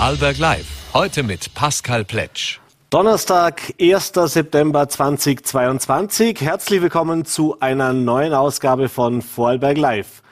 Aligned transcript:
Vorarlberg 0.00 0.38
Live. 0.38 0.94
Heute 0.94 1.22
mit 1.22 1.52
Pascal 1.52 2.06
Pletsch. 2.06 2.58
Donnerstag, 2.88 3.74
1. 3.78 4.12
September 4.14 4.88
2022. 4.88 6.40
Herzlich 6.40 6.80
willkommen 6.80 7.26
zu 7.26 7.60
einer 7.60 7.92
neuen 7.92 8.32
Ausgabe 8.32 8.88
von 8.88 9.20
Vorarlberg 9.20 9.76
Live. 9.76 10.22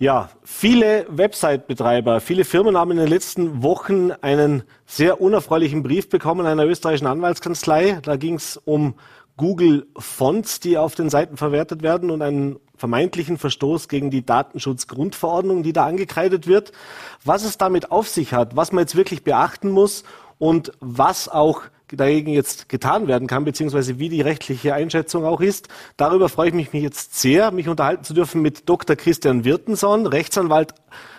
Ja, 0.00 0.30
viele 0.42 1.06
Website-Betreiber, 1.10 2.20
viele 2.20 2.44
Firmen 2.44 2.76
haben 2.76 2.90
in 2.90 2.96
den 2.96 3.06
letzten 3.06 3.62
Wochen 3.62 4.10
einen 4.20 4.64
sehr 4.84 5.20
unerfreulichen 5.20 5.84
Brief 5.84 6.08
bekommen 6.08 6.44
einer 6.44 6.66
österreichischen 6.66 7.06
Anwaltskanzlei. 7.06 8.00
Da 8.02 8.16
ging 8.16 8.34
es 8.34 8.56
um 8.56 8.94
Google 9.36 9.86
Fonts, 9.96 10.58
die 10.58 10.76
auf 10.76 10.96
den 10.96 11.08
Seiten 11.08 11.36
verwertet 11.36 11.84
werden 11.84 12.10
und 12.10 12.20
einen 12.20 12.58
vermeintlichen 12.78 13.38
Verstoß 13.38 13.88
gegen 13.88 14.10
die 14.10 14.24
Datenschutzgrundverordnung, 14.24 15.62
die 15.62 15.72
da 15.72 15.86
angekreidet 15.86 16.46
wird. 16.46 16.72
Was 17.24 17.44
es 17.44 17.58
damit 17.58 17.90
auf 17.90 18.08
sich 18.08 18.32
hat, 18.32 18.56
was 18.56 18.72
man 18.72 18.82
jetzt 18.82 18.96
wirklich 18.96 19.24
beachten 19.24 19.70
muss 19.70 20.04
und 20.38 20.72
was 20.80 21.28
auch 21.28 21.62
dagegen 21.96 22.32
jetzt 22.32 22.68
getan 22.68 23.08
werden 23.08 23.26
kann, 23.26 23.44
beziehungsweise 23.44 23.98
wie 23.98 24.08
die 24.08 24.20
rechtliche 24.20 24.74
Einschätzung 24.74 25.24
auch 25.24 25.40
ist. 25.40 25.68
Darüber 25.96 26.28
freue 26.28 26.48
ich 26.48 26.54
mich 26.54 26.72
jetzt 26.72 27.18
sehr, 27.18 27.50
mich 27.50 27.68
unterhalten 27.68 28.04
zu 28.04 28.14
dürfen 28.14 28.42
mit 28.42 28.68
Dr. 28.68 28.96
Christian 28.96 29.44
Wirtenson, 29.44 30.06
Rechtsanwalt 30.06 30.74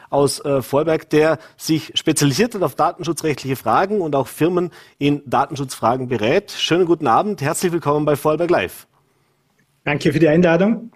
aus 0.09 0.43
äh, 0.43 0.61
Vorberg, 0.61 1.09
der 1.09 1.37
sich 1.57 1.91
spezialisiert 1.95 2.55
hat 2.55 2.63
auf 2.63 2.75
datenschutzrechtliche 2.75 3.55
Fragen 3.55 4.01
und 4.01 4.15
auch 4.15 4.27
Firmen 4.27 4.71
in 4.97 5.21
Datenschutzfragen 5.25 6.07
berät. 6.07 6.51
Schönen 6.51 6.85
guten 6.85 7.07
Abend, 7.07 7.41
herzlich 7.41 7.71
willkommen 7.71 8.05
bei 8.05 8.15
Vorberg 8.15 8.49
Live. 8.49 8.87
Danke 9.83 10.11
für 10.11 10.19
die 10.19 10.27
Einladung. 10.27 10.91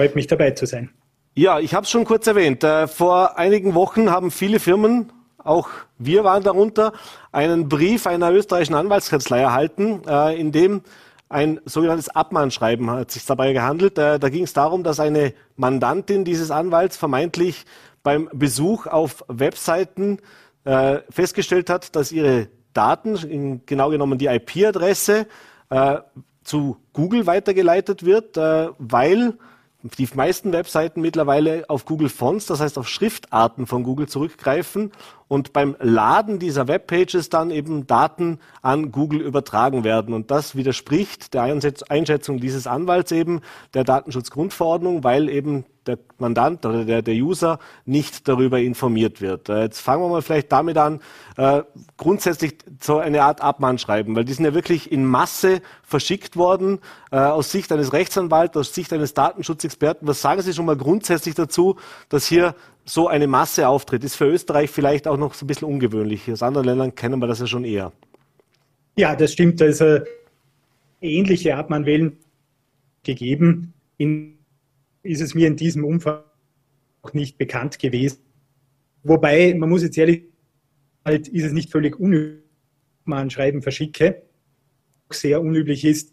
Freut 0.00 0.14
mich 0.14 0.28
dabei 0.28 0.52
zu 0.52 0.64
sein. 0.64 0.88
Ja, 1.34 1.58
ich 1.58 1.74
habe 1.74 1.84
es 1.84 1.90
schon 1.90 2.06
kurz 2.06 2.26
erwähnt. 2.26 2.64
Äh, 2.64 2.88
vor 2.88 3.36
einigen 3.36 3.74
Wochen 3.74 4.10
haben 4.10 4.30
viele 4.30 4.58
Firmen, 4.58 5.12
auch 5.36 5.68
wir 5.98 6.24
waren 6.24 6.42
darunter, 6.42 6.94
einen 7.32 7.68
Brief 7.68 8.06
einer 8.06 8.32
österreichischen 8.32 8.76
Anwaltskanzlei 8.76 9.40
erhalten, 9.40 10.00
äh, 10.08 10.40
in 10.40 10.52
dem 10.52 10.80
ein 11.28 11.60
sogenanntes 11.66 12.08
Abmahnschreiben 12.08 12.90
hat 12.90 13.10
sich 13.10 13.26
dabei 13.26 13.52
gehandelt. 13.52 13.98
Äh, 13.98 14.18
da 14.18 14.30
ging 14.30 14.44
es 14.44 14.54
darum, 14.54 14.84
dass 14.84 15.00
eine 15.00 15.34
Mandantin 15.56 16.24
dieses 16.24 16.50
Anwalts 16.50 16.96
vermeintlich 16.96 17.66
beim 18.02 18.30
Besuch 18.32 18.86
auf 18.86 19.22
Webseiten 19.28 20.16
festgestellt 21.10 21.68
hat, 21.68 21.94
dass 21.96 22.12
ihre 22.12 22.48
Daten, 22.72 23.62
genau 23.66 23.90
genommen 23.90 24.18
die 24.18 24.26
IP-Adresse, 24.26 25.26
zu 26.44 26.76
Google 26.92 27.26
weitergeleitet 27.26 28.04
wird, 28.04 28.36
weil 28.36 29.38
die 29.82 30.08
meisten 30.14 30.52
Webseiten 30.52 31.00
mittlerweile 31.00 31.64
auf 31.68 31.84
Google 31.84 32.08
Fonts, 32.08 32.46
das 32.46 32.60
heißt 32.60 32.78
auf 32.78 32.88
Schriftarten 32.88 33.66
von 33.66 33.82
Google 33.82 34.08
zurückgreifen 34.08 34.92
und 35.30 35.52
beim 35.52 35.76
Laden 35.78 36.40
dieser 36.40 36.66
Webpages 36.66 37.28
dann 37.28 37.52
eben 37.52 37.86
Daten 37.86 38.40
an 38.62 38.90
Google 38.90 39.20
übertragen 39.20 39.84
werden. 39.84 40.12
Und 40.12 40.32
das 40.32 40.56
widerspricht 40.56 41.34
der 41.34 41.44
Einschätzung 41.44 42.40
dieses 42.40 42.66
Anwalts 42.66 43.12
eben 43.12 43.40
der 43.72 43.84
Datenschutzgrundverordnung, 43.84 45.04
weil 45.04 45.28
eben 45.28 45.64
der 45.86 45.98
Mandant 46.18 46.66
oder 46.66 46.84
der, 46.84 47.02
der 47.02 47.14
User 47.14 47.60
nicht 47.84 48.26
darüber 48.26 48.58
informiert 48.58 49.20
wird. 49.20 49.48
Äh, 49.48 49.62
jetzt 49.62 49.80
fangen 49.80 50.02
wir 50.02 50.08
mal 50.08 50.22
vielleicht 50.22 50.50
damit 50.50 50.76
an, 50.76 51.00
äh, 51.36 51.62
grundsätzlich 51.96 52.58
so 52.80 52.98
eine 52.98 53.22
Art 53.22 53.40
Abmahnschreiben, 53.40 54.14
weil 54.16 54.24
die 54.24 54.32
sind 54.32 54.44
ja 54.44 54.52
wirklich 54.52 54.90
in 54.90 55.04
Masse 55.04 55.62
verschickt 55.82 56.36
worden 56.36 56.80
äh, 57.12 57.16
aus 57.18 57.52
Sicht 57.52 57.70
eines 57.72 57.92
Rechtsanwalts, 57.92 58.56
aus 58.56 58.74
Sicht 58.74 58.92
eines 58.92 59.14
Datenschutzexperten. 59.14 60.06
Was 60.06 60.20
sagen 60.20 60.42
Sie 60.42 60.52
schon 60.52 60.66
mal 60.66 60.76
grundsätzlich 60.76 61.36
dazu, 61.36 61.76
dass 62.08 62.26
hier 62.26 62.54
so 62.92 63.08
eine 63.08 63.26
Masse 63.26 63.68
auftritt? 63.68 64.04
Ist 64.04 64.16
für 64.16 64.26
Österreich 64.26 64.70
vielleicht 64.70 65.06
auch 65.06 65.16
noch 65.16 65.34
so 65.34 65.44
ein 65.44 65.48
bisschen 65.48 65.68
ungewöhnlich. 65.68 66.30
Aus 66.30 66.42
anderen 66.42 66.66
Ländern 66.66 66.94
kennen 66.94 67.20
wir 67.20 67.26
das 67.26 67.40
ja 67.40 67.46
schon 67.46 67.64
eher. 67.64 67.92
Ja, 68.96 69.16
das 69.16 69.32
stimmt. 69.32 69.62
Also 69.62 70.00
ähnliche 71.00 71.56
Abmahnwellen 71.56 72.18
gegeben. 73.02 73.72
In 73.96 74.38
ist 75.02 75.20
es 75.20 75.34
mir 75.34 75.46
in 75.46 75.56
diesem 75.56 75.84
Umfang 75.84 76.20
auch 77.02 77.12
nicht 77.14 77.38
bekannt 77.38 77.78
gewesen. 77.78 78.18
Wobei, 79.02 79.54
man 79.54 79.68
muss 79.68 79.82
jetzt 79.82 79.96
ehrlich 79.96 80.24
halt 81.04 81.28
ist 81.28 81.44
es 81.44 81.52
nicht 81.52 81.70
völlig 81.70 81.98
unüblich, 81.98 82.44
man 83.04 83.18
ein 83.18 83.30
Schreiben 83.30 83.62
verschicke. 83.62 84.22
Sehr 85.10 85.40
unüblich 85.40 85.84
ist, 85.84 86.12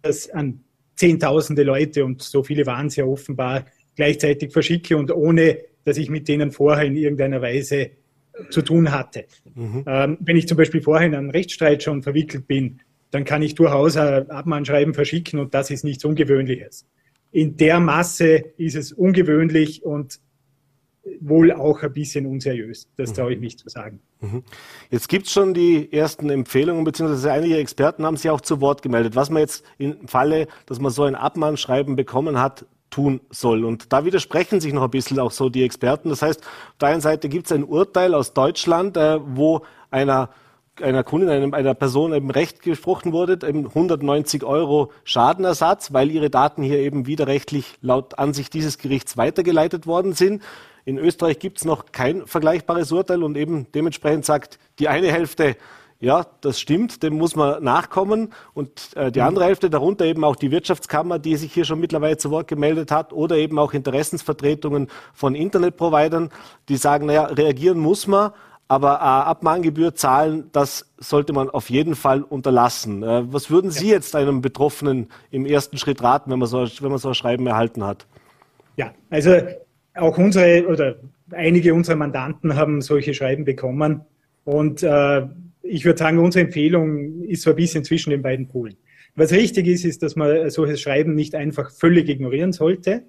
dass 0.00 0.30
an 0.30 0.64
Zehntausende 0.94 1.62
Leute, 1.62 2.04
und 2.04 2.22
so 2.22 2.42
viele 2.42 2.66
waren 2.66 2.86
es 2.86 2.96
ja 2.96 3.04
offenbar, 3.04 3.66
gleichzeitig 3.96 4.52
verschicke 4.52 4.96
und 4.96 5.10
ohne, 5.10 5.58
dass 5.84 5.96
ich 5.96 6.10
mit 6.10 6.28
denen 6.28 6.50
vorher 6.50 6.86
in 6.86 6.96
irgendeiner 6.96 7.42
Weise 7.42 7.90
zu 8.50 8.62
tun 8.62 8.92
hatte. 8.92 9.24
Mhm. 9.54 9.84
Ähm, 9.86 10.18
wenn 10.20 10.36
ich 10.36 10.48
zum 10.48 10.56
Beispiel 10.56 10.80
vorher 10.80 11.06
in 11.06 11.14
einen 11.14 11.30
Rechtsstreit 11.30 11.82
schon 11.82 12.02
verwickelt 12.02 12.46
bin, 12.46 12.80
dann 13.10 13.24
kann 13.24 13.42
ich 13.42 13.54
durchaus 13.54 13.96
ein 13.96 14.30
Abmahnschreiben 14.30 14.94
verschicken 14.94 15.38
und 15.38 15.52
das 15.54 15.70
ist 15.70 15.84
nichts 15.84 16.04
Ungewöhnliches 16.04 16.86
in 17.32 17.56
der 17.56 17.80
Masse 17.80 18.44
ist 18.58 18.76
es 18.76 18.92
ungewöhnlich 18.92 19.82
und 19.84 20.20
wohl 21.20 21.50
auch 21.50 21.82
ein 21.82 21.92
bisschen 21.92 22.26
unseriös. 22.26 22.88
Das 22.96 23.10
mhm. 23.10 23.14
traue 23.14 23.32
ich 23.32 23.40
mich 23.40 23.58
zu 23.58 23.68
sagen. 23.68 24.00
Mhm. 24.20 24.44
Jetzt 24.90 25.08
gibt 25.08 25.26
es 25.26 25.32
schon 25.32 25.52
die 25.52 25.92
ersten 25.92 26.30
Empfehlungen, 26.30 26.84
beziehungsweise 26.84 27.32
einige 27.32 27.56
Experten 27.56 28.04
haben 28.04 28.16
sich 28.16 28.30
auch 28.30 28.42
zu 28.42 28.60
Wort 28.60 28.82
gemeldet, 28.82 29.16
was 29.16 29.30
man 29.30 29.40
jetzt 29.40 29.64
im 29.78 30.06
Falle, 30.06 30.46
dass 30.66 30.78
man 30.78 30.92
so 30.92 31.02
ein 31.02 31.16
Abmahnschreiben 31.16 31.96
bekommen 31.96 32.38
hat, 32.38 32.66
tun 32.92 33.20
soll. 33.30 33.64
Und 33.64 33.92
da 33.92 34.04
widersprechen 34.04 34.60
sich 34.60 34.72
noch 34.72 34.84
ein 34.84 34.90
bisschen 34.90 35.18
auch 35.18 35.32
so 35.32 35.48
die 35.48 35.64
Experten. 35.64 36.10
Das 36.10 36.22
heißt, 36.22 36.40
auf 36.40 36.78
der 36.80 36.90
einen 36.90 37.00
Seite 37.00 37.28
gibt 37.28 37.46
es 37.46 37.52
ein 37.52 37.64
Urteil 37.64 38.14
aus 38.14 38.34
Deutschland, 38.34 38.96
äh, 38.96 39.18
wo 39.24 39.62
einer 39.90 40.30
einer 40.80 41.04
Kundin, 41.04 41.28
einem, 41.28 41.52
einer 41.52 41.74
Person 41.74 42.14
eben 42.14 42.30
recht 42.30 42.62
gesprochen 42.62 43.12
wurde, 43.12 43.46
eben 43.46 43.66
190 43.66 44.42
Euro 44.42 44.90
Schadenersatz, 45.04 45.92
weil 45.92 46.10
ihre 46.10 46.30
Daten 46.30 46.62
hier 46.62 46.78
eben 46.78 47.06
widerrechtlich 47.06 47.76
laut 47.82 48.18
Ansicht 48.18 48.54
dieses 48.54 48.78
Gerichts 48.78 49.16
weitergeleitet 49.16 49.86
worden 49.86 50.14
sind. 50.14 50.42
In 50.84 50.98
Österreich 50.98 51.38
gibt 51.38 51.58
es 51.58 51.64
noch 51.64 51.92
kein 51.92 52.26
vergleichbares 52.26 52.90
Urteil 52.90 53.22
und 53.22 53.36
eben 53.36 53.66
dementsprechend 53.74 54.24
sagt 54.24 54.58
die 54.78 54.88
eine 54.88 55.12
Hälfte, 55.12 55.56
ja, 56.02 56.26
das 56.40 56.58
stimmt, 56.58 57.04
dem 57.04 57.14
muss 57.14 57.36
man 57.36 57.62
nachkommen. 57.62 58.32
Und 58.54 58.90
äh, 58.96 59.12
die 59.12 59.20
mhm. 59.20 59.26
andere 59.26 59.44
Hälfte, 59.44 59.70
darunter 59.70 60.04
eben 60.04 60.24
auch 60.24 60.34
die 60.34 60.50
Wirtschaftskammer, 60.50 61.20
die 61.20 61.36
sich 61.36 61.52
hier 61.52 61.64
schon 61.64 61.78
mittlerweile 61.78 62.16
zu 62.16 62.32
Wort 62.32 62.48
gemeldet 62.48 62.90
hat, 62.90 63.12
oder 63.12 63.36
eben 63.36 63.56
auch 63.56 63.72
Interessensvertretungen 63.72 64.88
von 65.14 65.36
Internetprovidern, 65.36 66.30
die 66.68 66.76
sagen, 66.76 67.06
naja, 67.06 67.26
reagieren 67.26 67.78
muss 67.78 68.08
man, 68.08 68.32
aber 68.66 68.94
äh, 68.94 69.28
Abmahngebühr 69.28 69.94
zahlen, 69.94 70.50
das 70.50 70.92
sollte 70.98 71.32
man 71.32 71.48
auf 71.48 71.70
jeden 71.70 71.94
Fall 71.94 72.22
unterlassen. 72.22 73.04
Äh, 73.04 73.32
was 73.32 73.48
würden 73.48 73.70
Sie 73.70 73.86
ja. 73.88 73.94
jetzt 73.94 74.16
einem 74.16 74.40
Betroffenen 74.40 75.08
im 75.30 75.46
ersten 75.46 75.78
Schritt 75.78 76.02
raten, 76.02 76.32
wenn 76.32 76.40
man, 76.40 76.48
so, 76.48 76.66
wenn 76.80 76.90
man 76.90 76.98
so 76.98 77.08
ein 77.08 77.14
Schreiben 77.14 77.46
erhalten 77.46 77.84
hat? 77.84 78.06
Ja, 78.76 78.92
also 79.08 79.36
auch 79.94 80.18
unsere 80.18 80.66
oder 80.66 80.96
einige 81.30 81.74
unserer 81.74 81.94
Mandanten 81.94 82.56
haben 82.56 82.80
solche 82.80 83.14
Schreiben 83.14 83.44
bekommen. 83.44 84.00
Und 84.44 84.82
äh, 84.82 85.28
ich 85.62 85.84
würde 85.84 85.98
sagen, 85.98 86.18
unsere 86.18 86.44
Empfehlung 86.44 87.22
ist 87.24 87.42
so 87.42 87.50
ein 87.50 87.56
bisschen 87.56 87.84
zwischen 87.84 88.10
den 88.10 88.22
beiden 88.22 88.48
Polen. 88.48 88.76
Was 89.14 89.32
richtig 89.32 89.66
ist, 89.66 89.84
ist, 89.84 90.02
dass 90.02 90.16
man 90.16 90.48
solches 90.50 90.80
Schreiben 90.80 91.14
nicht 91.14 91.34
einfach 91.34 91.70
völlig 91.70 92.08
ignorieren 92.08 92.52
sollte. 92.52 93.04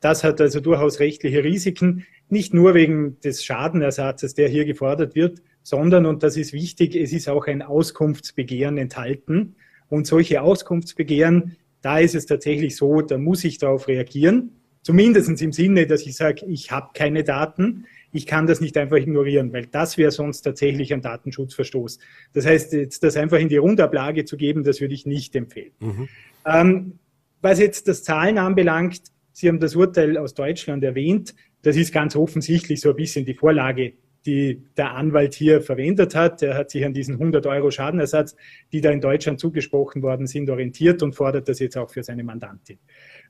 Das 0.00 0.24
hat 0.24 0.40
also 0.40 0.60
durchaus 0.60 1.00
rechtliche 1.00 1.44
Risiken 1.44 2.06
nicht 2.28 2.54
nur 2.54 2.74
wegen 2.74 3.18
des 3.20 3.44
Schadenersatzes, 3.44 4.34
der 4.34 4.48
hier 4.48 4.64
gefordert 4.64 5.14
wird, 5.14 5.42
sondern, 5.62 6.06
und 6.06 6.22
das 6.22 6.36
ist 6.36 6.52
wichtig, 6.52 6.94
es 6.94 7.12
ist 7.12 7.28
auch 7.28 7.46
ein 7.48 7.62
Auskunftsbegehren 7.62 8.78
enthalten. 8.78 9.56
Und 9.88 10.06
solche 10.06 10.40
Auskunftsbegehren, 10.40 11.56
da 11.82 11.98
ist 11.98 12.14
es 12.14 12.26
tatsächlich 12.26 12.76
so, 12.76 13.02
da 13.02 13.18
muss 13.18 13.44
ich 13.44 13.58
darauf 13.58 13.88
reagieren. 13.88 14.52
Zumindest 14.82 15.42
im 15.42 15.52
Sinne, 15.52 15.86
dass 15.86 16.06
ich 16.06 16.16
sage, 16.16 16.46
ich 16.46 16.70
habe 16.70 16.90
keine 16.94 17.24
Daten, 17.24 17.86
ich 18.12 18.26
kann 18.26 18.46
das 18.46 18.60
nicht 18.60 18.76
einfach 18.76 18.96
ignorieren, 18.96 19.52
weil 19.52 19.66
das 19.66 19.98
wäre 19.98 20.10
sonst 20.10 20.42
tatsächlich 20.42 20.92
ein 20.92 21.02
Datenschutzverstoß. 21.02 21.98
Das 22.32 22.46
heißt, 22.46 22.72
jetzt 22.72 23.02
das 23.02 23.16
einfach 23.16 23.38
in 23.38 23.48
die 23.48 23.56
Rundablage 23.56 24.24
zu 24.24 24.36
geben, 24.36 24.64
das 24.64 24.80
würde 24.80 24.94
ich 24.94 25.06
nicht 25.06 25.36
empfehlen. 25.36 25.72
Mhm. 25.80 26.08
Ähm, 26.46 26.98
was 27.40 27.58
jetzt 27.58 27.88
das 27.88 28.02
Zahlen 28.02 28.38
anbelangt, 28.38 29.02
Sie 29.32 29.48
haben 29.48 29.60
das 29.60 29.74
Urteil 29.74 30.18
aus 30.18 30.34
Deutschland 30.34 30.84
erwähnt. 30.84 31.34
Das 31.62 31.76
ist 31.76 31.92
ganz 31.92 32.16
offensichtlich 32.16 32.80
so 32.80 32.90
ein 32.90 32.96
bisschen 32.96 33.24
die 33.24 33.34
Vorlage, 33.34 33.94
die 34.26 34.62
der 34.76 34.94
Anwalt 34.94 35.34
hier 35.34 35.62
verwendet 35.62 36.14
hat. 36.14 36.42
Er 36.42 36.56
hat 36.56 36.70
sich 36.70 36.84
an 36.84 36.92
diesen 36.92 37.14
100 37.14 37.46
Euro 37.46 37.70
Schadenersatz, 37.70 38.36
die 38.72 38.80
da 38.80 38.90
in 38.90 39.00
Deutschland 39.00 39.40
zugesprochen 39.40 40.02
worden 40.02 40.26
sind, 40.26 40.50
orientiert 40.50 41.02
und 41.02 41.14
fordert 41.14 41.48
das 41.48 41.58
jetzt 41.58 41.78
auch 41.78 41.90
für 41.90 42.02
seine 42.02 42.22
Mandantin. 42.22 42.78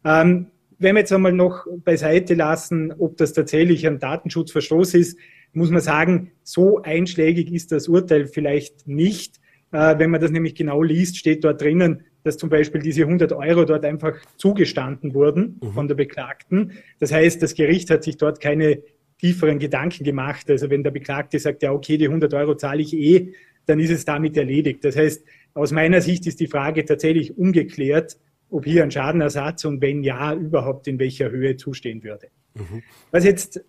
Ähm, 0.05 0.47
wenn 0.81 0.97
wir 0.97 1.01
jetzt 1.01 1.13
einmal 1.13 1.33
noch 1.33 1.67
beiseite 1.85 2.35
lassen, 2.35 2.93
ob 2.99 3.17
das 3.19 3.33
tatsächlich 3.33 3.87
ein 3.87 3.99
Datenschutzverstoß 3.99 4.95
ist, 4.95 5.19
muss 5.53 5.71
man 5.71 5.81
sagen, 5.81 6.33
so 6.43 6.83
einschlägig 6.83 7.53
ist 7.53 7.71
das 7.71 7.87
Urteil 7.87 8.27
vielleicht 8.27 8.89
nicht. 8.89 9.41
Äh, 9.73 9.99
wenn 9.99 10.11
man 10.11 10.21
das 10.21 10.31
nämlich 10.31 10.55
genau 10.55 10.83
liest, 10.83 11.19
steht 11.19 11.45
dort 11.45 11.61
drinnen, 11.61 12.05
dass 12.23 12.39
zum 12.39 12.49
Beispiel 12.49 12.81
diese 12.81 13.03
100 13.03 13.33
Euro 13.33 13.65
dort 13.65 13.85
einfach 13.85 14.17
zugestanden 14.37 15.15
wurden 15.15 15.59
mhm. 15.63 15.73
von 15.73 15.89
der 15.89 15.95
Beklagten. 15.95 16.73
Das 16.99 17.13
heißt, 17.13 17.43
das 17.43 17.55
Gericht 17.55 17.91
hat 17.91 18.03
sich 18.03 18.17
dort 18.17 18.41
keine 18.41 18.83
tieferen 19.19 19.59
Gedanken 19.59 20.05
gemacht. 20.05 20.49
Also 20.51 20.71
wenn 20.71 20.83
der 20.83 20.93
Beklagte 20.93 21.39
sagt, 21.39 21.63
ja, 21.63 21.73
okay, 21.73 21.99
die 21.99 22.07
100 22.07 22.33
Euro 22.35 22.55
zahle 22.57 22.81
ich 22.81 22.95
eh, 22.95 23.33
dann 23.67 23.79
ist 23.79 23.91
es 23.91 24.05
damit 24.05 24.37
erledigt. 24.37 24.85
Das 24.85 24.97
heißt, 24.97 25.23
aus 25.55 25.73
meiner 25.73 26.01
Sicht 26.01 26.27
ist 26.27 26.41
die 26.41 26.47
Frage 26.47 26.85
tatsächlich 26.85 27.37
ungeklärt, 27.37 28.19
ob 28.51 28.65
hier 28.65 28.83
ein 28.83 28.91
Schadenersatz 28.91 29.65
und 29.65 29.81
wenn 29.81 30.03
ja, 30.03 30.35
überhaupt 30.35 30.89
in 30.89 30.99
welcher 30.99 31.31
Höhe 31.31 31.57
zustehen 31.57 32.03
würde. 32.03 32.29
Mhm. 32.55 32.83
Was 33.11 33.25
jetzt 33.25 33.65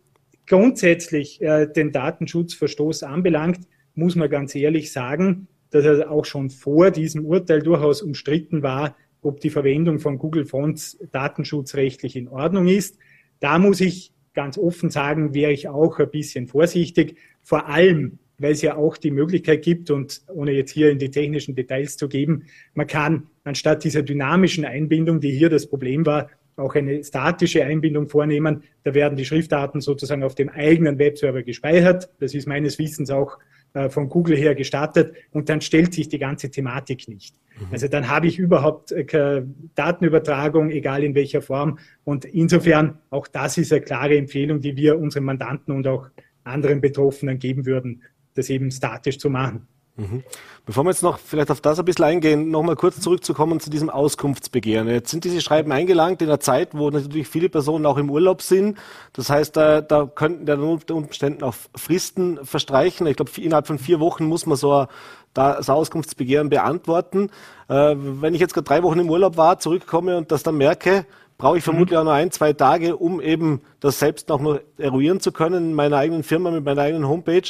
grundsätzlich 0.48 1.42
äh, 1.42 1.68
den 1.68 1.92
Datenschutzverstoß 1.92 3.04
anbelangt, 3.04 3.60
muss 3.96 4.16
man 4.16 4.30
ganz 4.30 4.56
ehrlich 4.56 4.92
sagen, 4.92 5.48
dass 5.70 5.86
er 5.86 6.12
auch 6.12 6.26
schon 6.26 6.50
vor 6.50 6.92
diesem 6.92 7.26
Urteil 7.26 7.62
durchaus 7.62 8.02
umstritten 8.02 8.62
war, 8.62 8.96
ob 9.22 9.40
die 9.40 9.50
Verwendung 9.50 10.00
von 10.00 10.18
Google 10.18 10.46
Fonts 10.46 10.98
datenschutzrechtlich 11.12 12.16
in 12.16 12.28
Ordnung 12.28 12.68
ist. 12.68 12.98
Da 13.40 13.60
muss 13.60 13.80
ich 13.80 14.14
ganz 14.34 14.58
offen 14.58 14.90
sagen, 14.90 15.34
wäre 15.34 15.52
ich 15.52 15.68
auch 15.68 16.00
ein 16.00 16.10
bisschen 16.10 16.48
vorsichtig, 16.48 17.18
vor 17.44 17.68
allem, 17.68 18.20
weil 18.38 18.54
es 18.54 18.62
ja 18.62 18.76
auch 18.76 18.98
die 18.98 19.12
Möglichkeit 19.12 19.62
gibt, 19.62 19.92
und 19.92 20.22
ohne 20.28 20.52
jetzt 20.52 20.72
hier 20.72 20.90
in 20.90 21.00
die 21.00 21.12
technischen 21.12 21.56
Details 21.56 21.98
zu 21.98 22.08
geben, 22.08 22.46
man 22.74 22.88
kann 22.88 23.28
anstatt 23.44 23.84
dieser 23.84 24.04
dynamischen 24.04 24.66
Einbindung, 24.66 25.20
die 25.20 25.32
hier 25.32 25.50
das 25.50 25.68
Problem 25.68 26.06
war, 26.06 26.30
auch 26.58 26.76
eine 26.76 27.04
statische 27.04 27.64
Einbindung 27.64 28.08
vornehmen. 28.08 28.64
Da 28.84 28.94
werden 28.94 29.16
die 29.16 29.26
Schriftdaten 29.26 29.82
sozusagen 29.82 30.24
auf 30.24 30.36
dem 30.36 30.50
eigenen 30.50 31.00
Webserver 31.00 31.44
gespeichert. 31.44 32.10
Das 32.20 32.34
ist 32.34 32.48
meines 32.48 32.78
Wissens 32.78 33.10
auch 33.10 33.38
äh, 33.74 33.90
von 33.90 34.10
Google 34.10 34.36
her 34.36 34.54
gestartet 34.54 35.16
und 35.32 35.48
dann 35.50 35.62
stellt 35.62 35.94
sich 35.94 36.10
die 36.10 36.20
ganze 36.20 36.52
Thematik 36.52 37.08
nicht. 37.08 37.36
Mhm. 37.58 37.68
Also 37.72 37.88
dann 37.88 38.10
habe 38.10 38.28
ich 38.28 38.38
überhaupt 38.38 38.92
äh, 38.92 39.44
Datenübertragung, 39.76 40.72
egal 40.72 41.04
in 41.04 41.16
welcher 41.16 41.42
Form. 41.42 41.80
Und 42.04 42.26
insofern 42.26 43.00
auch 43.10 43.28
das 43.28 43.58
ist 43.58 43.72
eine 43.72 43.82
klare 43.82 44.18
Empfehlung, 44.18 44.60
die 44.60 44.76
wir 44.76 45.00
unseren 45.00 45.24
Mandanten 45.24 45.74
und 45.74 45.88
auch 45.88 46.10
anderen 46.44 46.82
Betroffenen 46.82 47.40
geben 47.40 47.66
würden, 47.66 48.04
das 48.34 48.50
eben 48.50 48.72
statisch 48.72 49.20
zu 49.20 49.30
machen. 49.30 49.68
Mhm. 49.98 50.24
Bevor 50.66 50.86
wir 50.86 50.92
jetzt 50.92 51.04
noch 51.04 51.20
vielleicht 51.20 51.52
auf 51.52 51.60
das 51.60 51.80
ein 51.80 51.86
bisschen 51.86 52.06
eingehen, 52.06 52.50
nochmal 52.50 52.76
kurz 52.76 53.00
zurückzukommen 53.02 53.60
zu 53.60 53.70
diesem 53.70 53.90
Auskunftsbegehren. 53.90 54.88
Jetzt 54.88 55.12
sind 55.12 55.24
diese 55.24 55.42
Schreiben 55.42 55.72
eingelangt 55.72 56.22
in 56.22 56.30
einer 56.30 56.40
Zeit, 56.40 56.70
wo 56.74 56.90
natürlich 56.90 57.28
viele 57.28 57.50
Personen 57.50 57.86
auch 57.86 57.98
im 57.98 58.10
Urlaub 58.10 58.42
sind. 58.42 58.78
Das 59.14 59.30
heißt, 59.30 59.58
da, 59.58 59.82
da 59.82 60.06
könnten 60.06 60.46
der 60.46 60.60
unter 60.60 60.96
Umständen 60.96 61.44
auch 61.44 61.56
Fristen 61.76 62.46
verstreichen. 62.46 63.06
Ich 63.08 63.18
glaube, 63.18 63.32
innerhalb 63.38 63.68
von 63.68 63.80
vier 63.80 64.00
Wochen 64.00 64.26
muss 64.26 64.46
man 64.46 64.58
so 64.58 64.74
ein, 64.74 64.88
das 65.34 65.70
Auskunftsbegehren 65.70 66.50
beantworten. 66.50 67.30
Äh, 67.70 67.96
wenn 67.96 68.34
ich 68.34 68.42
jetzt 68.42 68.54
gerade 68.54 68.66
drei 68.66 68.84
Wochen 68.84 69.00
im 69.00 69.10
Urlaub 69.10 69.38
war, 69.38 69.60
zurückkomme 69.60 70.18
und 70.18 70.32
das 70.32 70.44
dann 70.44 70.58
merke, 70.58 71.06
brauche 71.42 71.58
ich 71.58 71.64
vermutlich 71.64 71.98
auch 71.98 72.04
noch 72.04 72.12
ein, 72.12 72.30
zwei 72.30 72.54
Tage, 72.54 72.96
um 72.96 73.20
eben 73.20 73.62
das 73.80 73.98
selbst 73.98 74.30
noch 74.30 74.40
mal 74.40 74.62
eruieren 74.78 75.20
zu 75.20 75.32
können 75.32 75.72
in 75.72 75.74
meiner 75.74 75.98
eigenen 75.98 76.22
Firma, 76.22 76.52
mit 76.52 76.64
meiner 76.64 76.84
eigenen 76.84 77.08
Homepage. 77.08 77.42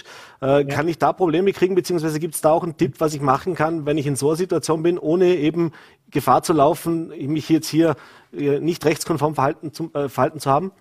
Äh, 0.42 0.46
ja. 0.46 0.64
Kann 0.64 0.88
ich 0.88 0.98
da 0.98 1.12
Probleme 1.12 1.52
kriegen, 1.52 1.76
beziehungsweise 1.76 2.18
gibt 2.18 2.36
es 2.36 2.42
da 2.42 2.52
auch 2.52 2.64
einen 2.64 2.78
Tipp, 2.78 2.96
was 3.00 3.14
ich 3.14 3.20
machen 3.20 3.54
kann, 3.54 3.86
wenn 3.86 3.98
ich 3.98 4.08
in 4.08 4.16
so 4.16 4.30
einer 4.30 4.38
Situation 4.38 4.82
bin, 4.82 4.98
ohne 4.98 5.36
eben 5.36 5.74
Gefahr 6.10 6.42
zu 6.42 6.54
laufen, 6.54 7.10
mich 7.10 7.50
jetzt 7.50 7.68
hier 7.68 7.96
äh, 8.34 8.62
nicht 8.62 8.86
rechtskonform 8.86 9.36
verhalten 9.36 9.74
zu, 9.74 9.92
äh, 9.94 10.08
verhalten 10.08 10.40
zu 10.40 10.50
haben? 10.50 10.72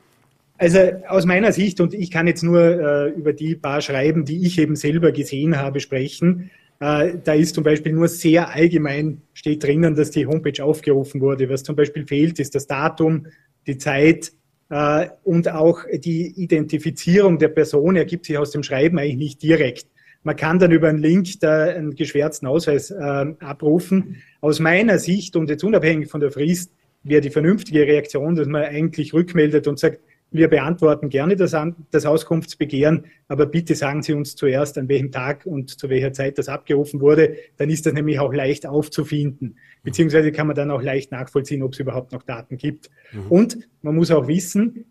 Also 0.57 0.79
aus 1.09 1.25
meiner 1.25 1.51
Sicht, 1.53 1.81
und 1.81 1.95
ich 1.95 2.13
kann 2.13 2.29
jetzt 2.29 2.45
nur 2.45 2.61
äh, 2.61 3.09
über 3.09 3.33
die 3.33 3.57
paar 3.57 3.81
Schreiben, 3.81 4.25
die 4.25 4.47
ich 4.47 4.57
eben 4.59 4.77
selber 4.77 5.11
gesehen 5.11 5.59
habe, 5.59 5.81
sprechen, 5.81 6.51
äh, 6.81 7.19
da 7.23 7.35
ist 7.35 7.55
zum 7.55 7.63
Beispiel 7.63 7.93
nur 7.93 8.09
sehr 8.09 8.49
allgemein 8.49 9.23
steht 9.35 9.63
drinnen, 9.63 9.95
dass 9.95 10.11
die 10.11 10.27
Homepage 10.27 10.65
aufgerufen 10.65 11.21
wurde. 11.21 11.49
Was 11.49 11.63
zum 11.63 11.77
Beispiel 11.77 12.07
fehlt, 12.07 12.41
ist 12.41 12.55
das 12.55 12.67
Datum, 12.67 13.27
die 13.67 13.77
Zeit 13.77 14.33
äh, 14.71 15.09
und 15.23 15.51
auch 15.51 15.85
die 15.93 16.29
Identifizierung 16.43 17.39
der 17.39 17.49
Person 17.49 17.97
ergibt 17.97 18.25
sich 18.25 18.39
aus 18.39 18.51
dem 18.51 18.63
Schreiben 18.63 18.99
eigentlich 18.99 19.17
nicht 19.17 19.43
direkt. 19.43 19.89
Man 20.23 20.37
kann 20.37 20.59
dann 20.59 20.71
über 20.71 20.89
einen 20.89 20.99
Link 20.99 21.41
da 21.41 21.65
einen 21.65 21.95
geschwärzten 21.95 22.49
Ausweis 22.49 22.91
äh, 22.91 23.35
abrufen. 23.41 24.17
Aus 24.41 24.59
meiner 24.59 24.99
Sicht 24.99 25.37
und 25.37 25.51
jetzt 25.51 25.65
unabhängig 25.65 26.11
von 26.11 26.21
der 26.21 26.31
Frist 26.31 26.73
wäre 27.03 27.21
die 27.21 27.31
vernünftige 27.31 27.87
Reaktion, 27.87 28.37
dass 28.37 28.47
man 28.47 28.63
eigentlich 28.63 29.13
rückmeldet 29.13 29.67
und 29.67 29.79
sagt, 29.79 30.01
wir 30.33 30.49
beantworten 30.49 31.09
gerne 31.09 31.35
das, 31.35 31.57
das 31.91 32.07
Auskunftsbegehren, 32.07 33.07
aber 33.27 33.47
bitte 33.47 33.75
sagen 33.75 34.03
Sie 34.03 34.13
uns 34.13 34.37
zuerst, 34.37 34.79
an 34.79 34.89
welchem 34.89 35.11
Tag 35.11 35.45
und 35.45 35.79
zu 35.79 35.89
welcher 35.89 36.13
Zeit 36.13 36.39
das 36.39 36.49
abgerufen 36.49 37.01
wurde. 37.01 37.37
Dann 37.57 37.69
ist 37.69 37.85
das 37.87 37.93
nämlich 37.93 38.21
auch 38.21 38.33
leicht 38.33 38.67
aufzufinden. 38.67 39.57
Beziehungsweise 39.83 40.31
kann 40.31 40.47
man 40.47 40.55
dann 40.55 40.71
auch 40.71 40.83
leicht 40.83 41.11
nachvollziehen, 41.11 41.63
ob 41.63 41.73
es 41.73 41.81
überhaupt 41.81 42.13
noch 42.13 42.23
Daten 42.23 42.57
gibt. 42.59 42.91
Mhm. 43.13 43.27
Und 43.29 43.59
man 43.83 43.97
muss 43.97 44.11
auch 44.11 44.29
wissen, 44.29 44.85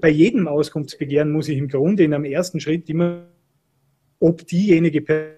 bei 0.00 0.08
jedem 0.08 0.46
Auskunftsbegehren 0.46 1.32
muss 1.32 1.48
ich 1.48 1.58
im 1.58 1.68
Grunde 1.68 2.04
in 2.04 2.14
einem 2.14 2.24
ersten 2.24 2.60
Schritt 2.60 2.88
immer, 2.88 3.26
ob 4.20 4.46
diejenige 4.46 5.00
Person 5.00 5.36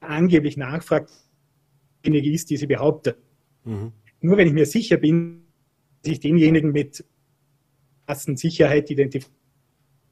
angeblich 0.00 0.56
nachfragt, 0.56 1.10
diejenige 2.04 2.32
ist, 2.32 2.50
die 2.50 2.56
sie 2.56 2.66
behauptet. 2.66 3.16
Mhm. 3.64 3.92
Nur 4.20 4.36
wenn 4.36 4.48
ich 4.48 4.54
mir 4.54 4.66
sicher 4.66 4.96
bin, 4.96 5.42
dass 6.02 6.12
ich 6.12 6.20
denjenigen 6.20 6.72
mit 6.72 7.04
Sicherheit 8.36 8.90
identifizieren, 8.90 9.36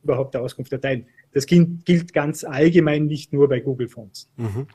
überhaupt 0.02 0.35
der 0.35 0.43
Auskunft 0.43 0.73
erteilen. 0.73 1.06
Das 1.32 1.46
gilt 1.46 2.12
ganz 2.12 2.44
allgemein 2.44 3.06
nicht 3.06 3.32
nur 3.32 3.49
bei 3.49 3.58
Google 3.58 3.88
Fonts. 3.88 4.31
Mhm. 4.37 4.69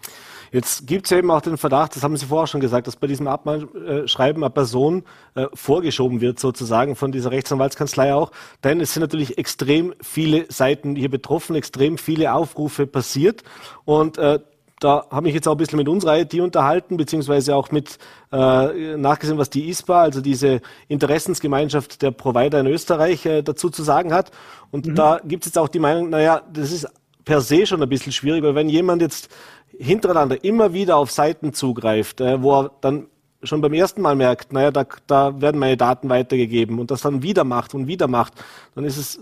Jetzt 0.51 0.88
gibt 0.88 1.06
es 1.06 1.12
ja 1.12 1.18
eben 1.18 1.31
auch 1.31 1.42
den 1.42 1.57
Verdacht, 1.57 1.95
das 1.95 2.04
haben 2.04 2.18
Sie 2.18 2.25
vorher 2.25 2.48
schon 2.48 2.60
gesagt, 2.60 2.88
dass 2.88 2.95
bei 2.98 3.07
diesem 3.07 3.27
Abschreiben 3.27 4.44
eine 4.44 4.50
Person 4.50 5.04
äh, 5.36 5.45
vorgeschoben 5.54 6.19
wird, 6.19 6.39
sozusagen 6.39 6.95
von 6.95 7.12
dieser 7.12 7.31
Rechtsanwaltskanzlei 7.31 8.13
auch. 8.13 8.31
Denn 8.63 8.81
es 8.81 8.94
sind 8.94 9.01
natürlich 9.01 9.38
extrem 9.38 9.94
viele 10.01 10.51
Seiten 10.51 10.95
hier 10.95 11.10
betroffen, 11.10 11.56
extrem 11.56 11.98
viele 11.98 12.33
Aufrufe 12.33 12.88
passiert. 12.88 13.44
Und 13.86 14.18
äh, 14.18 14.39
da 14.80 15.06
habe 15.12 15.28
ich 15.28 15.36
jetzt 15.36 15.48
auch 15.48 15.54
ein 15.54 15.58
bisschen 15.58 15.78
mit 15.78 15.90
unserer 15.90 16.20
IT 16.20 16.34
unterhalten, 16.36 16.98
beziehungsweise 16.98 17.56
auch 17.56 17.72
mit 17.72 17.98
äh, 18.31 18.98
nachgesehen, 18.98 19.38
was 19.38 19.50
die 19.50 19.70
ISPA, 19.70 20.02
also 20.02 20.22
diese 20.22 20.62
Interessensgemeinschaft 20.88 22.02
der 22.02 22.12
Provider 22.12 22.60
in 22.60 22.68
Österreich, 22.68 23.26
äh, 23.26 23.42
dazu 23.42 23.70
zu 23.70 23.84
sagen 23.84 24.14
hat. 24.14 24.31
Und 24.72 24.88
mhm. 24.88 24.96
da 24.96 25.22
gibt 25.24 25.44
es 25.46 25.50
jetzt 25.50 25.58
auch 25.58 25.70
die 25.70 25.80
Meinung, 25.80 26.10
naja, 26.10 26.42
das 26.52 26.72
ist 26.72 26.88
per 27.26 27.42
se 27.42 27.66
schon 27.66 27.84
ein 27.84 27.90
bisschen 27.90 28.12
schwierig, 28.12 28.44
weil 28.44 28.56
wenn 28.56 28.70
jemand 28.70 29.02
jetzt 29.02 29.30
hintereinander 29.78 30.44
immer 30.44 30.74
wieder 30.74 30.98
auf 30.98 31.12
Seiten 31.12 31.54
zugreift, 31.54 32.22
äh, 32.22 32.42
wo 32.42 32.62
er 32.62 32.72
dann 32.82 33.08
schon 33.44 33.62
beim 33.62 33.74
ersten 33.74 34.02
Mal 34.02 34.16
merkt, 34.16 34.52
naja, 34.54 34.72
da, 34.72 34.86
da 35.08 35.42
werden 35.42 35.60
meine 35.60 35.78
Daten 35.78 36.10
weitergegeben 36.10 36.80
und 36.80 36.92
das 36.92 37.02
dann 37.02 37.22
wieder 37.24 37.44
macht 37.44 37.74
und 37.74 37.88
wieder 37.88 38.08
macht, 38.08 38.34
dann 38.75 38.84
ist 38.84 38.98
es 38.98 39.20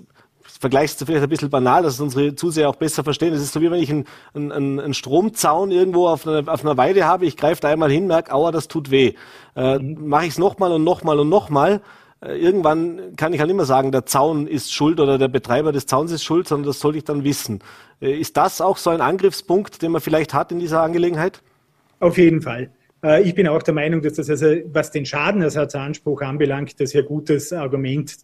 vergleichst 0.60 1.00
du 1.00 1.06
vielleicht 1.06 1.24
ein 1.24 1.30
bisschen 1.30 1.50
banal, 1.50 1.84
dass 1.84 2.00
unsere 2.00 2.36
Zuseher 2.36 2.70
auch 2.70 2.76
besser 2.76 3.04
verstehen. 3.04 3.34
Es 3.34 3.42
ist 3.42 3.54
so 3.54 3.62
wie 3.62 3.70
wenn 3.70 3.82
ich 3.82 3.92
einen, 3.92 4.06
einen, 4.34 4.80
einen 4.80 4.94
Stromzaun 4.94 5.72
irgendwo 5.72 6.08
auf 6.08 6.28
einer, 6.28 6.52
auf 6.52 6.64
einer 6.64 6.78
Weide 6.78 7.06
habe, 7.06 7.26
ich 7.26 7.38
greife 7.38 7.62
da 7.62 7.70
einmal 7.70 7.92
hin, 7.92 8.08
merke, 8.08 8.34
aua, 8.34 8.52
das 8.52 8.68
tut 8.68 8.92
weh. 8.92 9.14
Äh, 9.56 9.80
Mache 9.80 10.26
ich 10.26 10.32
es 10.32 10.38
nochmal 10.38 10.72
und 10.72 10.84
nochmal 10.84 11.20
und 11.20 11.30
nochmal. 11.30 11.82
Äh, 12.22 12.38
irgendwann 12.38 13.16
kann 13.16 13.34
ich 13.34 13.40
halt 13.40 13.52
immer 13.52 13.66
sagen, 13.66 13.92
der 13.92 14.06
Zaun 14.06 14.48
ist 14.48 14.74
schuld 14.74 15.00
oder 15.00 15.18
der 15.18 15.28
Betreiber 15.28 15.72
des 15.72 15.86
Zauns 15.86 16.12
ist 16.12 16.24
schuld, 16.24 16.48
sondern 16.48 16.68
das 16.68 16.80
sollte 16.80 16.98
ich 16.98 17.04
dann 17.04 17.24
wissen. 17.24 17.60
Äh, 18.02 18.20
ist 18.20 18.38
das 18.38 18.62
auch 18.62 18.78
so 18.78 18.90
ein 18.90 19.02
Angriffspunkt, 19.02 19.82
den 19.82 19.92
man 19.92 20.02
vielleicht 20.02 20.34
hat 20.34 20.52
in 20.52 20.60
dieser 20.60 20.82
Angelegenheit? 20.82 21.42
Auf 22.00 22.18
jeden 22.18 22.42
Fall. 22.42 22.72
Äh, 23.04 23.24
ich 23.24 23.36
bin 23.36 23.48
auch 23.48 23.62
der 23.62 23.74
Meinung, 23.74 24.02
dass 24.02 24.14
das 24.14 24.30
also, 24.30 24.48
was 24.72 24.92
den 24.92 25.06
Schadenersatzanspruch 25.06 26.22
anbelangt, 26.22 26.80
das 26.80 26.94
ja 26.94 27.02
gutes 27.02 27.54
Argument 27.54 28.16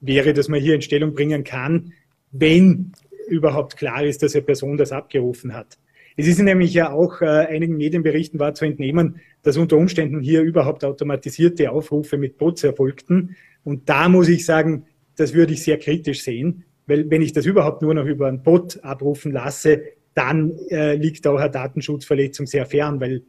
wäre, 0.00 0.32
dass 0.32 0.48
man 0.48 0.60
hier 0.60 0.74
in 0.74 0.82
Stellung 0.82 1.14
bringen 1.14 1.44
kann, 1.44 1.92
wenn 2.32 2.92
überhaupt 3.28 3.76
klar 3.76 4.04
ist, 4.04 4.22
dass 4.22 4.34
eine 4.34 4.44
Person 4.44 4.76
das 4.76 4.92
abgerufen 4.92 5.54
hat. 5.54 5.78
Es 6.16 6.26
ist 6.26 6.40
nämlich 6.40 6.74
ja 6.74 6.90
auch 6.90 7.20
äh, 7.20 7.26
einigen 7.26 7.76
Medienberichten 7.76 8.40
war 8.40 8.52
zu 8.54 8.64
entnehmen, 8.64 9.20
dass 9.42 9.56
unter 9.56 9.76
Umständen 9.76 10.20
hier 10.20 10.42
überhaupt 10.42 10.84
automatisierte 10.84 11.70
Aufrufe 11.70 12.18
mit 12.18 12.38
Bots 12.38 12.64
erfolgten. 12.64 13.36
Und 13.62 13.88
da 13.88 14.08
muss 14.08 14.28
ich 14.28 14.44
sagen, 14.44 14.86
das 15.16 15.32
würde 15.32 15.52
ich 15.52 15.62
sehr 15.62 15.78
kritisch 15.78 16.22
sehen, 16.22 16.64
weil 16.86 17.08
wenn 17.08 17.22
ich 17.22 17.32
das 17.32 17.46
überhaupt 17.46 17.82
nur 17.82 17.94
noch 17.94 18.04
über 18.04 18.26
einen 18.26 18.42
Bot 18.42 18.82
abrufen 18.82 19.30
lasse, 19.30 19.82
dann 20.14 20.58
äh, 20.70 20.96
liegt 20.96 21.24
auch 21.28 21.36
eine 21.36 21.50
Datenschutzverletzung 21.50 22.46
sehr 22.46 22.66
fern, 22.66 23.00
weil 23.00 23.22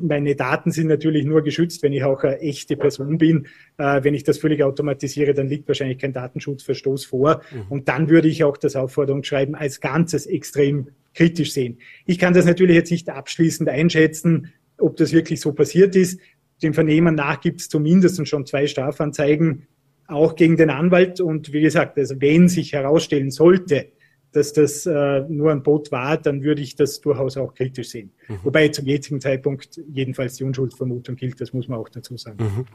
meine 0.00 0.36
Daten 0.36 0.70
sind 0.70 0.88
natürlich 0.88 1.24
nur 1.24 1.42
geschützt, 1.42 1.82
wenn 1.82 1.92
ich 1.92 2.04
auch 2.04 2.22
eine 2.22 2.40
echte 2.40 2.76
Person 2.76 3.18
bin. 3.18 3.46
Äh, 3.78 4.04
wenn 4.04 4.14
ich 4.14 4.24
das 4.24 4.38
völlig 4.38 4.62
automatisiere, 4.62 5.34
dann 5.34 5.48
liegt 5.48 5.68
wahrscheinlich 5.68 5.98
kein 5.98 6.12
Datenschutzverstoß 6.12 7.04
vor. 7.04 7.42
Mhm. 7.50 7.62
Und 7.68 7.88
dann 7.88 8.08
würde 8.08 8.28
ich 8.28 8.44
auch 8.44 8.56
das 8.56 8.76
Aufforderungsschreiben 8.76 9.54
als 9.54 9.80
Ganzes 9.80 10.26
extrem 10.26 10.88
kritisch 11.14 11.52
sehen. 11.52 11.78
Ich 12.06 12.18
kann 12.18 12.34
das 12.34 12.44
natürlich 12.44 12.76
jetzt 12.76 12.90
nicht 12.90 13.08
abschließend 13.08 13.68
einschätzen, 13.68 14.52
ob 14.78 14.96
das 14.96 15.12
wirklich 15.12 15.40
so 15.40 15.52
passiert 15.52 15.96
ist. 15.96 16.20
Dem 16.62 16.74
Vernehmen 16.74 17.14
nach 17.14 17.40
gibt 17.40 17.60
es 17.60 17.68
zumindest 17.68 18.26
schon 18.26 18.46
zwei 18.46 18.66
Strafanzeigen, 18.66 19.66
auch 20.06 20.36
gegen 20.36 20.56
den 20.56 20.70
Anwalt. 20.70 21.20
Und 21.20 21.52
wie 21.52 21.60
gesagt, 21.60 21.98
also 21.98 22.20
wenn 22.20 22.48
sich 22.48 22.72
herausstellen 22.72 23.30
sollte, 23.30 23.88
dass 24.34 24.52
das 24.52 24.84
äh, 24.84 25.20
nur 25.28 25.52
ein 25.52 25.62
Bot 25.62 25.92
war, 25.92 26.16
dann 26.16 26.42
würde 26.42 26.60
ich 26.60 26.74
das 26.74 27.00
durchaus 27.00 27.36
auch 27.36 27.54
kritisch 27.54 27.90
sehen. 27.90 28.10
Mhm. 28.28 28.38
Wobei 28.42 28.68
zum 28.68 28.84
jetzigen 28.86 29.20
Zeitpunkt 29.20 29.80
jedenfalls 29.92 30.34
die 30.34 30.44
Unschuldsvermutung 30.44 31.14
gilt, 31.14 31.40
das 31.40 31.52
muss 31.52 31.68
man 31.68 31.78
auch 31.78 31.88
dazu 31.88 32.16
sagen. 32.16 32.38
Mhm. 32.38 32.66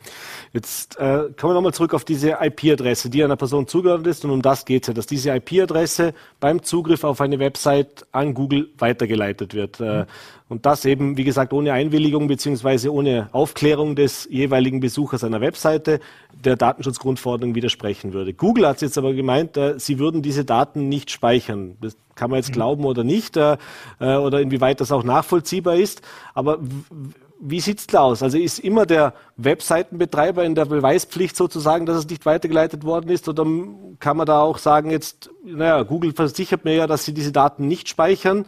Jetzt 0.54 0.98
äh, 0.98 1.30
kommen 1.38 1.52
wir 1.52 1.54
nochmal 1.54 1.74
zurück 1.74 1.94
auf 1.94 2.06
diese 2.06 2.38
IP-Adresse, 2.40 3.10
die 3.10 3.24
einer 3.24 3.36
Person 3.36 3.68
zugeordnet 3.68 4.08
ist 4.08 4.24
und 4.24 4.32
um 4.32 4.42
das 4.42 4.64
geht 4.64 4.84
es 4.84 4.88
ja, 4.88 4.94
dass 4.94 5.06
diese 5.06 5.36
IP-Adresse 5.36 6.14
beim 6.40 6.64
Zugriff 6.64 7.04
auf 7.04 7.20
eine 7.20 7.40
Website 7.40 8.06
an 8.14 8.34
Google 8.34 8.70
weitergeleitet 8.78 9.54
wird. 9.54 9.82
Äh, 9.82 10.04
mhm. 10.04 10.06
Und 10.50 10.66
das 10.66 10.84
eben, 10.84 11.16
wie 11.16 11.24
gesagt, 11.24 11.54
ohne 11.54 11.74
Einwilligung 11.74 12.28
beziehungsweise 12.28 12.92
ohne 12.92 13.30
Aufklärung 13.34 13.96
des 13.96 14.28
jeweiligen 14.32 14.80
Besuchers 14.80 15.24
einer 15.24 15.42
Webseite 15.42 16.00
der 16.34 16.56
Datenschutzgrundverordnung 16.56 17.54
widersprechen 17.54 18.14
würde. 18.14 18.34
Google 18.34 18.68
hat 18.68 18.82
jetzt 18.82 18.98
aber 18.98 19.14
gemeint, 19.14 19.56
äh, 19.58 19.80
sie 19.80 20.00
würden 20.00 20.24
diese 20.24 20.46
Daten 20.46 20.90
nicht 20.90 21.12
speichern. 21.12 21.78
Das 21.82 21.96
kann 22.16 22.32
man 22.32 22.38
jetzt 22.38 22.50
mhm. 22.50 22.54
glauben 22.54 22.86
oder 22.86 23.04
nicht, 23.04 23.38
äh, 23.38 23.58
äh, 24.00 24.16
oder 24.16 24.42
inwieweit 24.42 24.82
das 24.82 24.92
auch 24.92 25.04
nachvollziehbar 25.04 25.76
ist. 25.76 26.02
Aber 26.34 26.58
wie 27.40 27.60
sieht's 27.60 27.86
da 27.86 28.00
aus? 28.00 28.24
Also 28.24 28.40
ist 28.40 28.58
immer 28.58 28.88
der 28.88 29.14
Webseitenbetreiber 29.38 30.44
in 30.44 30.56
der 30.56 30.66
Beweispflicht 30.66 31.36
sozusagen, 31.36 31.86
dass 31.86 31.98
es 31.98 32.10
nicht 32.10 32.26
weitergeleitet 32.26 32.84
worden 32.84 33.12
ist? 33.12 33.30
Oder 33.30 33.46
kann 34.00 34.18
man 34.18 34.26
da 34.26 34.42
auch 34.42 34.58
sagen, 34.58 34.90
jetzt, 34.90 35.30
naja, 35.46 35.84
Google 35.84 36.14
versichert 36.14 36.66
mir 36.66 36.74
ja, 36.74 36.88
dass 36.88 37.06
sie 37.06 37.14
diese 37.14 37.32
Daten 37.32 37.68
nicht 37.68 37.88
speichern? 37.88 38.46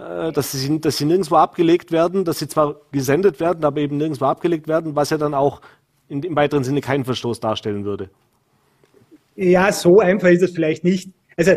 Äh, 0.00 0.32
dass 0.32 0.52
sie, 0.52 0.80
dass 0.80 0.96
sie 0.96 1.04
nirgendwo 1.04 1.36
abgelegt 1.36 1.92
werden, 1.92 2.24
dass 2.24 2.38
sie 2.38 2.48
zwar 2.48 2.80
gesendet 2.90 3.38
werden, 3.38 3.64
aber 3.64 3.80
eben 3.80 3.98
nirgendwo 3.98 4.24
abgelegt 4.24 4.66
werden, 4.66 4.96
was 4.96 5.10
ja 5.10 5.18
dann 5.18 5.34
auch 5.34 5.60
in, 6.08 6.22
im 6.22 6.36
weiteren 6.36 6.64
Sinne 6.64 6.80
keinen 6.80 7.04
Verstoß 7.04 7.40
darstellen 7.40 7.84
würde. 7.84 8.08
Ja, 9.36 9.70
so 9.72 10.00
einfach 10.00 10.28
ist 10.28 10.42
es 10.42 10.52
vielleicht 10.52 10.84
nicht. 10.84 11.10
Also 11.36 11.52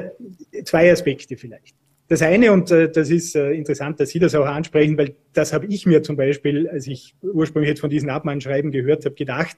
zwei 0.66 0.92
Aspekte 0.92 1.38
vielleicht. 1.38 1.76
Das 2.10 2.22
eine, 2.22 2.52
und 2.52 2.70
äh, 2.72 2.92
das 2.92 3.10
ist 3.10 3.36
äh, 3.36 3.52
interessant, 3.52 4.00
dass 4.00 4.10
Sie 4.10 4.20
das 4.20 4.36
auch 4.36 4.46
ansprechen, 4.46 4.98
weil 4.98 5.16
das 5.32 5.54
habe 5.54 5.68
ich 5.68 5.86
mir 5.86 6.04
zum 6.04 6.18
Beispiel, 6.18 6.68
als 6.68 6.88
ich 6.88 7.16
ursprünglich 7.22 7.70
jetzt 7.70 7.82
von 7.82 7.90
diesen 7.90 8.10
Abmahnschreiben 8.10 8.72
gehört 8.72 9.06
habe, 9.06 9.16
gedacht. 9.16 9.58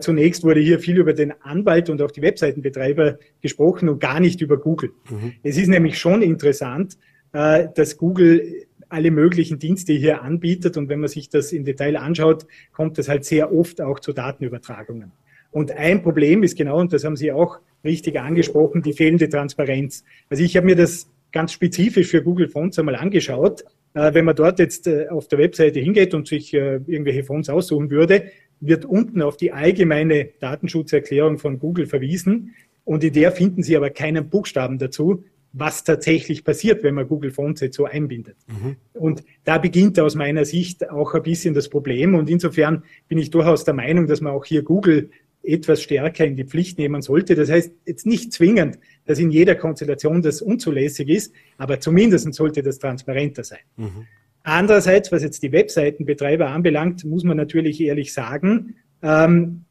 Zunächst 0.00 0.42
wurde 0.42 0.58
hier 0.58 0.80
viel 0.80 0.98
über 0.98 1.12
den 1.12 1.32
Anwalt 1.40 1.88
und 1.88 2.02
auch 2.02 2.10
die 2.10 2.20
Webseitenbetreiber 2.20 3.20
gesprochen 3.40 3.88
und 3.88 4.00
gar 4.00 4.18
nicht 4.18 4.40
über 4.40 4.56
Google. 4.56 4.90
Mhm. 5.08 5.34
Es 5.44 5.56
ist 5.56 5.68
nämlich 5.68 6.00
schon 6.00 6.20
interessant, 6.20 6.98
dass 7.32 7.96
Google 7.96 8.66
alle 8.88 9.10
möglichen 9.10 9.58
Dienste 9.58 9.92
hier 9.92 10.22
anbietet. 10.22 10.76
Und 10.76 10.88
wenn 10.88 11.00
man 11.00 11.08
sich 11.08 11.28
das 11.28 11.52
im 11.52 11.64
Detail 11.64 11.96
anschaut, 11.96 12.46
kommt 12.72 12.98
es 12.98 13.08
halt 13.08 13.24
sehr 13.24 13.52
oft 13.52 13.80
auch 13.80 14.00
zu 14.00 14.12
Datenübertragungen. 14.12 15.12
Und 15.50 15.72
ein 15.72 16.02
Problem 16.02 16.42
ist 16.42 16.56
genau, 16.56 16.80
und 16.80 16.92
das 16.92 17.04
haben 17.04 17.16
Sie 17.16 17.32
auch 17.32 17.58
richtig 17.84 18.18
angesprochen, 18.18 18.82
die 18.82 18.92
fehlende 18.92 19.28
Transparenz. 19.28 20.04
Also 20.28 20.42
ich 20.42 20.56
habe 20.56 20.66
mir 20.66 20.76
das 20.76 21.08
ganz 21.32 21.52
spezifisch 21.52 22.08
für 22.08 22.22
Google 22.22 22.48
Fonts 22.48 22.78
einmal 22.78 22.96
angeschaut. 22.96 23.64
Äh, 23.94 24.14
wenn 24.14 24.24
man 24.24 24.36
dort 24.36 24.58
jetzt 24.58 24.86
äh, 24.86 25.08
auf 25.08 25.28
der 25.28 25.38
Webseite 25.38 25.80
hingeht 25.80 26.14
und 26.14 26.26
sich 26.26 26.52
irgendwelche 26.54 27.24
Fonts 27.24 27.48
aussuchen 27.48 27.90
würde, 27.90 28.30
wird 28.60 28.84
unten 28.84 29.22
auf 29.22 29.36
die 29.36 29.52
allgemeine 29.52 30.30
Datenschutzerklärung 30.40 31.38
von 31.38 31.58
Google 31.58 31.86
verwiesen. 31.86 32.54
Und 32.84 33.04
in 33.04 33.12
der 33.12 33.32
finden 33.32 33.62
Sie 33.62 33.76
aber 33.76 33.90
keinen 33.90 34.28
Buchstaben 34.28 34.78
dazu, 34.78 35.24
was 35.58 35.84
tatsächlich 35.84 36.44
passiert, 36.44 36.82
wenn 36.82 36.94
man 36.94 37.08
Google 37.08 37.30
Fonts 37.30 37.60
jetzt 37.60 37.76
so 37.76 37.84
einbindet. 37.84 38.36
Mhm. 38.46 38.76
Und 38.94 39.24
da 39.44 39.58
beginnt 39.58 39.98
aus 39.98 40.14
meiner 40.14 40.44
Sicht 40.44 40.88
auch 40.90 41.14
ein 41.14 41.22
bisschen 41.22 41.54
das 41.54 41.68
Problem. 41.68 42.14
Und 42.14 42.30
insofern 42.30 42.84
bin 43.08 43.18
ich 43.18 43.30
durchaus 43.30 43.64
der 43.64 43.74
Meinung, 43.74 44.06
dass 44.06 44.20
man 44.20 44.32
auch 44.32 44.44
hier 44.44 44.62
Google 44.62 45.10
etwas 45.42 45.82
stärker 45.82 46.24
in 46.26 46.36
die 46.36 46.44
Pflicht 46.44 46.78
nehmen 46.78 47.00
sollte. 47.00 47.34
Das 47.34 47.50
heißt 47.50 47.72
jetzt 47.86 48.06
nicht 48.06 48.32
zwingend, 48.32 48.78
dass 49.06 49.18
in 49.18 49.30
jeder 49.30 49.54
Konstellation 49.54 50.20
das 50.20 50.42
unzulässig 50.42 51.08
ist, 51.08 51.32
aber 51.56 51.80
zumindest 51.80 52.32
sollte 52.34 52.62
das 52.62 52.78
transparenter 52.78 53.44
sein. 53.44 53.60
Mhm. 53.76 54.06
Andererseits, 54.42 55.12
was 55.12 55.22
jetzt 55.22 55.42
die 55.42 55.52
Webseitenbetreiber 55.52 56.48
anbelangt, 56.48 57.04
muss 57.04 57.24
man 57.24 57.36
natürlich 57.36 57.80
ehrlich 57.80 58.12
sagen, 58.12 58.76
ähm, 59.02 59.64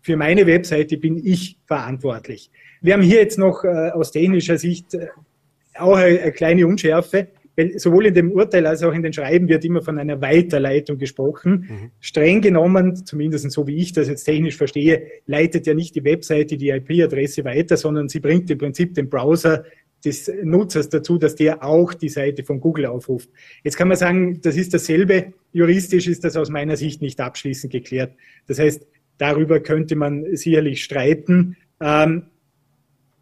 für 0.00 0.16
meine 0.16 0.46
Webseite 0.46 0.96
bin 0.96 1.16
ich 1.24 1.58
verantwortlich. 1.66 2.50
Wir 2.82 2.94
haben 2.94 3.02
hier 3.02 3.20
jetzt 3.20 3.38
noch 3.38 3.64
äh, 3.64 3.90
aus 3.90 4.10
technischer 4.10 4.58
Sicht 4.58 4.94
äh, 4.94 5.06
auch 5.74 5.96
eine, 5.96 6.20
eine, 6.20 6.32
kleine 6.32 6.66
Unschärfe, 6.66 7.28
weil 7.56 7.78
sowohl 7.78 8.06
in 8.06 8.14
dem 8.14 8.32
Urteil 8.32 8.66
als 8.66 8.82
auch 8.82 8.92
in 8.92 9.02
den 9.02 9.12
Schreiben 9.12 9.48
wird 9.48 9.64
immer 9.64 9.82
von 9.82 9.98
einer 9.98 10.20
Weiterleitung 10.20 10.98
gesprochen. 10.98 11.68
Mhm. 11.68 11.90
Streng 12.00 12.40
genommen, 12.40 13.06
zumindest 13.06 13.50
so 13.52 13.66
wie 13.68 13.76
ich 13.76 13.92
das 13.92 14.08
jetzt 14.08 14.24
technisch 14.24 14.56
verstehe, 14.56 15.06
leitet 15.26 15.66
ja 15.66 15.74
nicht 15.74 15.94
die 15.94 16.04
Webseite 16.04 16.56
die 16.56 16.70
IP-Adresse 16.70 17.44
weiter, 17.44 17.76
sondern 17.76 18.08
sie 18.08 18.20
bringt 18.20 18.50
im 18.50 18.58
Prinzip 18.58 18.94
den 18.94 19.08
Browser 19.08 19.64
des 20.04 20.32
Nutzers 20.42 20.88
dazu, 20.88 21.18
dass 21.18 21.36
der 21.36 21.62
auch 21.62 21.94
die 21.94 22.08
Seite 22.08 22.42
von 22.42 22.58
Google 22.58 22.86
aufruft. 22.86 23.30
Jetzt 23.62 23.76
kann 23.76 23.86
man 23.86 23.96
sagen, 23.96 24.40
das 24.42 24.56
ist 24.56 24.74
dasselbe. 24.74 25.32
Juristisch 25.52 26.08
ist 26.08 26.24
das 26.24 26.36
aus 26.36 26.50
meiner 26.50 26.76
Sicht 26.76 27.00
nicht 27.00 27.20
abschließend 27.20 27.72
geklärt. 27.72 28.12
Das 28.48 28.58
heißt, 28.58 28.84
darüber 29.18 29.60
könnte 29.60 29.94
man 29.94 30.34
sicherlich 30.34 30.82
streiten. 30.82 31.56
Ähm, 31.80 32.24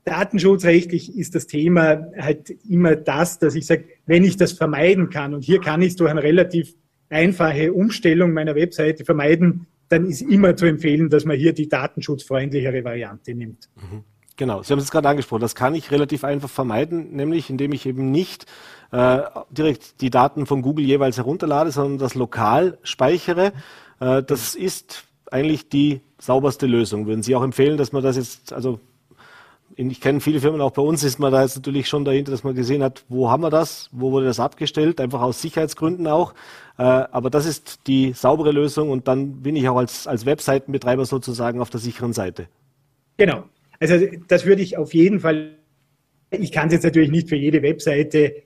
Datenschutzrechtlich 0.04 1.16
ist 1.16 1.35
das 1.35 1.47
Thema 1.47 2.07
halt 2.19 2.50
immer 2.69 2.97
das, 2.97 3.38
dass 3.38 3.54
ich 3.54 3.66
sage, 3.66 3.85
wenn 4.07 4.25
ich 4.25 4.37
das 4.37 4.52
vermeiden 4.52 5.11
kann, 5.11 5.35
und 5.35 5.45
hier 5.45 5.61
kann 5.61 5.83
ich 5.83 5.88
es 5.88 5.97
durch 5.97 6.11
eine 6.11 6.23
relativ 6.23 6.75
einfache 7.11 7.73
Umstellung 7.73 8.33
meiner 8.33 8.54
Webseite 8.54 9.04
vermeiden, 9.04 9.66
dann 9.88 10.07
ist 10.07 10.23
immer 10.23 10.57
zu 10.57 10.66
empfehlen, 10.66 11.11
dass 11.11 11.25
man 11.25 11.37
hier 11.37 11.52
die 11.52 11.69
datenschutzfreundlichere 11.69 12.85
Variante 12.85 13.35
nimmt. 13.35 13.69
Mhm. 13.76 14.04
Genau, 14.37 14.62
Sie 14.62 14.73
haben 14.73 14.78
es 14.78 14.90
gerade 14.90 15.09
angesprochen, 15.09 15.42
das 15.42 15.54
kann 15.54 15.75
ich 15.75 15.90
relativ 15.90 16.25
einfach 16.25 16.49
vermeiden, 16.49 17.14
nämlich 17.14 17.50
indem 17.50 17.73
ich 17.73 17.85
eben 17.85 18.11
nicht 18.11 18.47
äh, 18.90 19.19
direkt 19.50 20.00
die 20.00 20.09
Daten 20.09 20.47
von 20.47 20.62
Google 20.62 20.87
jeweils 20.87 21.19
herunterlade, 21.19 21.73
sondern 21.73 21.99
das 21.99 22.14
lokal 22.14 22.78
speichere. 22.83 23.52
Äh, 24.00 24.23
das 24.23 24.54
ist 24.54 25.04
eigentlich 25.30 25.69
die 25.69 26.00
sauberste 26.19 26.66
Lösung. 26.66 27.07
Würden 27.07 27.23
Sie 27.23 27.37
auch 27.37 27.42
empfehlen, 27.42 27.76
dass 27.76 27.92
man 27.92 28.02
das 28.02 28.16
jetzt, 28.16 28.54
also 28.54 28.80
ich 29.88 30.00
kenne 30.00 30.20
viele 30.20 30.40
Firmen, 30.40 30.60
auch 30.60 30.72
bei 30.72 30.82
uns 30.82 31.04
ist 31.04 31.18
man 31.18 31.32
da 31.32 31.42
jetzt 31.42 31.56
natürlich 31.56 31.88
schon 31.88 32.04
dahinter, 32.04 32.32
dass 32.32 32.44
man 32.44 32.54
gesehen 32.54 32.82
hat, 32.82 33.04
wo 33.08 33.30
haben 33.30 33.42
wir 33.42 33.50
das, 33.50 33.88
wo 33.92 34.10
wurde 34.10 34.26
das 34.26 34.40
abgestellt, 34.40 35.00
einfach 35.00 35.22
aus 35.22 35.40
Sicherheitsgründen 35.40 36.06
auch. 36.06 36.34
Äh, 36.76 36.82
aber 36.82 37.30
das 37.30 37.46
ist 37.46 37.87
die 37.87 38.12
saubere 38.12 38.52
Lösung 38.52 38.90
und 38.90 39.08
dann 39.08 39.42
bin 39.42 39.56
ich 39.56 39.68
auch 39.68 39.76
als, 39.76 40.06
als 40.06 40.26
Webseitenbetreiber 40.26 41.06
sozusagen 41.06 41.60
auf 41.60 41.70
der 41.70 41.80
sicheren 41.80 42.12
Seite. 42.12 42.49
Genau. 43.16 43.44
Also 43.78 44.06
das 44.28 44.44
würde 44.44 44.62
ich 44.62 44.76
auf 44.76 44.92
jeden 44.92 45.20
Fall, 45.20 45.56
ich 46.30 46.52
kann 46.52 46.66
es 46.66 46.75
jetzt 46.75 46.84
natürlich 46.84 47.10
nicht 47.10 47.28
für 47.28 47.37
jede 47.37 47.62
Webseite 47.62 48.42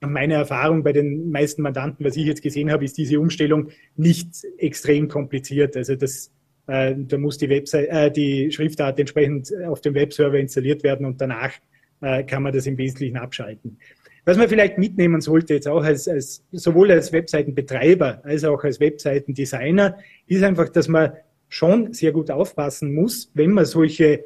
meine 0.00 0.34
Erfahrung 0.34 0.82
bei 0.84 0.92
den 0.92 1.30
meisten 1.30 1.62
Mandanten, 1.62 2.04
was 2.04 2.16
ich 2.16 2.26
jetzt 2.26 2.42
gesehen 2.42 2.70
habe, 2.70 2.84
ist 2.84 2.96
diese 2.96 3.18
Umstellung 3.18 3.70
nicht 3.96 4.28
extrem 4.58 5.08
kompliziert. 5.08 5.76
Also 5.76 5.96
das 5.96 6.30
äh, 6.68 6.94
da 6.96 7.18
muss 7.18 7.38
die, 7.38 7.48
Website, 7.48 7.88
äh, 7.88 8.10
die 8.10 8.52
Schriftart 8.52 9.00
entsprechend 9.00 9.52
auf 9.66 9.80
dem 9.80 9.94
Webserver 9.94 10.38
installiert 10.38 10.84
werden 10.84 11.06
und 11.06 11.20
danach 11.20 11.50
äh, 12.00 12.22
kann 12.22 12.42
man 12.42 12.52
das 12.52 12.66
im 12.66 12.78
Wesentlichen 12.78 13.16
abschalten. 13.16 13.78
Was 14.24 14.36
man 14.36 14.48
vielleicht 14.48 14.76
mitnehmen 14.76 15.22
sollte, 15.22 15.54
jetzt 15.54 15.66
auch 15.66 15.82
als, 15.82 16.06
als 16.06 16.44
sowohl 16.52 16.92
als 16.92 17.12
Webseitenbetreiber 17.12 18.20
als 18.24 18.44
auch 18.44 18.62
als 18.62 18.78
Webseitendesigner, 18.78 19.96
ist 20.26 20.42
einfach, 20.42 20.68
dass 20.68 20.86
man 20.86 21.12
schon 21.48 21.94
sehr 21.94 22.12
gut 22.12 22.30
aufpassen 22.30 22.94
muss, 22.94 23.30
wenn 23.32 23.52
man 23.52 23.64
solche 23.64 24.24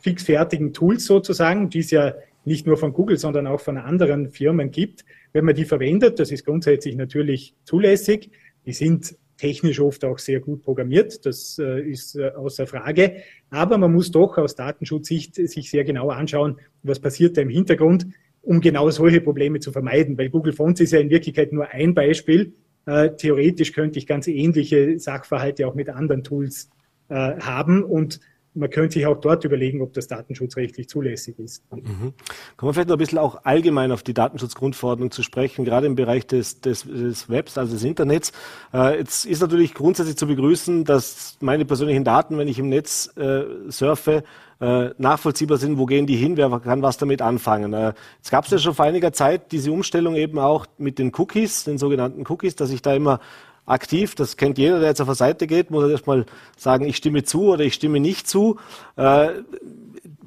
fixfertigen 0.00 0.74
Tools 0.74 1.06
sozusagen, 1.06 1.70
die 1.70 1.78
es 1.78 1.90
ja 1.90 2.14
nicht 2.44 2.66
nur 2.66 2.76
von 2.76 2.92
Google, 2.92 3.16
sondern 3.16 3.46
auch 3.46 3.60
von 3.60 3.78
anderen 3.78 4.30
Firmen 4.30 4.70
gibt, 4.70 5.04
wenn 5.32 5.46
man 5.46 5.54
die 5.54 5.64
verwendet, 5.64 6.18
das 6.18 6.30
ist 6.30 6.44
grundsätzlich 6.44 6.96
natürlich 6.96 7.54
zulässig. 7.64 8.30
Die 8.66 8.72
sind 8.72 9.16
technisch 9.38 9.80
oft 9.80 10.04
auch 10.04 10.18
sehr 10.18 10.40
gut 10.40 10.62
programmiert, 10.62 11.24
das 11.24 11.58
äh, 11.58 11.80
ist 11.80 12.16
äh, 12.16 12.30
außer 12.30 12.66
Frage. 12.66 13.22
Aber 13.50 13.78
man 13.78 13.92
muss 13.92 14.10
doch 14.10 14.36
aus 14.36 14.54
Datenschutzsicht 14.54 15.36
sich 15.36 15.70
sehr 15.70 15.84
genau 15.84 16.10
anschauen, 16.10 16.56
was 16.82 16.98
passiert 17.00 17.36
da 17.36 17.42
im 17.42 17.48
Hintergrund, 17.48 18.08
um 18.42 18.60
genau 18.60 18.90
solche 18.90 19.20
Probleme 19.20 19.60
zu 19.60 19.72
vermeiden. 19.72 20.18
Weil 20.18 20.28
Google 20.28 20.52
Fonts 20.52 20.80
ist 20.80 20.92
ja 20.92 20.98
in 20.98 21.08
Wirklichkeit 21.08 21.52
nur 21.52 21.68
ein 21.68 21.94
Beispiel. 21.94 22.52
Äh, 22.84 23.10
theoretisch 23.16 23.72
könnte 23.72 23.98
ich 23.98 24.06
ganz 24.06 24.26
ähnliche 24.26 24.98
Sachverhalte 24.98 25.66
auch 25.66 25.74
mit 25.74 25.88
anderen 25.88 26.24
Tools 26.24 26.70
haben 27.10 27.84
und 27.84 28.20
man 28.54 28.70
könnte 28.70 28.94
sich 28.94 29.06
auch 29.06 29.20
dort 29.20 29.44
überlegen, 29.44 29.82
ob 29.82 29.92
das 29.92 30.08
datenschutzrechtlich 30.08 30.88
zulässig 30.88 31.38
ist. 31.38 31.62
Mhm. 31.70 32.12
Kommen 32.56 32.70
wir 32.70 32.74
vielleicht 32.74 32.88
noch 32.88 32.96
ein 32.96 32.98
bisschen 32.98 33.18
auch 33.18 33.44
allgemein 33.44 33.92
auf 33.92 34.02
die 34.02 34.14
Datenschutzgrundverordnung 34.14 35.10
zu 35.10 35.22
sprechen, 35.22 35.64
gerade 35.64 35.86
im 35.86 35.94
Bereich 35.94 36.26
des, 36.26 36.60
des, 36.60 36.82
des 36.84 37.28
Webs, 37.28 37.58
also 37.58 37.74
des 37.74 37.84
Internets. 37.84 38.32
Äh, 38.72 38.98
jetzt 38.98 39.26
ist 39.26 39.40
natürlich 39.40 39.74
grundsätzlich 39.74 40.16
zu 40.16 40.26
begrüßen, 40.26 40.84
dass 40.84 41.36
meine 41.40 41.64
persönlichen 41.64 42.04
Daten, 42.04 42.38
wenn 42.38 42.48
ich 42.48 42.58
im 42.58 42.68
Netz 42.68 43.10
äh, 43.16 43.44
surfe, 43.68 44.24
äh, 44.60 44.90
nachvollziehbar 44.98 45.58
sind, 45.58 45.78
wo 45.78 45.86
gehen 45.86 46.06
die 46.06 46.16
hin, 46.16 46.36
wer 46.36 46.50
kann 46.60 46.82
was 46.82 46.98
damit 46.98 47.22
anfangen. 47.22 47.72
Äh, 47.72 47.92
jetzt 48.16 48.30
gab 48.30 48.44
es 48.44 48.50
ja 48.50 48.58
schon 48.58 48.74
vor 48.74 48.84
einiger 48.84 49.12
Zeit 49.12 49.52
diese 49.52 49.70
Umstellung 49.70 50.16
eben 50.16 50.38
auch 50.38 50.66
mit 50.78 50.98
den 50.98 51.12
Cookies, 51.16 51.64
den 51.64 51.78
sogenannten 51.78 52.24
Cookies, 52.28 52.56
dass 52.56 52.70
ich 52.70 52.82
da 52.82 52.94
immer 52.94 53.20
aktiv. 53.68 54.14
Das 54.14 54.36
kennt 54.36 54.58
jeder, 54.58 54.80
der 54.80 54.88
jetzt 54.88 55.00
auf 55.00 55.08
der 55.08 55.14
Seite 55.14 55.46
geht, 55.46 55.70
muss 55.70 55.84
er 55.84 55.90
erstmal 55.90 56.26
sagen, 56.56 56.86
ich 56.86 56.96
stimme 56.96 57.24
zu 57.24 57.48
oder 57.48 57.64
ich 57.64 57.74
stimme 57.74 58.00
nicht 58.00 58.28
zu. 58.28 58.56
Äh, 58.96 59.28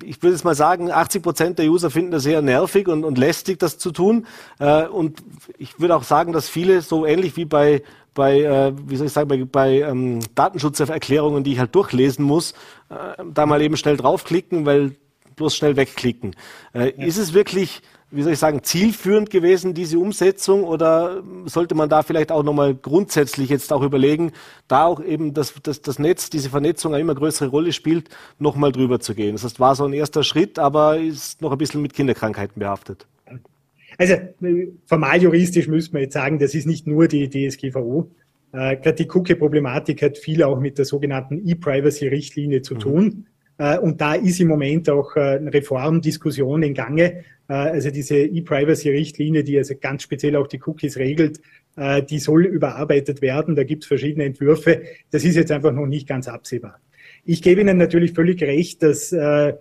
ich 0.03 0.21
würde 0.21 0.33
jetzt 0.33 0.43
mal 0.43 0.55
sagen, 0.55 0.91
80 0.91 1.21
Prozent 1.21 1.59
der 1.59 1.67
User 1.67 1.91
finden 1.91 2.11
das 2.11 2.23
sehr 2.23 2.41
nervig 2.41 2.87
und, 2.87 3.03
und 3.03 3.17
lästig, 3.17 3.59
das 3.59 3.77
zu 3.77 3.91
tun. 3.91 4.25
Äh, 4.59 4.87
und 4.87 5.23
ich 5.57 5.79
würde 5.79 5.95
auch 5.95 6.03
sagen, 6.03 6.33
dass 6.33 6.49
viele 6.49 6.81
so 6.81 7.05
ähnlich 7.05 7.35
wie 7.37 7.45
bei 7.45 7.83
bei, 8.13 8.41
äh, 8.41 8.73
wie 8.87 8.97
soll 8.97 9.07
ich 9.07 9.13
sagen, 9.13 9.29
bei, 9.29 9.45
bei 9.45 9.81
ähm, 9.81 10.19
Datenschutzerklärungen, 10.35 11.45
die 11.45 11.53
ich 11.53 11.59
halt 11.59 11.73
durchlesen 11.73 12.25
muss, 12.25 12.51
äh, 12.89 13.23
da 13.33 13.45
mal 13.45 13.61
eben 13.61 13.77
schnell 13.77 13.95
draufklicken, 13.95 14.65
weil 14.65 14.95
bloß 15.37 15.55
schnell 15.55 15.77
wegklicken. 15.77 16.35
Äh, 16.73 16.93
ja. 16.97 17.05
Ist 17.05 17.17
es 17.17 17.33
wirklich, 17.33 17.81
wie 18.11 18.21
soll 18.23 18.33
ich 18.33 18.39
sagen, 18.39 18.61
zielführend 18.61 19.29
gewesen, 19.29 19.73
diese 19.73 19.97
Umsetzung, 19.97 20.63
oder 20.63 21.23
sollte 21.45 21.75
man 21.75 21.89
da 21.89 22.03
vielleicht 22.03 22.31
auch 22.31 22.43
nochmal 22.43 22.75
grundsätzlich 22.75 23.49
jetzt 23.49 23.71
auch 23.71 23.81
überlegen, 23.81 24.31
da 24.67 24.85
auch 24.85 25.01
eben 25.03 25.33
das, 25.33 25.53
das, 25.63 25.81
das 25.81 25.97
Netz, 25.97 26.29
diese 26.29 26.49
Vernetzung 26.49 26.93
eine 26.93 27.01
immer 27.01 27.15
größere 27.15 27.49
Rolle 27.49 27.71
spielt, 27.71 28.09
nochmal 28.37 28.71
drüber 28.71 28.99
zu 28.99 29.15
gehen? 29.15 29.33
Das 29.33 29.43
heißt, 29.43 29.59
war 29.59 29.75
so 29.75 29.85
ein 29.85 29.93
erster 29.93 30.23
Schritt, 30.23 30.59
aber 30.59 30.97
ist 30.97 31.41
noch 31.41 31.51
ein 31.53 31.57
bisschen 31.57 31.81
mit 31.81 31.93
Kinderkrankheiten 31.93 32.59
behaftet. 32.59 33.07
Also 33.97 34.15
formal 34.85 35.21
juristisch 35.21 35.67
müsste 35.67 35.93
man 35.93 36.03
jetzt 36.03 36.13
sagen, 36.13 36.39
das 36.39 36.53
ist 36.53 36.65
nicht 36.65 36.87
nur 36.87 37.07
die 37.07 37.29
DSGVO. 37.29 38.09
Äh, 38.53 38.77
Gerade 38.77 38.93
die 38.93 39.09
Cookie-Problematik 39.09 40.01
hat 40.01 40.17
viel 40.17 40.43
auch 40.43 40.59
mit 40.59 40.77
der 40.77 40.85
sogenannten 40.85 41.41
E-Privacy-Richtlinie 41.45 42.61
zu 42.61 42.75
mhm. 42.75 42.79
tun. 42.79 43.25
Äh, 43.57 43.77
und 43.77 44.01
da 44.01 44.15
ist 44.15 44.39
im 44.39 44.47
Moment 44.47 44.89
auch 44.89 45.15
äh, 45.15 45.37
eine 45.37 45.53
Reformdiskussion 45.53 46.63
in 46.63 46.73
Gange. 46.73 47.23
Äh, 47.51 47.53
also 47.53 47.91
diese 47.91 48.17
E-Privacy-Richtlinie, 48.17 49.43
die 49.43 49.57
also 49.57 49.75
ganz 49.79 50.03
speziell 50.03 50.37
auch 50.37 50.47
die 50.47 50.61
Cookies 50.65 50.95
regelt, 50.97 51.41
äh, 51.75 52.01
die 52.01 52.19
soll 52.19 52.45
überarbeitet 52.45 53.21
werden. 53.21 53.55
Da 53.55 53.65
gibt 53.65 53.83
es 53.83 53.87
verschiedene 53.87 54.23
Entwürfe. 54.23 54.83
Das 55.11 55.25
ist 55.25 55.35
jetzt 55.35 55.51
einfach 55.51 55.73
noch 55.73 55.85
nicht 55.85 56.07
ganz 56.07 56.29
absehbar. 56.29 56.79
Ich 57.25 57.41
gebe 57.41 57.59
Ihnen 57.59 57.77
natürlich 57.77 58.13
völlig 58.13 58.41
recht, 58.41 58.81
dass 58.81 59.11
äh, 59.11 59.53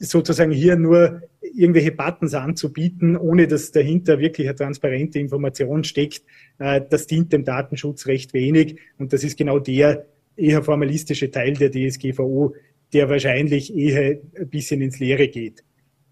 sozusagen 0.00 0.50
hier 0.50 0.74
nur 0.74 1.22
irgendwelche 1.40 1.92
Buttons 1.92 2.34
anzubieten, 2.34 3.16
ohne 3.16 3.46
dass 3.46 3.70
dahinter 3.70 4.18
wirklich 4.18 4.48
eine 4.48 4.56
transparente 4.56 5.18
Information 5.18 5.84
steckt, 5.84 6.22
das 6.58 7.06
dient 7.06 7.32
dem 7.32 7.44
Datenschutz 7.44 8.06
recht 8.06 8.32
wenig. 8.32 8.78
Und 8.98 9.12
das 9.12 9.24
ist 9.24 9.36
genau 9.36 9.58
der 9.58 10.06
eher 10.36 10.62
formalistische 10.62 11.30
Teil 11.30 11.54
der 11.54 11.70
DSGVO, 11.70 12.54
der 12.94 13.10
wahrscheinlich 13.10 13.74
eher 13.76 14.20
ein 14.38 14.48
bisschen 14.48 14.80
ins 14.80 15.00
Leere 15.00 15.28
geht. 15.28 15.64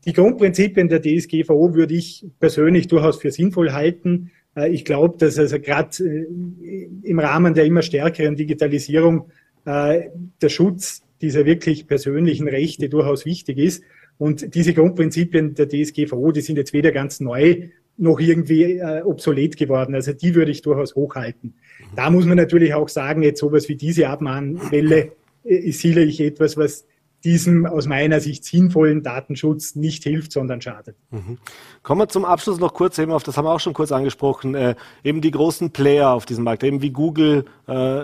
Die 0.05 0.12
Grundprinzipien 0.12 0.88
der 0.88 1.02
DSGVO 1.02 1.75
würde 1.75 1.95
ich 1.95 2.25
persönlich 2.40 2.88
durchaus 2.88 3.19
für 3.19 3.31
sinnvoll 3.31 3.73
halten. 3.73 4.31
Äh, 4.57 4.71
ich 4.71 4.85
glaube, 4.85 5.19
dass 5.19 5.38
also 5.38 5.59
gerade 5.59 6.05
äh, 6.05 6.88
im 7.02 7.19
Rahmen 7.19 7.55
der 7.55 7.64
immer 7.64 7.83
stärkeren 7.83 8.37
Digitalisierung 8.37 9.31
der 9.67 10.49
Schutz 10.49 11.02
dieser 11.21 11.45
wirklich 11.45 11.87
persönlichen 11.87 12.49
Rechte 12.49 12.88
durchaus 12.88 13.26
wichtig 13.26 13.59
ist. 13.59 13.83
Und 14.17 14.55
diese 14.55 14.73
Grundprinzipien 14.73 15.55
der 15.55 15.69
DSGVO, 15.69 16.33
die 16.33 16.40
sind 16.40 16.57
jetzt 16.57 16.73
weder 16.73 16.90
ganz 16.90 17.21
neu 17.21 17.69
noch 17.97 18.21
irgendwie 18.21 18.78
äh, 18.78 19.02
obsolet 19.02 19.57
geworden. 19.57 19.95
Also 19.95 20.12
die 20.12 20.35
würde 20.35 20.52
ich 20.52 20.62
durchaus 20.62 20.95
hochhalten. 20.95 21.55
Da 21.97 22.11
muss 22.11 22.26
man 22.26 22.37
natürlich 22.37 22.75
auch 22.75 22.88
sagen, 22.88 23.23
jetzt 23.23 23.40
sowas 23.40 23.69
wie 23.69 23.75
diese 23.76 24.09
Abmahnwelle 24.09 25.12
äh, 25.45 25.55
ist 25.55 25.81
sicherlich 25.81 26.21
etwas, 26.21 26.57
was 26.57 26.87
diesem 27.25 27.66
aus 27.66 27.87
meiner 27.87 28.20
Sicht 28.20 28.44
sinnvollen 28.44 29.02
Datenschutz 29.02 29.75
nicht 29.75 30.04
hilft, 30.04 30.32
sondern 30.32 30.60
schadet. 30.60 30.96
Mhm. 31.10 31.38
Kommen 31.82 32.00
wir 32.00 32.08
zum 32.08 32.25
Abschluss 32.25 32.58
noch 32.58 32.75
kurz 32.75 32.98
eben 32.98 33.12
auf, 33.12 33.22
das 33.22 33.37
haben 33.37 33.44
wir 33.44 33.52
auch 33.52 33.60
schon 33.60 33.75
kurz 33.75 33.92
angesprochen, 33.92 34.54
äh, 34.54 34.75
eben 35.02 35.20
die 35.20 35.30
großen 35.30 35.70
Player 35.70 36.10
auf 36.10 36.26
diesem 36.26 36.44
Markt, 36.44 36.62
eben 36.62 36.80
wie 36.80 36.90
Google, 36.90 37.44
äh, 37.66 38.02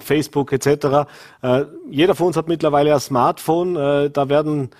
Facebook 0.00 0.52
etc. 0.52 1.08
Äh, 1.42 1.64
jeder 1.90 2.14
von 2.14 2.28
uns 2.28 2.36
hat 2.36 2.48
mittlerweile 2.48 2.94
ein 2.94 3.00
Smartphone, 3.00 3.76
äh, 3.76 4.10
da 4.10 4.28
werden 4.28 4.70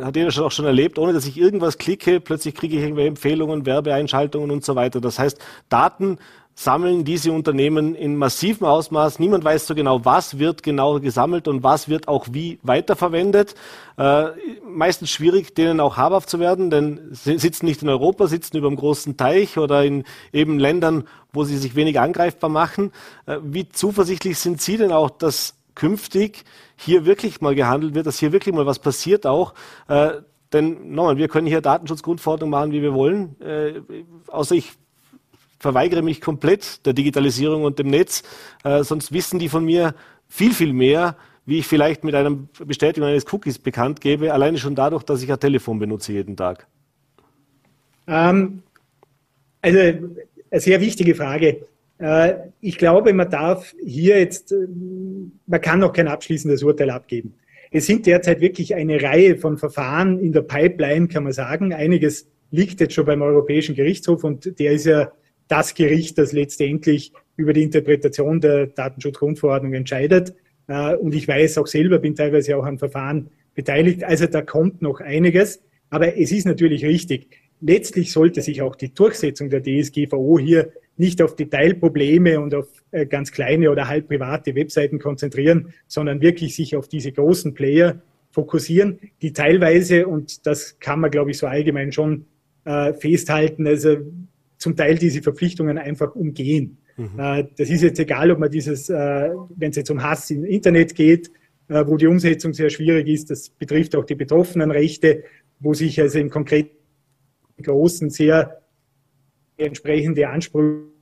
hat 0.00 0.16
jeder 0.16 0.30
schon 0.30 0.44
auch 0.44 0.52
schon 0.52 0.64
erlebt, 0.64 0.98
ohne 0.98 1.12
dass 1.12 1.26
ich 1.26 1.36
irgendwas 1.36 1.76
klicke, 1.76 2.20
plötzlich 2.20 2.54
kriege 2.54 2.76
ich 2.76 2.82
irgendwelche 2.82 3.08
Empfehlungen, 3.08 3.66
Werbeeinschaltungen 3.66 4.50
und 4.50 4.64
so 4.64 4.74
weiter. 4.74 5.02
Das 5.02 5.18
heißt, 5.18 5.38
Daten 5.68 6.18
sammeln 6.54 7.04
diese 7.04 7.32
Unternehmen 7.32 7.94
in 7.94 8.16
massivem 8.16 8.66
Ausmaß. 8.66 9.18
Niemand 9.18 9.44
weiß 9.44 9.66
so 9.66 9.74
genau, 9.74 10.04
was 10.04 10.38
wird 10.38 10.62
genau 10.62 11.00
gesammelt 11.00 11.48
und 11.48 11.62
was 11.62 11.88
wird 11.88 12.08
auch 12.08 12.26
wie 12.30 12.58
weiterverwendet. 12.62 13.54
Äh, 13.96 14.26
meistens 14.66 15.10
schwierig, 15.10 15.54
denen 15.54 15.80
auch 15.80 15.96
habhaft 15.96 16.28
zu 16.28 16.40
werden, 16.40 16.70
denn 16.70 17.00
sie 17.12 17.38
sitzen 17.38 17.66
nicht 17.66 17.82
in 17.82 17.88
Europa, 17.88 18.26
sitzen 18.26 18.56
über 18.56 18.68
einem 18.68 18.76
großen 18.76 19.16
Teich 19.16 19.58
oder 19.58 19.84
in 19.84 20.04
eben 20.32 20.58
Ländern, 20.58 21.04
wo 21.32 21.44
sie 21.44 21.56
sich 21.56 21.74
wenig 21.74 21.98
angreifbar 21.98 22.50
machen. 22.50 22.92
Äh, 23.26 23.38
wie 23.42 23.68
zuversichtlich 23.68 24.38
sind 24.38 24.60
Sie 24.60 24.76
denn 24.76 24.92
auch, 24.92 25.10
dass 25.10 25.54
künftig 25.74 26.44
hier 26.76 27.06
wirklich 27.06 27.40
mal 27.40 27.54
gehandelt 27.54 27.94
wird, 27.94 28.06
dass 28.06 28.18
hier 28.18 28.32
wirklich 28.32 28.54
mal 28.54 28.66
was 28.66 28.78
passiert 28.78 29.26
auch? 29.26 29.54
Äh, 29.88 30.12
denn 30.52 30.94
nochmal, 30.94 31.16
wir 31.16 31.28
können 31.28 31.46
hier 31.46 31.62
Datenschutzgrundverordnung 31.62 32.50
machen, 32.50 32.72
wie 32.72 32.82
wir 32.82 32.92
wollen. 32.92 33.40
Äh, 33.40 33.80
außer 34.26 34.54
ich 34.54 34.72
verweigere 35.62 36.02
mich 36.02 36.20
komplett 36.20 36.84
der 36.84 36.92
Digitalisierung 36.92 37.62
und 37.62 37.78
dem 37.78 37.88
Netz. 37.88 38.22
Äh, 38.64 38.82
sonst 38.82 39.12
wissen 39.12 39.38
die 39.38 39.48
von 39.48 39.64
mir 39.64 39.94
viel, 40.28 40.52
viel 40.52 40.72
mehr, 40.72 41.16
wie 41.46 41.60
ich 41.60 41.66
vielleicht 41.66 42.02
mit 42.04 42.14
einer 42.14 42.36
Bestätigung 42.66 43.08
eines 43.08 43.32
Cookies 43.32 43.58
bekannt 43.58 44.00
gebe, 44.00 44.32
alleine 44.32 44.58
schon 44.58 44.74
dadurch, 44.74 45.04
dass 45.04 45.22
ich 45.22 45.32
ein 45.32 45.40
Telefon 45.40 45.78
benutze 45.78 46.12
jeden 46.12 46.36
Tag. 46.36 46.66
Ähm, 48.08 48.62
also, 49.60 49.78
eine 49.78 50.60
sehr 50.60 50.80
wichtige 50.80 51.14
Frage. 51.14 51.66
Äh, 51.98 52.34
ich 52.60 52.76
glaube, 52.76 53.12
man 53.12 53.30
darf 53.30 53.72
hier 53.84 54.18
jetzt, 54.18 54.50
äh, 54.50 54.66
man 55.46 55.60
kann 55.60 55.78
noch 55.78 55.92
kein 55.92 56.08
abschließendes 56.08 56.64
Urteil 56.64 56.90
abgeben. 56.90 57.34
Es 57.70 57.86
sind 57.86 58.06
derzeit 58.06 58.40
wirklich 58.40 58.74
eine 58.74 59.00
Reihe 59.00 59.36
von 59.36 59.58
Verfahren 59.58 60.18
in 60.18 60.32
der 60.32 60.42
Pipeline, 60.42 61.06
kann 61.06 61.22
man 61.22 61.32
sagen. 61.32 61.72
Einiges 61.72 62.26
liegt 62.50 62.80
jetzt 62.80 62.94
schon 62.94 63.06
beim 63.06 63.22
Europäischen 63.22 63.76
Gerichtshof 63.76 64.24
und 64.24 64.58
der 64.58 64.72
ist 64.72 64.86
ja 64.86 65.12
das 65.48 65.74
Gericht, 65.74 66.18
das 66.18 66.32
letztendlich 66.32 67.12
über 67.36 67.52
die 67.52 67.62
Interpretation 67.62 68.40
der 68.40 68.66
Datenschutzgrundverordnung 68.66 69.74
entscheidet. 69.74 70.34
Äh, 70.68 70.96
und 70.96 71.14
ich 71.14 71.26
weiß 71.28 71.58
auch 71.58 71.66
selber, 71.66 71.98
bin 71.98 72.14
teilweise 72.14 72.56
auch 72.56 72.64
am 72.64 72.78
Verfahren 72.78 73.30
beteiligt. 73.54 74.04
Also 74.04 74.26
da 74.26 74.42
kommt 74.42 74.82
noch 74.82 75.00
einiges. 75.00 75.62
Aber 75.90 76.16
es 76.16 76.32
ist 76.32 76.46
natürlich 76.46 76.84
richtig. 76.84 77.28
Letztlich 77.60 78.12
sollte 78.12 78.42
sich 78.42 78.62
auch 78.62 78.74
die 78.74 78.92
Durchsetzung 78.92 79.50
der 79.50 79.62
DSGVO 79.62 80.38
hier 80.38 80.72
nicht 80.96 81.22
auf 81.22 81.36
Detailprobleme 81.36 82.40
und 82.40 82.54
auf 82.54 82.66
äh, 82.90 83.06
ganz 83.06 83.32
kleine 83.32 83.70
oder 83.70 83.88
halb 83.88 84.08
private 84.08 84.54
Webseiten 84.54 84.98
konzentrieren, 84.98 85.72
sondern 85.86 86.20
wirklich 86.20 86.54
sich 86.56 86.76
auf 86.76 86.88
diese 86.88 87.12
großen 87.12 87.54
Player 87.54 88.02
fokussieren, 88.30 88.98
die 89.20 89.32
teilweise, 89.32 90.06
und 90.06 90.46
das 90.46 90.78
kann 90.80 91.00
man, 91.00 91.10
glaube 91.10 91.30
ich, 91.30 91.38
so 91.38 91.46
allgemein 91.46 91.92
schon 91.92 92.24
äh, 92.64 92.92
festhalten, 92.94 93.66
also 93.66 93.98
zum 94.62 94.76
Teil 94.76 94.96
diese 94.96 95.22
Verpflichtungen 95.22 95.76
einfach 95.76 96.14
umgehen. 96.14 96.78
Mhm. 96.96 97.18
Äh, 97.18 97.44
das 97.56 97.68
ist 97.68 97.82
jetzt 97.82 97.98
egal, 97.98 98.30
ob 98.30 98.38
man 98.38 98.50
dieses, 98.50 98.88
äh, 98.88 99.30
wenn 99.56 99.70
es 99.70 99.76
jetzt 99.76 99.90
um 99.90 100.02
Hass 100.02 100.30
im 100.30 100.44
Internet 100.44 100.94
geht, 100.94 101.30
äh, 101.68 101.84
wo 101.86 101.96
die 101.96 102.06
Umsetzung 102.06 102.52
sehr 102.54 102.70
schwierig 102.70 103.08
ist, 103.08 103.30
das 103.30 103.50
betrifft 103.50 103.96
auch 103.96 104.04
die 104.04 104.14
betroffenen 104.14 104.70
Rechte, 104.70 105.24
wo 105.58 105.74
sich 105.74 106.00
also 106.00 106.18
im 106.18 106.30
konkreten 106.30 106.70
großen 107.60 108.10
sehr 108.10 108.62
entsprechende 109.56 110.28
Ansprüche 110.28 110.92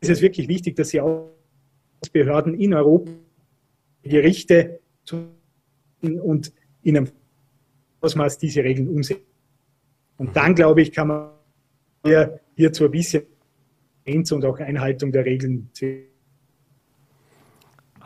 ist 0.00 0.10
es 0.10 0.20
wirklich 0.20 0.48
wichtig, 0.48 0.76
dass 0.76 0.90
sie 0.90 1.00
auch 1.00 1.32
Behörden 2.12 2.54
in 2.54 2.74
Europa 2.74 3.10
Gerichte 4.02 4.80
und 6.00 6.52
in 6.82 6.96
einem 6.96 7.08
Ausmaß 8.00 8.38
diese 8.38 8.62
Regeln 8.62 8.88
umsetzen. 8.88 9.24
Und 10.18 10.36
dann, 10.36 10.54
glaube 10.54 10.82
ich, 10.82 10.92
kann 10.92 11.08
man 11.08 11.30
hier, 12.04 12.40
hierzu 12.56 12.86
ein 12.86 12.90
bisschen 12.90 13.22
und 14.06 14.44
auch 14.44 14.58
Einhaltung 14.58 15.12
der 15.12 15.24
Regeln 15.24 15.70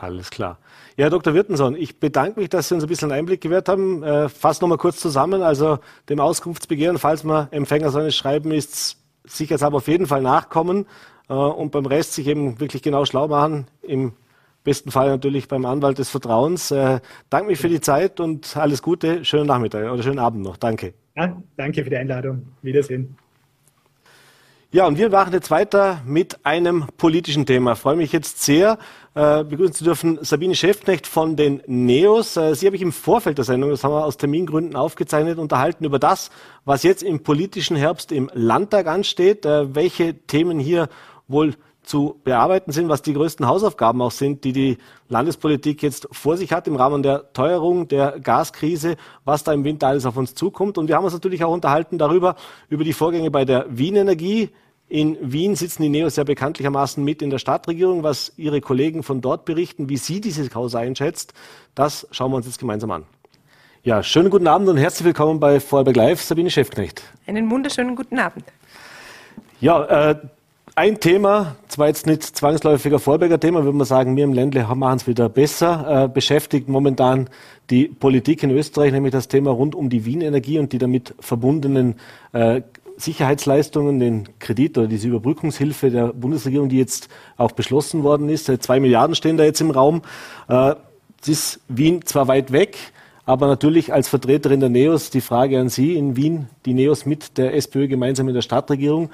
alles 0.00 0.30
klar. 0.30 0.58
Ja, 0.96 1.04
Herr 1.04 1.10
Dr. 1.10 1.34
Wirtenson, 1.34 1.76
ich 1.76 2.00
bedanke 2.00 2.40
mich, 2.40 2.48
dass 2.48 2.68
Sie 2.68 2.74
uns 2.74 2.84
ein 2.84 2.88
bisschen 2.88 3.12
Einblick 3.12 3.42
gewährt 3.42 3.68
haben. 3.68 4.02
Äh, 4.02 4.28
fass 4.28 4.60
nochmal 4.60 4.78
kurz 4.78 4.98
zusammen. 4.98 5.42
Also 5.42 5.78
dem 6.08 6.20
Auskunftsbegehren, 6.20 6.98
falls 6.98 7.22
man 7.22 7.48
Empfänger 7.52 7.90
seines 7.90 8.16
Schreiben 8.16 8.50
ist, 8.50 8.96
sicherheitshalber 9.24 9.76
auf 9.76 9.88
jeden 9.88 10.06
Fall 10.06 10.22
nachkommen 10.22 10.86
äh, 11.28 11.34
und 11.34 11.70
beim 11.70 11.86
Rest 11.86 12.14
sich 12.14 12.26
eben 12.26 12.60
wirklich 12.60 12.82
genau 12.82 13.04
schlau 13.04 13.28
machen. 13.28 13.66
Im 13.82 14.12
besten 14.64 14.90
Fall 14.90 15.10
natürlich 15.10 15.48
beim 15.48 15.66
Anwalt 15.66 15.98
des 15.98 16.08
Vertrauens. 16.08 16.70
Äh, 16.70 17.00
danke 17.28 17.48
mich 17.48 17.58
für 17.58 17.68
die 17.68 17.80
Zeit 17.80 18.20
und 18.20 18.56
alles 18.56 18.82
Gute. 18.82 19.24
Schönen 19.24 19.46
Nachmittag 19.46 19.90
oder 19.90 20.02
schönen 20.02 20.18
Abend 20.18 20.42
noch. 20.42 20.56
Danke. 20.56 20.94
Ja, 21.14 21.36
danke 21.56 21.84
für 21.84 21.90
die 21.90 21.96
Einladung. 21.96 22.48
Wiedersehen. 22.62 23.16
Ja, 24.72 24.86
und 24.86 24.98
wir 24.98 25.10
machen 25.10 25.32
jetzt 25.32 25.50
weiter 25.50 26.00
mit 26.06 26.46
einem 26.46 26.86
politischen 26.96 27.44
Thema. 27.44 27.72
Ich 27.72 27.80
freue 27.80 27.96
mich 27.96 28.12
jetzt 28.12 28.40
sehr, 28.40 28.78
äh, 29.16 29.42
begrüßen 29.42 29.74
zu 29.74 29.82
dürfen 29.82 30.20
Sabine 30.22 30.54
Schäftknecht 30.54 31.08
von 31.08 31.34
den 31.34 31.60
NEOS. 31.66 32.36
Äh, 32.36 32.54
Sie 32.54 32.66
habe 32.66 32.76
ich 32.76 32.82
im 32.82 32.92
Vorfeld 32.92 33.38
der 33.38 33.44
Sendung, 33.44 33.70
das 33.70 33.82
haben 33.82 33.92
wir 33.92 34.04
aus 34.04 34.16
Termingründen 34.16 34.76
aufgezeichnet, 34.76 35.40
unterhalten 35.40 35.84
über 35.84 35.98
das, 35.98 36.30
was 36.64 36.84
jetzt 36.84 37.02
im 37.02 37.24
politischen 37.24 37.74
Herbst 37.76 38.12
im 38.12 38.30
Landtag 38.32 38.86
ansteht, 38.86 39.44
äh, 39.44 39.74
welche 39.74 40.14
Themen 40.14 40.60
hier 40.60 40.88
wohl 41.26 41.56
zu 41.90 42.20
bearbeiten 42.22 42.70
sind, 42.70 42.88
was 42.88 43.02
die 43.02 43.14
größten 43.14 43.48
Hausaufgaben 43.48 44.00
auch 44.00 44.12
sind, 44.12 44.44
die 44.44 44.52
die 44.52 44.78
Landespolitik 45.08 45.82
jetzt 45.82 46.06
vor 46.12 46.36
sich 46.36 46.52
hat 46.52 46.68
im 46.68 46.76
Rahmen 46.76 47.02
der 47.02 47.32
Teuerung, 47.32 47.88
der 47.88 48.20
Gaskrise, 48.20 48.96
was 49.24 49.42
da 49.42 49.52
im 49.52 49.64
Winter 49.64 49.88
alles 49.88 50.06
auf 50.06 50.16
uns 50.16 50.36
zukommt. 50.36 50.78
Und 50.78 50.86
wir 50.86 50.94
haben 50.94 51.04
uns 51.04 51.14
natürlich 51.14 51.42
auch 51.42 51.52
unterhalten 51.52 51.98
darüber, 51.98 52.36
über 52.68 52.84
die 52.84 52.92
Vorgänge 52.92 53.32
bei 53.32 53.44
der 53.44 53.66
Wien 53.68 53.96
Energie. 53.96 54.50
In 54.88 55.18
Wien 55.20 55.56
sitzen 55.56 55.82
die 55.82 55.88
Neos 55.88 56.14
ja 56.14 56.22
bekanntlichermaßen 56.22 57.02
mit 57.02 57.22
in 57.22 57.30
der 57.30 57.38
Stadtregierung. 57.38 58.04
Was 58.04 58.32
Ihre 58.36 58.60
Kollegen 58.60 59.02
von 59.02 59.20
dort 59.20 59.44
berichten, 59.44 59.88
wie 59.88 59.96
Sie 59.96 60.20
diese 60.20 60.48
Causa 60.48 60.78
einschätzt, 60.78 61.34
das 61.74 62.06
schauen 62.12 62.30
wir 62.30 62.36
uns 62.36 62.46
jetzt 62.46 62.60
gemeinsam 62.60 62.92
an. 62.92 63.02
Ja, 63.82 64.04
schönen 64.04 64.30
guten 64.30 64.46
Abend 64.46 64.68
und 64.68 64.76
herzlich 64.76 65.06
willkommen 65.06 65.40
bei 65.40 65.58
Vorarlberg 65.58 65.96
Live, 65.96 66.22
Sabine 66.22 66.50
Schäfknecht. 66.50 67.02
Einen 67.26 67.50
wunderschönen 67.50 67.96
guten 67.96 68.20
Abend. 68.20 68.44
Ja, 69.60 70.10
äh, 70.10 70.16
ein 70.80 70.98
Thema, 70.98 71.56
zwar 71.68 71.88
jetzt 71.88 72.06
nicht 72.06 72.22
zwangsläufiger 72.22 72.98
Vorberger 72.98 73.38
Thema, 73.38 73.64
würde 73.64 73.76
man 73.76 73.86
sagen, 73.86 74.16
wir 74.16 74.24
im 74.24 74.32
Ländle 74.32 74.66
machen 74.74 74.96
es 74.96 75.06
wieder 75.06 75.28
besser, 75.28 76.04
äh, 76.04 76.08
beschäftigt 76.08 76.70
momentan 76.70 77.28
die 77.68 77.86
Politik 77.86 78.42
in 78.42 78.50
Österreich, 78.50 78.90
nämlich 78.90 79.12
das 79.12 79.28
Thema 79.28 79.50
rund 79.50 79.74
um 79.74 79.90
die 79.90 80.06
Wienenergie 80.06 80.58
und 80.58 80.72
die 80.72 80.78
damit 80.78 81.14
verbundenen 81.20 81.96
äh, 82.32 82.62
Sicherheitsleistungen, 82.96 84.00
den 84.00 84.30
Kredit 84.38 84.78
oder 84.78 84.86
diese 84.86 85.08
Überbrückungshilfe 85.08 85.90
der 85.90 86.14
Bundesregierung, 86.14 86.70
die 86.70 86.78
jetzt 86.78 87.10
auch 87.36 87.52
beschlossen 87.52 88.02
worden 88.02 88.30
ist. 88.30 88.48
Äh, 88.48 88.58
zwei 88.58 88.80
Milliarden 88.80 89.14
stehen 89.14 89.36
da 89.36 89.44
jetzt 89.44 89.60
im 89.60 89.72
Raum. 89.72 90.00
Äh, 90.48 90.76
es 91.20 91.28
ist 91.28 91.60
Wien 91.68 92.06
zwar 92.06 92.26
weit 92.26 92.52
weg, 92.52 92.78
aber 93.26 93.48
natürlich 93.48 93.92
als 93.92 94.08
Vertreterin 94.08 94.60
der 94.60 94.70
NEOS 94.70 95.10
die 95.10 95.20
Frage 95.20 95.60
an 95.60 95.68
Sie 95.68 95.94
in 95.94 96.16
Wien, 96.16 96.48
die 96.64 96.72
NEOS 96.72 97.04
mit 97.04 97.36
der 97.36 97.54
SPÖ 97.54 97.86
gemeinsam 97.86 98.28
in 98.28 98.34
der 98.34 98.40
Stadtregierung. 98.40 99.10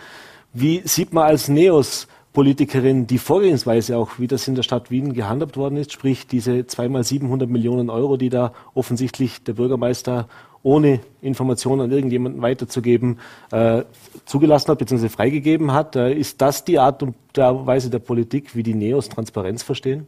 Wie 0.53 0.83
sieht 0.85 1.13
man 1.13 1.25
als 1.25 1.49
NEOS 1.49 2.09
Politikerin 2.37 3.07
die 3.07 3.17
Vorgehensweise 3.17 3.97
auch, 3.97 4.19
wie 4.19 4.27
das 4.27 4.47
in 4.47 4.55
der 4.55 4.63
Stadt 4.63 4.91
Wien 4.91 5.15
gehandhabt 5.15 5.57
worden 5.57 5.79
ist, 5.79 5.93
sprich 5.93 6.27
diese 6.27 6.67
zweimal 6.67 7.03
700 7.03 7.49
Millionen 7.49 7.89
Euro, 7.89 8.19
die 8.19 8.29
da 8.29 8.53
offensichtlich 8.75 9.43
der 9.43 9.55
Bürgermeister 9.55 10.29
ohne 10.63 11.01
Informationen 11.23 11.81
an 11.81 11.93
irgendjemanden 11.93 12.43
weiterzugeben, 12.43 13.21
äh, 13.53 13.85
zugelassen 14.27 14.71
hat 14.71 14.79
bzw. 14.79 15.09
freigegeben 15.09 15.73
hat. 15.73 15.97
Äh, 15.97 16.13
ist 16.13 16.43
das 16.43 16.65
die 16.65 16.79
Art 16.79 17.03
und 17.03 17.15
Weise 17.35 17.89
der 17.89 18.01
Politik, 18.01 18.55
wie 18.55 18.63
die 18.63 18.75
Neos 18.75 19.09
Transparenz 19.09 19.63
verstehen? 19.63 20.07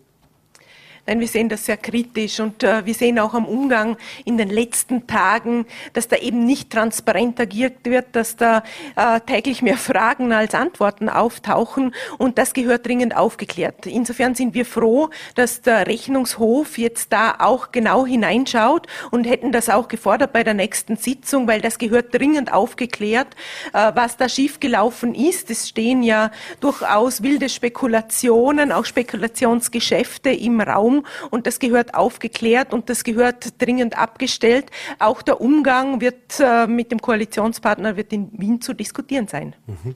Nein, 1.08 1.20
wir 1.20 1.28
sehen 1.28 1.48
das 1.48 1.64
sehr 1.64 1.78
kritisch 1.78 2.38
und 2.38 2.62
äh, 2.62 2.84
wir 2.84 2.92
sehen 2.92 3.18
auch 3.18 3.32
am 3.32 3.46
Umgang 3.46 3.96
in 4.26 4.36
den 4.36 4.50
letzten 4.50 5.06
Tagen, 5.06 5.64
dass 5.94 6.06
da 6.06 6.16
eben 6.16 6.44
nicht 6.44 6.68
transparent 6.68 7.40
agiert 7.40 7.78
wird, 7.84 8.08
dass 8.12 8.36
da 8.36 8.62
äh, 8.94 9.18
täglich 9.20 9.62
mehr 9.62 9.78
Fragen 9.78 10.34
als 10.34 10.54
Antworten 10.54 11.08
auftauchen 11.08 11.94
und 12.18 12.36
das 12.36 12.52
gehört 12.52 12.86
dringend 12.86 13.16
aufgeklärt. 13.16 13.86
Insofern 13.86 14.34
sind 14.34 14.52
wir 14.52 14.66
froh, 14.66 15.08
dass 15.34 15.62
der 15.62 15.86
Rechnungshof 15.86 16.76
jetzt 16.76 17.10
da 17.10 17.36
auch 17.38 17.72
genau 17.72 18.04
hineinschaut 18.04 18.86
und 19.10 19.24
hätten 19.24 19.50
das 19.50 19.70
auch 19.70 19.88
gefordert 19.88 20.34
bei 20.34 20.44
der 20.44 20.52
nächsten 20.52 20.96
Sitzung, 20.96 21.48
weil 21.48 21.62
das 21.62 21.78
gehört 21.78 22.12
dringend 22.12 22.52
aufgeklärt, 22.52 23.28
äh, 23.72 23.92
was 23.94 24.18
da 24.18 24.28
schiefgelaufen 24.28 25.14
ist. 25.14 25.50
Es 25.50 25.70
stehen 25.70 26.02
ja 26.02 26.30
durchaus 26.60 27.22
wilde 27.22 27.48
Spekulationen, 27.48 28.72
auch 28.72 28.84
Spekulationsgeschäfte 28.84 30.28
im 30.28 30.60
Raum 30.60 30.97
und 31.30 31.46
das 31.46 31.58
gehört 31.58 31.94
aufgeklärt 31.94 32.72
und 32.72 32.88
das 32.90 33.04
gehört 33.04 33.60
dringend 33.60 33.98
abgestellt. 33.98 34.66
Auch 34.98 35.22
der 35.22 35.40
Umgang 35.40 36.00
wird 36.00 36.40
äh, 36.40 36.66
mit 36.66 36.90
dem 36.90 37.00
Koalitionspartner 37.00 37.96
wird 37.96 38.12
in 38.12 38.30
Wien 38.38 38.60
zu 38.60 38.74
diskutieren 38.74 39.28
sein. 39.28 39.54
Mhm. 39.66 39.94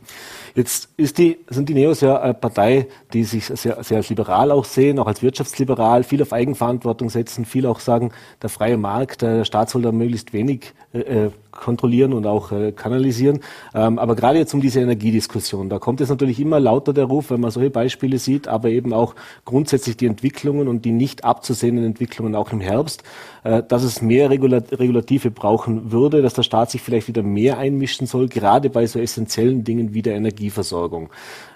Jetzt 0.55 0.91
die, 0.99 1.39
sind 1.49 1.69
die 1.69 1.75
Neos 1.75 2.01
ja 2.01 2.21
eine 2.21 2.35
Partei, 2.35 2.89
die 3.13 3.25
sich 3.25 3.47
sehr, 3.47 3.83
sehr 3.83 3.99
als 3.99 4.09
liberal 4.09 4.51
auch 4.51 4.65
sehen, 4.65 4.99
auch 4.99 5.07
als 5.07 5.23
wirtschaftsliberal, 5.23 6.05
viel 6.05 6.23
auf 6.23 6.33
Eigenverantwortung 6.33 7.11
setzen, 7.11 7.45
viel 7.45 7.67
auch 7.67 7.81
sagen, 7.81 8.13
der 8.41 8.51
freie 8.51 8.77
Markt, 8.77 9.23
der 9.23 9.45
Staat 9.45 9.71
soll 9.71 9.83
da 9.83 9.93
möglichst 9.93 10.33
wenig 10.33 10.73
äh, 10.93 11.27
äh 11.27 11.31
kontrollieren 11.53 12.13
und 12.15 12.27
auch 12.27 12.51
äh, 12.51 12.73
kanalisieren. 12.73 13.41
Ähm, 13.75 13.99
aber 13.99 14.17
gerade 14.17 14.39
jetzt 14.39 14.53
um 14.55 14.61
diese 14.61 14.81
Energiediskussion, 14.81 15.69
da 15.69 15.79
kommt 15.79 16.01
es 16.01 16.09
natürlich 16.09 16.41
immer 16.41 16.59
lauter 16.59 16.93
der 16.93 17.05
Ruf, 17.05 17.31
wenn 17.31 17.41
man 17.41 17.51
solche 17.51 17.71
Beispiele 17.71 18.19
sieht, 18.19 18.49
aber 18.49 18.71
eben 18.71 18.93
auch 18.93 19.15
grundsätzlich 19.45 19.97
die 19.97 20.07
Entwicklungen 20.07 20.67
und 20.67 20.85
die 20.85 20.93
nicht 20.93 21.25
abzusehenden 21.25 21.85
Entwicklungen 21.85 22.35
auch 22.35 22.53
im 22.53 22.61
Herbst, 22.61 23.05
äh, 23.45 23.63
dass 23.63 23.85
es 23.85 24.03
mehr 24.03 24.31
Regulat 24.31 24.73
Regulative 24.73 25.31
brauchen 25.31 25.93
würde, 25.93 26.23
dass 26.23 26.35
der 26.35 26.43
Staat 26.43 26.71
sich 26.71 26.81
vielleicht 26.81 27.07
wieder 27.07 27.23
mehr 27.23 27.59
einmischen 27.59 28.07
soll, 28.07 28.29
gerade 28.29 28.71
bei 28.71 28.87
so 28.87 28.99
essentiellen 28.99 29.63
Dingen 29.63 29.95
wie 29.95 30.03
der 30.03 30.15
Energieversorgung. 30.15 31.11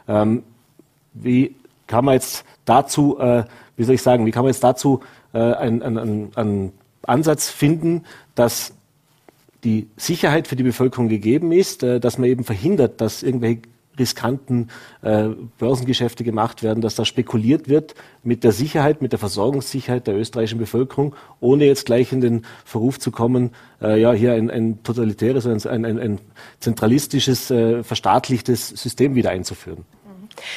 Ähm, 0.06 0.42
wie 1.14 1.56
kann 1.86 2.04
man 2.04 2.14
jetzt 2.14 2.44
dazu, 2.64 3.18
äh, 3.18 3.44
wie 3.76 3.84
soll 3.84 3.94
ich 3.94 4.02
sagen, 4.02 4.26
wie 4.26 4.30
kann 4.30 4.42
man 4.42 4.52
jetzt 4.52 4.62
dazu 4.62 5.00
äh, 5.32 5.38
einen, 5.38 5.82
einen, 5.82 6.30
einen 6.36 6.72
Ansatz 7.02 7.48
finden, 7.48 8.04
dass 8.34 8.74
die 9.66 9.88
Sicherheit 9.96 10.46
für 10.48 10.56
die 10.56 10.62
Bevölkerung 10.62 11.08
gegeben 11.08 11.52
ist, 11.52 11.82
äh, 11.82 12.00
dass 12.00 12.16
man 12.16 12.30
eben 12.30 12.44
verhindert, 12.44 13.00
dass 13.00 13.22
irgendwelche 13.22 13.62
riskanten 13.98 14.68
äh, 15.02 15.28
Börsengeschäfte 15.58 16.22
gemacht 16.22 16.62
werden, 16.62 16.80
dass 16.80 16.94
da 16.94 17.04
spekuliert 17.04 17.68
wird 17.68 17.94
mit 18.22 18.44
der 18.44 18.52
Sicherheit, 18.52 19.02
mit 19.02 19.12
der 19.12 19.18
Versorgungssicherheit 19.18 20.06
der 20.06 20.16
österreichischen 20.16 20.58
Bevölkerung, 20.58 21.14
ohne 21.40 21.64
jetzt 21.64 21.86
gleich 21.86 22.12
in 22.12 22.20
den 22.20 22.44
Verruf 22.64 22.98
zu 22.98 23.10
kommen, 23.10 23.50
äh, 23.80 24.00
ja, 24.00 24.12
hier 24.12 24.34
ein, 24.34 24.50
ein 24.50 24.82
totalitäres, 24.82 25.46
ein, 25.46 25.84
ein, 25.84 25.98
ein 25.98 26.18
zentralistisches, 26.60 27.50
äh, 27.50 27.82
verstaatlichtes 27.82 28.68
System 28.68 29.14
wieder 29.14 29.30
einzuführen. 29.30 29.84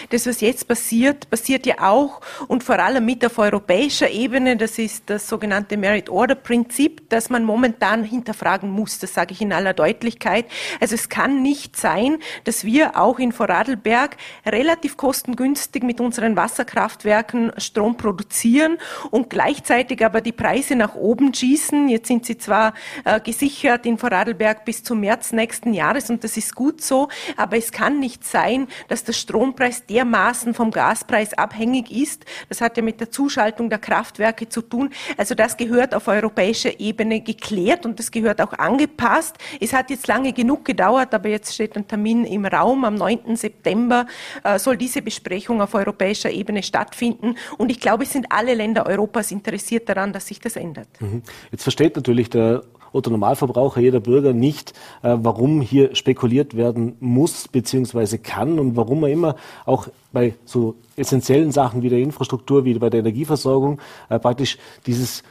Das, 0.10 0.26
was 0.28 0.42
jetzt 0.42 0.68
passiert, 0.68 1.30
passiert 1.30 1.66
ja 1.66 1.76
auch 1.82 2.22
und 2.48 2.64
vor 2.64 2.80
allem 2.80 3.06
mit 3.06 3.26
auf 3.26 3.38
europäischer 3.38 4.10
Ebene. 4.10 4.58
Das 4.58 4.78
ist 4.78 5.04
das 5.10 5.28
sogenannte 5.28 5.78
Merit 5.78 6.10
Order 6.10 6.36
Prinzip, 6.36 7.10
das 7.10 7.30
man 7.30 7.44
momentan 7.44 8.04
hinterfragen 8.04 8.70
muss. 8.70 9.00
Das 9.00 9.14
sage 9.14 9.34
ich 9.34 9.42
in 9.42 9.54
aller 9.54 9.74
Deutlichkeit. 9.74 10.46
Also 10.80 10.96
es 10.96 11.10
kann 11.10 11.42
nicht 11.42 11.78
sein, 11.78 12.18
dass 12.44 12.64
wir 12.64 12.98
auch 12.98 13.20
in 13.20 13.32
Vorarlberg 13.32 14.18
relativ 14.46 14.98
kostengünstig 14.98 15.84
mit 15.84 16.02
unseren 16.02 16.36
Wasserkraftwerken 16.36 17.54
Strom 17.58 17.98
produzieren 17.98 18.78
und 19.12 19.30
gleichzeitig 19.30 20.04
aber 20.04 20.22
die 20.22 20.32
Preise 20.32 20.76
nach 20.76 20.96
oben 20.96 21.34
schießen. 21.34 21.90
Jetzt 21.90 22.08
sind 22.08 22.26
sie 22.26 22.38
zwar 22.38 22.74
äh, 23.06 23.20
gesichert 23.20 23.86
in 23.86 23.98
Vorarlberg 23.98 24.66
bis 24.66 24.84
zum 24.84 25.00
März 25.02 25.32
nächsten 25.32 25.74
Jahres 25.74 26.10
und 26.10 26.24
das 26.24 26.38
ist 26.38 26.56
gut 26.56 26.82
so, 26.82 27.10
aber 27.38 27.58
es 27.58 27.72
kann 27.72 28.00
nicht 28.00 28.26
sein, 28.26 28.68
dass 28.88 29.04
der 29.04 29.14
Strompreis 29.14 29.69
Strompreis 29.70 29.86
dermaßen 29.86 30.54
vom 30.54 30.72
Gaspreis 30.72 31.34
abhängig 31.34 31.92
ist. 31.92 32.26
Das 32.48 32.62
hat 32.62 32.78
ja 32.78 32.84
mit 32.84 33.00
der 33.00 33.12
Zuschaltung 33.12 33.70
der 33.70 33.80
Kraftwerke 33.80 34.50
zu 34.50 34.62
tun. 34.62 34.90
Also 35.18 35.36
das 35.36 35.58
gehört 35.58 35.94
auf 35.94 36.08
europäischer 36.08 36.80
Ebene 36.80 37.22
geklärt 37.22 37.86
und 37.86 38.00
das 38.00 38.12
gehört 38.12 38.42
auch 38.42 38.54
angepasst. 38.54 39.38
Es 39.60 39.74
hat 39.74 39.90
jetzt 39.90 40.08
lange 40.08 40.34
genug 40.34 40.66
gedauert, 40.66 41.14
aber 41.14 41.30
jetzt 41.30 41.54
steht 41.54 41.76
ein 41.76 41.88
Termin 41.88 42.26
im 42.26 42.46
Raum. 42.46 42.84
Am 42.86 42.96
9. 42.96 43.36
September 43.36 44.08
äh, 44.44 44.60
soll 44.60 44.78
diese 44.78 45.02
Besprechung 45.02 45.62
auf 45.62 45.74
europäischer 45.74 46.32
Ebene 46.32 46.64
stattfinden. 46.64 47.36
Und 47.58 47.72
ich 47.72 47.80
glaube, 47.80 48.04
es 48.04 48.14
sind 48.14 48.28
alle 48.30 48.54
Länder 48.54 48.86
Europas 48.86 49.32
interessiert 49.32 49.90
daran, 49.90 50.14
dass 50.14 50.28
sich 50.28 50.40
das 50.40 50.56
ändert. 50.56 50.88
Mhm. 51.00 51.24
Jetzt 51.52 51.64
versteht 51.64 51.96
natürlich 51.96 52.30
der 52.30 52.64
Otto 52.92 53.10
Normalverbraucher, 53.10 53.82
jeder 53.82 54.00
Bürger 54.00 54.34
nicht, 54.34 54.74
äh, 55.02 55.16
warum 55.20 55.62
hier 55.62 55.96
spekuliert 55.96 56.56
werden 56.56 56.96
muss 57.00 57.48
bzw. 57.48 58.18
kann 58.18 58.60
und 58.60 58.76
warum 58.76 59.02
man 59.02 59.12
immer 59.12 59.36
auch 59.66 59.88
bei 60.12 60.34
so 60.46 60.76
essentiellen 60.96 61.52
Sachen 61.52 61.82
wie 61.82 61.90
der 61.90 62.00
Infrastruktur, 62.00 62.66
wie 62.66 62.74
bei 62.76 62.90
der 62.90 63.02
Energieversorgung 63.02 63.80
äh, 64.10 64.20
praktisch 64.20 64.58
dieses 64.86 65.24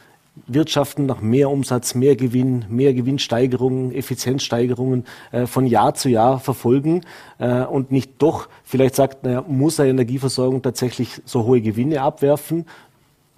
Wirtschaften 0.47 1.05
nach 1.05 1.21
mehr 1.21 1.49
Umsatz, 1.49 1.95
mehr 1.95 2.15
Gewinn, 2.15 2.65
mehr 2.69 2.93
Gewinnsteigerungen, 2.93 3.93
Effizienzsteigerungen 3.93 5.05
äh, 5.31 5.45
von 5.45 5.65
Jahr 5.65 5.93
zu 5.95 6.09
Jahr 6.09 6.39
verfolgen 6.39 7.01
äh, 7.39 7.63
und 7.63 7.91
nicht 7.91 8.13
doch 8.19 8.47
vielleicht 8.63 8.95
sagt, 8.95 9.23
naja, 9.23 9.43
muss 9.47 9.79
eine 9.79 9.89
Energieversorgung 9.89 10.61
tatsächlich 10.61 11.21
so 11.25 11.43
hohe 11.43 11.61
Gewinne 11.61 12.01
abwerfen, 12.01 12.65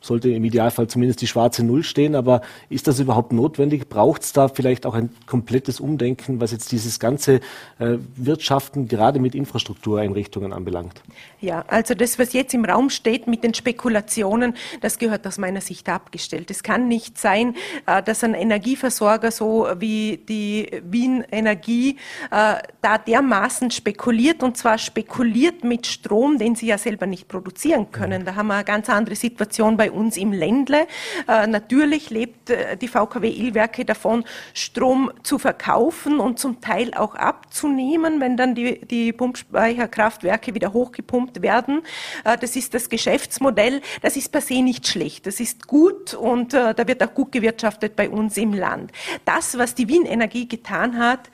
sollte 0.02 0.30
im 0.30 0.44
Idealfall 0.44 0.88
zumindest 0.88 1.22
die 1.22 1.28
schwarze 1.28 1.64
Null 1.64 1.84
stehen. 1.84 2.16
Aber 2.16 2.42
ist 2.70 2.88
das 2.88 3.00
überhaupt 3.00 3.32
notwendig? 3.32 3.88
Braucht 3.88 4.24
es 4.24 4.34
da 4.34 4.48
vielleicht 4.48 4.86
auch 4.86 4.96
ein 4.96 5.12
komplettes 5.28 5.80
Umdenken, 5.80 6.42
was 6.42 6.52
jetzt 6.52 6.72
dieses 6.72 7.00
ganze 7.00 7.36
äh, 7.80 7.98
Wirtschaften 8.16 8.88
gerade 8.88 9.20
mit 9.20 9.36
Infrastruktureinrichtungen 9.36 10.54
anbelangt? 10.54 11.04
Ja, 11.40 11.64
also 11.68 11.94
das, 11.94 12.18
was 12.18 12.34
jetzt 12.34 12.54
im 12.54 12.66
Raum 12.66 12.90
steht 12.90 13.28
mit 13.28 13.44
den 13.44 13.54
Spekulationen, 13.54 14.56
das 14.82 14.98
gehört 14.98 15.26
aus 15.28 15.38
meiner 15.38 15.62
Sicht 15.62 15.88
abgestellt. 15.88 16.50
Es 16.50 16.64
kann 16.64 16.88
nicht 16.88 17.20
sein, 17.20 17.56
äh, 17.86 18.02
dass 18.02 18.24
ein 18.24 18.34
Energieversorger 18.34 19.32
so 19.32 19.68
wie 19.78 20.18
die 20.28 20.68
Wien 20.84 21.24
Energie 21.32 21.98
äh, 22.32 22.56
da 22.82 22.98
dermaßen 22.98 23.70
spekuliert 23.70 24.42
und 24.42 24.58
zwar 24.58 24.80
spekuliert 24.80 25.64
mit 25.64 25.86
Strom, 25.86 26.40
den 26.40 26.56
sie 26.56 26.68
ja 26.68 26.78
selber 26.80 27.06
nicht 27.06 27.28
produzieren 27.28 27.92
können. 27.92 28.26
Da 28.26 28.36
haben 28.36 28.48
wir 28.48 28.56
eine 28.56 28.64
ganz 28.64 28.90
andere 28.90 29.16
Situation 29.16 29.78
bei 29.78 29.91
uns 29.92 30.18
im 30.18 30.32
Ländle. 30.32 30.88
Äh, 31.28 31.48
natürlich 31.48 32.10
lebt 32.10 32.50
äh, 32.50 32.78
die 32.78 32.88
VKW 32.88 33.30
Illwerke 33.30 33.86
davon, 33.86 34.24
Strom 34.54 35.12
zu 35.24 35.38
verkaufen 35.38 36.20
und 36.20 36.40
zum 36.40 36.62
Teil 36.62 36.94
auch 36.94 37.16
abzunehmen, 37.16 38.20
wenn 38.20 38.38
dann 38.38 38.56
die, 38.56 38.82
die 38.86 39.14
Pumpspeicherkraftwerke 39.14 40.54
wieder 40.54 40.74
hochgepumpt 40.74 41.42
werden. 41.42 41.82
Äh, 42.24 42.38
das 42.38 42.56
ist 42.56 42.74
das 42.74 42.90
Geschäftsmodell. 42.90 43.82
Das 44.02 44.16
ist 44.16 44.32
per 44.32 44.42
se 44.42 44.62
nicht 44.62 44.88
schlecht. 44.88 45.28
Das 45.28 45.40
ist 45.40 45.68
gut 45.68 46.14
und 46.14 46.54
da 46.54 46.88
wird 46.88 47.04
auch 47.04 47.14
gut 47.14 47.32
gewirtschaftet 47.32 47.96
bei 47.96 48.10
uns 48.10 48.38
im 48.38 48.54
Land. 48.54 48.92
Das, 49.26 49.58
was 49.58 49.76
die 49.76 49.88
Wien 49.88 50.06
Energie 50.06 50.48
getan 50.48 50.98
hat, 50.98 51.30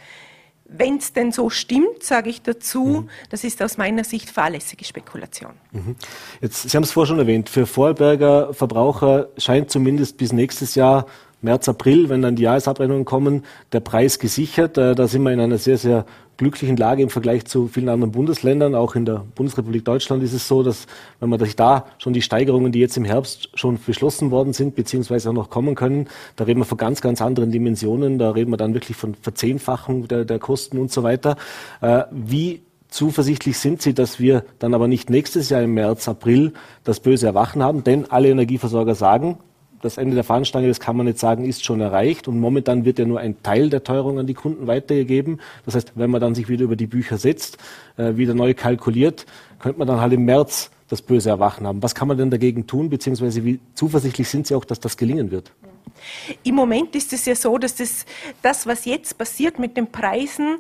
wenn 0.70 0.98
es 0.98 1.14
denn 1.14 1.32
so 1.32 1.50
stimmt, 1.50 2.04
sage 2.04 2.30
ich 2.30 2.42
dazu, 2.42 2.86
mhm. 2.86 3.10
das 3.30 3.44
ist 3.44 3.62
aus 3.62 3.78
meiner 3.78 4.04
Sicht 4.04 4.30
fahrlässige 4.30 4.84
Spekulation. 4.84 5.54
Mhm. 5.72 5.96
Jetzt, 6.42 6.70
Sie 6.70 6.76
haben 6.76 6.84
es 6.84 6.92
vorher 6.92 7.08
schon 7.08 7.20
erwähnt, 7.20 7.50
für 7.50 7.66
Vorarlberger 7.66 8.54
Verbraucher 8.54 9.30
scheint 9.38 9.72
zumindest 9.72 10.18
bis 10.18 10.34
nächstes 10.34 10.76
Jahr 10.76 11.06
März, 11.42 11.70
April, 11.70 12.10
wenn 12.10 12.22
dann 12.22 12.36
die 12.36 12.44
Jahresabrechnungen 12.44 13.06
kommen, 13.06 13.44
der 13.72 13.80
Preis 13.80 14.20
gesichert. 14.20 14.78
Äh, 14.78 14.96
da 14.96 15.08
sind 15.08 15.24
wir 15.24 15.32
in 15.32 15.40
einer 15.40 15.58
sehr, 15.58 15.78
sehr 15.78 16.06
glücklichen 16.38 16.78
Lage 16.78 17.04
im 17.04 17.10
Vergleich 17.10 17.46
zu 17.46 17.68
vielen 17.68 17.90
anderen 17.90 18.12
Bundesländern. 18.12 18.76
Auch 18.76 18.96
in 18.96 19.06
der 19.06 19.26
Bundesrepublik 19.36 19.84
Deutschland 19.84 20.24
ist 20.24 20.34
es 20.34 20.48
so, 20.48 20.64
dass 20.64 20.86
wenn 21.20 21.30
man 21.30 21.40
sich 21.40 21.56
da 21.56 21.86
schon 21.98 22.14
die 22.14 22.22
Steigerungen, 22.22 22.72
die 22.72 22.80
jetzt 22.80 22.96
im 22.98 23.06
Herbst 23.06 23.50
schon 23.56 23.80
beschlossen 23.84 24.32
worden 24.32 24.54
sind, 24.54 24.76
beziehungsweise 24.76 25.30
auch 25.30 25.34
noch 25.34 25.50
kommen 25.50 25.76
können, 25.76 26.08
da 26.36 26.46
reden 26.46 26.60
wir 26.60 26.66
von 26.66 26.78
ganz, 26.78 27.02
ganz 27.02 27.22
anderen 27.22 27.52
Dimensionen. 27.52 28.20
Da 28.20 28.32
reden 28.32 28.52
wir 28.52 28.58
dann 28.58 28.74
wirklich 28.74 28.98
von 28.98 29.16
Verzehnfachung 29.16 30.08
der, 30.08 30.26
der 30.26 30.40
Kosten 30.40 30.78
und 30.78 30.92
so 30.92 31.04
weiter. 31.04 31.38
Äh, 31.82 32.04
wie 32.12 32.62
zuversichtlich 32.90 33.58
sind 33.58 33.82
Sie, 33.82 33.94
dass 33.94 34.20
wir 34.20 34.44
dann 34.60 34.74
aber 34.74 34.88
nicht 34.88 35.10
nächstes 35.10 35.50
Jahr 35.50 35.62
im 35.62 35.74
März, 35.74 36.08
April 36.08 36.54
das 36.84 37.00
böse 37.00 37.28
Erwachen 37.28 37.64
haben? 37.64 37.84
Denn 37.84 38.10
alle 38.10 38.30
Energieversorger 38.30 38.96
sagen, 38.96 39.40
das 39.82 39.98
Ende 39.98 40.16
der 40.16 40.24
Fahnenstange, 40.24 40.68
das 40.68 40.80
kann 40.80 40.98
man 40.98 41.06
nicht 41.06 41.20
sagen, 41.20 41.46
ist 41.46 41.64
schon 41.64 41.82
erreicht. 41.82 42.28
Und 42.28 42.40
momentan 42.40 42.86
wird 42.86 43.00
ja 43.00 43.06
nur 43.06 43.20
ein 43.20 43.42
Teil 43.44 43.70
der 43.70 43.84
Teuerung 43.84 44.20
an 44.20 44.28
die 44.28 44.34
Kunden 44.34 44.68
weitergegeben. 44.68 45.40
Das 45.66 45.76
heißt, 45.76 45.94
wenn 45.96 46.10
man 46.10 46.22
dann 46.22 46.36
sich 46.36 46.50
wieder 46.50 46.64
über 46.64 46.76
die 46.76 46.88
Bücher 46.88 47.18
setzt, 47.18 47.58
äh, 47.98 48.16
wieder 48.18 48.34
neu 48.34 48.54
kalkuliert, 48.54 49.26
könnte 49.60 49.80
man 49.80 49.88
dann 49.88 50.02
halt 50.02 50.14
im 50.14 50.26
März 50.26 50.72
das 50.90 51.02
böse 51.02 51.30
Erwachen 51.30 51.68
haben. 51.68 51.84
Was 51.84 51.96
kann 51.96 52.08
man 52.08 52.18
denn 52.18 52.30
dagegen 52.30 52.66
tun, 52.66 52.90
beziehungsweise 52.90 53.44
wie 53.44 53.60
zuversichtlich 53.76 54.30
sind 54.30 54.48
Sie 54.48 54.56
auch, 54.56 54.66
dass 54.66 54.80
das 54.80 54.98
gelingen 54.98 55.32
wird? 55.32 55.52
Im 56.44 56.56
Moment 56.56 56.96
ist 56.96 57.14
es 57.14 57.26
ja 57.26 57.36
so, 57.36 57.58
dass 57.58 57.76
das, 57.76 58.06
das 58.42 58.68
was 58.68 58.86
jetzt 58.86 59.18
passiert 59.18 59.60
mit 59.60 59.78
den 59.78 59.92
Preisen, 59.92 60.58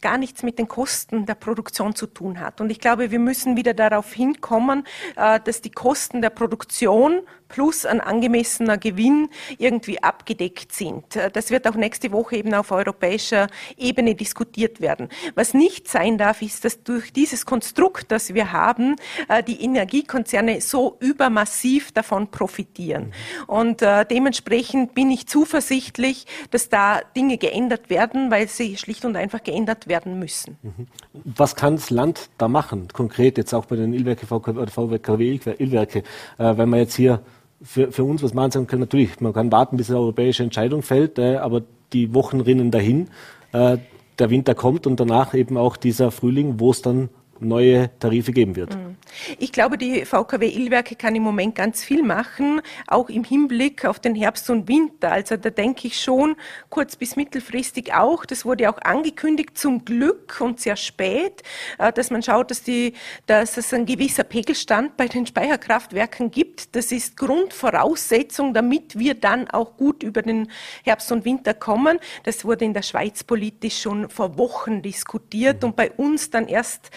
gar 0.00 0.18
nichts 0.18 0.42
mit 0.42 0.58
den 0.58 0.68
Kosten 0.68 1.26
der 1.26 1.34
Produktion 1.34 1.94
zu 1.94 2.06
tun 2.06 2.40
hat. 2.40 2.60
Und 2.60 2.70
ich 2.70 2.80
glaube, 2.80 3.10
wir 3.10 3.18
müssen 3.18 3.56
wieder 3.56 3.74
darauf 3.74 4.12
hinkommen, 4.12 4.84
äh, 5.16 5.40
dass 5.42 5.62
die 5.62 5.70
Kosten 5.70 6.22
der 6.22 6.30
Produktion 6.30 7.20
plus 7.48 7.86
ein 7.86 8.00
angemessener 8.00 8.78
Gewinn 8.78 9.28
irgendwie 9.58 10.02
abgedeckt 10.02 10.72
sind. 10.72 11.16
Äh, 11.16 11.30
das 11.30 11.50
wird 11.50 11.66
auch 11.66 11.74
nächste 11.74 12.12
Woche 12.12 12.36
eben 12.36 12.54
auf 12.54 12.70
europäischer 12.70 13.48
Ebene 13.76 14.14
diskutiert 14.14 14.80
werden. 14.80 15.08
Was 15.34 15.54
nicht 15.54 15.88
sein 15.88 16.18
darf, 16.18 16.42
ist, 16.42 16.64
dass 16.64 16.82
durch 16.82 17.12
dieses 17.12 17.46
Konstrukt, 17.46 18.10
das 18.10 18.34
wir 18.34 18.52
haben, 18.52 18.96
äh, 19.28 19.42
die 19.42 19.62
Energiekonzerne 19.62 20.60
so 20.60 20.96
übermassiv 21.00 21.92
davon 21.92 22.30
profitieren. 22.30 23.12
Und 23.46 23.80
dementsprechend 23.80 24.94
bin 24.94 25.10
ich 25.10 25.26
zuversichtlich, 25.26 26.26
dass 26.50 26.68
da 26.68 27.00
Dinge 27.16 27.38
geändert 27.38 27.90
werden, 27.90 28.30
weil 28.30 28.48
sie 28.48 28.76
schlicht 28.76 29.04
und 29.04 29.16
einfach 29.16 29.42
geändert 29.42 29.88
werden 29.88 30.18
müssen. 30.18 30.56
Mhm. 30.62 30.86
Was 31.24 31.56
kann 31.56 31.76
das 31.76 31.90
Land 31.90 32.28
da 32.38 32.48
machen, 32.48 32.88
konkret 32.92 33.38
jetzt 33.38 33.54
auch 33.54 33.66
bei 33.66 33.76
den 33.76 33.92
Illwerke, 33.92 34.26
VKW 34.26 35.40
Illwerke, 35.58 35.98
äh, 36.38 36.56
wenn 36.56 36.68
man 36.68 36.80
jetzt 36.80 36.94
hier 36.94 37.22
für, 37.66 37.90
für 37.92 38.04
uns 38.04 38.22
was 38.22 38.32
machen 38.32 38.52
sagen 38.52 38.66
kann, 38.66 38.80
natürlich, 38.80 39.20
man 39.20 39.32
kann 39.32 39.50
warten, 39.50 39.76
bis 39.76 39.90
eine 39.90 39.98
europäische 39.98 40.42
Entscheidung 40.42 40.82
fällt, 40.82 41.18
äh, 41.18 41.36
aber 41.36 41.62
die 41.92 42.14
Wochen 42.14 42.40
rinnen 42.40 42.70
dahin, 42.70 43.08
äh, 43.52 43.78
der 44.18 44.30
Winter 44.30 44.54
kommt 44.54 44.86
und 44.86 44.98
danach 45.00 45.34
eben 45.34 45.56
auch 45.58 45.76
dieser 45.76 46.10
Frühling, 46.10 46.58
wo 46.58 46.70
es 46.70 46.80
dann 46.80 47.10
neue 47.40 47.90
Tarife 47.98 48.32
geben 48.32 48.56
wird. 48.56 48.74
Mhm. 48.74 48.96
Ich 49.38 49.52
glaube, 49.52 49.78
die 49.78 50.04
VKW 50.04 50.48
Illwerke 50.48 50.96
kann 50.96 51.14
im 51.14 51.22
Moment 51.22 51.54
ganz 51.54 51.82
viel 51.82 52.02
machen, 52.02 52.60
auch 52.86 53.08
im 53.08 53.24
Hinblick 53.24 53.84
auf 53.84 53.98
den 53.98 54.14
Herbst 54.14 54.50
und 54.50 54.68
Winter. 54.68 55.12
Also 55.12 55.36
da 55.36 55.50
denke 55.50 55.86
ich 55.88 56.00
schon 56.00 56.36
kurz 56.70 56.96
bis 56.96 57.16
mittelfristig 57.16 57.94
auch. 57.94 58.24
Das 58.24 58.44
wurde 58.44 58.68
auch 58.68 58.78
angekündigt, 58.82 59.56
zum 59.56 59.84
Glück 59.84 60.40
und 60.40 60.60
sehr 60.60 60.76
spät, 60.76 61.42
äh, 61.78 61.92
dass 61.92 62.10
man 62.10 62.22
schaut, 62.22 62.50
dass, 62.50 62.62
die, 62.62 62.94
dass 63.26 63.56
es 63.56 63.72
ein 63.72 63.86
gewisser 63.86 64.24
Pegelstand 64.24 64.96
bei 64.96 65.08
den 65.08 65.26
Speicherkraftwerken 65.26 66.30
gibt. 66.30 66.74
Das 66.76 66.92
ist 66.92 67.16
Grundvoraussetzung, 67.16 68.54
damit 68.54 68.98
wir 68.98 69.14
dann 69.14 69.48
auch 69.48 69.76
gut 69.76 70.02
über 70.02 70.22
den 70.22 70.50
Herbst 70.84 71.10
und 71.12 71.24
Winter 71.24 71.54
kommen. 71.54 71.98
Das 72.24 72.44
wurde 72.44 72.64
in 72.64 72.74
der 72.74 72.82
Schweiz 72.82 73.24
politisch 73.24 73.80
schon 73.80 74.08
vor 74.10 74.38
Wochen 74.38 74.82
diskutiert 74.82 75.64
und 75.64 75.76
bei 75.76 75.90
uns 75.92 76.30
dann 76.30 76.48
erst 76.48 76.90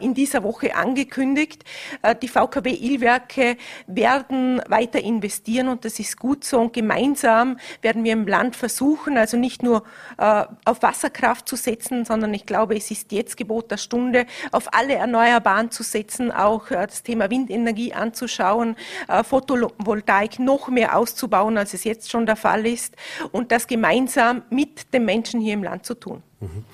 in 0.00 0.14
dieser 0.14 0.42
Woche 0.42 0.74
angekündigt. 0.74 1.64
Äh, 2.02 2.14
die 2.14 2.28
VKW 2.28 2.70
Illwerke 2.70 3.56
werden 3.86 4.62
weiter 4.68 5.00
investieren 5.00 5.68
und 5.68 5.84
das 5.84 5.98
ist 5.98 6.18
gut 6.18 6.44
so. 6.44 6.60
Und 6.60 6.72
gemeinsam 6.72 7.58
werden 7.82 8.04
wir 8.04 8.12
im 8.12 8.26
Land 8.26 8.56
versuchen, 8.56 9.18
also 9.18 9.36
nicht 9.36 9.62
nur 9.62 9.84
äh, 10.18 10.44
auf 10.64 10.82
Wasserkraft 10.82 11.48
zu 11.48 11.56
setzen, 11.56 12.04
sondern 12.04 12.32
ich 12.34 12.46
glaube, 12.46 12.76
es 12.76 12.90
ist 12.90 13.12
jetzt 13.12 13.36
Gebot 13.36 13.70
der 13.70 13.76
Stunde, 13.76 14.26
auf 14.52 14.72
alle 14.72 14.94
Erneuerbaren 14.94 15.70
zu 15.70 15.82
setzen, 15.82 16.30
auch 16.30 16.68
das 16.68 17.02
Thema 17.02 17.30
Windenergie 17.30 17.92
anzuschauen, 17.92 18.76
Photovoltaik 19.24 20.38
noch 20.38 20.68
mehr 20.68 20.96
auszubauen, 20.96 21.58
als 21.58 21.74
es 21.74 21.84
jetzt 21.84 22.10
schon 22.10 22.26
der 22.26 22.36
Fall 22.36 22.66
ist 22.66 22.94
und 23.32 23.52
das 23.52 23.66
gemeinsam 23.66 24.42
mit 24.50 24.92
den 24.92 25.04
Menschen 25.04 25.40
hier 25.40 25.54
im 25.54 25.62
Land 25.62 25.86
zu 25.86 25.94
tun. 25.94 26.22
Mhm. 26.40 26.64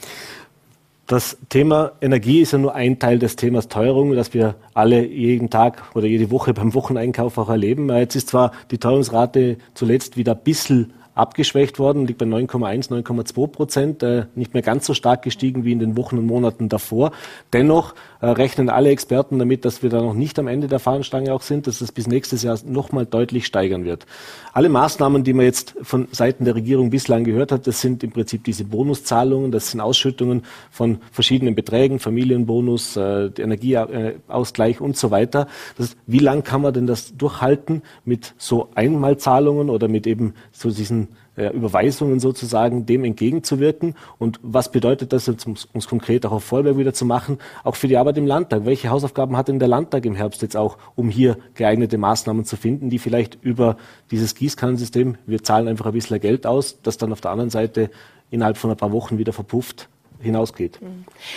Das 1.10 1.36
Thema 1.48 1.90
Energie 2.00 2.40
ist 2.40 2.52
ja 2.52 2.58
nur 2.58 2.76
ein 2.76 3.00
Teil 3.00 3.18
des 3.18 3.34
Themas 3.34 3.66
Teuerung, 3.66 4.14
das 4.14 4.32
wir 4.32 4.54
alle 4.74 5.04
jeden 5.04 5.50
Tag 5.50 5.82
oder 5.96 6.06
jede 6.06 6.30
Woche 6.30 6.54
beim 6.54 6.72
Wocheneinkauf 6.72 7.36
auch 7.36 7.48
erleben. 7.48 7.88
Jetzt 7.88 8.14
ist 8.14 8.28
zwar 8.28 8.52
die 8.70 8.78
Teuerungsrate 8.78 9.56
zuletzt 9.74 10.16
wieder 10.16 10.36
ein 10.36 10.44
bisschen 10.44 10.92
abgeschwächt 11.14 11.78
worden, 11.78 12.06
liegt 12.06 12.18
bei 12.18 12.26
9,1, 12.26 12.90
9,2 12.90 13.46
Prozent, 13.48 14.02
äh, 14.02 14.26
nicht 14.34 14.54
mehr 14.54 14.62
ganz 14.62 14.86
so 14.86 14.94
stark 14.94 15.22
gestiegen 15.22 15.64
wie 15.64 15.72
in 15.72 15.78
den 15.78 15.96
Wochen 15.96 16.18
und 16.18 16.26
Monaten 16.26 16.68
davor. 16.68 17.12
Dennoch 17.52 17.94
äh, 18.20 18.26
rechnen 18.26 18.68
alle 18.68 18.90
Experten 18.90 19.38
damit, 19.38 19.64
dass 19.64 19.82
wir 19.82 19.90
da 19.90 20.00
noch 20.00 20.14
nicht 20.14 20.38
am 20.38 20.46
Ende 20.46 20.68
der 20.68 20.78
Fahnenstange 20.78 21.32
auch 21.32 21.42
sind, 21.42 21.66
dass 21.66 21.80
es 21.80 21.92
bis 21.92 22.06
nächstes 22.06 22.42
Jahr 22.42 22.58
nochmal 22.64 23.06
deutlich 23.06 23.46
steigern 23.46 23.84
wird. 23.84 24.06
Alle 24.52 24.68
Maßnahmen, 24.68 25.24
die 25.24 25.32
man 25.32 25.44
jetzt 25.44 25.74
von 25.82 26.08
Seiten 26.12 26.44
der 26.44 26.54
Regierung 26.54 26.90
bislang 26.90 27.24
gehört 27.24 27.52
hat, 27.52 27.66
das 27.66 27.80
sind 27.80 28.02
im 28.02 28.12
Prinzip 28.12 28.44
diese 28.44 28.64
Bonuszahlungen, 28.64 29.52
das 29.52 29.70
sind 29.70 29.80
Ausschüttungen 29.80 30.42
von 30.70 30.98
verschiedenen 31.12 31.54
Beträgen, 31.54 31.98
Familienbonus, 31.98 32.96
äh, 32.96 33.30
Energieausgleich 33.38 34.80
und 34.80 34.96
so 34.96 35.10
weiter. 35.10 35.46
Das 35.76 35.96
wie 36.06 36.18
lang 36.18 36.44
kann 36.44 36.62
man 36.62 36.72
denn 36.72 36.86
das 36.86 37.16
durchhalten 37.16 37.82
mit 38.04 38.34
so 38.38 38.68
Einmalzahlungen 38.74 39.70
oder 39.70 39.88
mit 39.88 40.06
eben 40.06 40.34
so 40.52 40.70
diesen 40.70 41.08
äh, 41.40 41.48
Überweisungen 41.54 42.20
sozusagen 42.20 42.84
dem 42.84 43.02
entgegenzuwirken. 43.02 43.94
Und 44.18 44.38
was 44.42 44.70
bedeutet 44.70 45.14
das 45.14 45.26
jetzt, 45.26 45.46
um 45.46 45.54
es 45.54 45.88
konkret 45.88 46.26
auch 46.26 46.32
auf 46.32 46.44
Vorwerk 46.44 46.76
wieder 46.76 46.92
zu 46.92 47.06
machen, 47.06 47.38
auch 47.64 47.76
für 47.76 47.88
die 47.88 47.96
Arbeit 47.96 48.18
im 48.18 48.26
Landtag? 48.26 48.66
Welche 48.66 48.90
Hausaufgaben 48.90 49.38
hat 49.38 49.48
denn 49.48 49.58
der 49.58 49.68
Landtag 49.68 50.04
im 50.04 50.14
Herbst 50.14 50.42
jetzt 50.42 50.54
auch, 50.54 50.76
um 50.96 51.08
hier 51.08 51.38
geeignete 51.54 51.96
Maßnahmen 51.96 52.44
zu 52.44 52.56
finden, 52.56 52.90
die 52.90 52.98
vielleicht 52.98 53.38
über 53.40 53.78
dieses 54.10 54.34
Gießkannensystem, 54.34 55.16
wir 55.26 55.42
zahlen 55.42 55.66
einfach 55.66 55.86
ein 55.86 55.92
bisschen 55.92 56.20
Geld 56.20 56.46
aus, 56.46 56.82
das 56.82 56.98
dann 56.98 57.10
auf 57.10 57.22
der 57.22 57.30
anderen 57.30 57.50
Seite 57.50 57.90
innerhalb 58.30 58.58
von 58.58 58.70
ein 58.70 58.76
paar 58.76 58.92
Wochen 58.92 59.16
wieder 59.16 59.32
verpufft, 59.32 59.88
hinausgeht. 60.20 60.78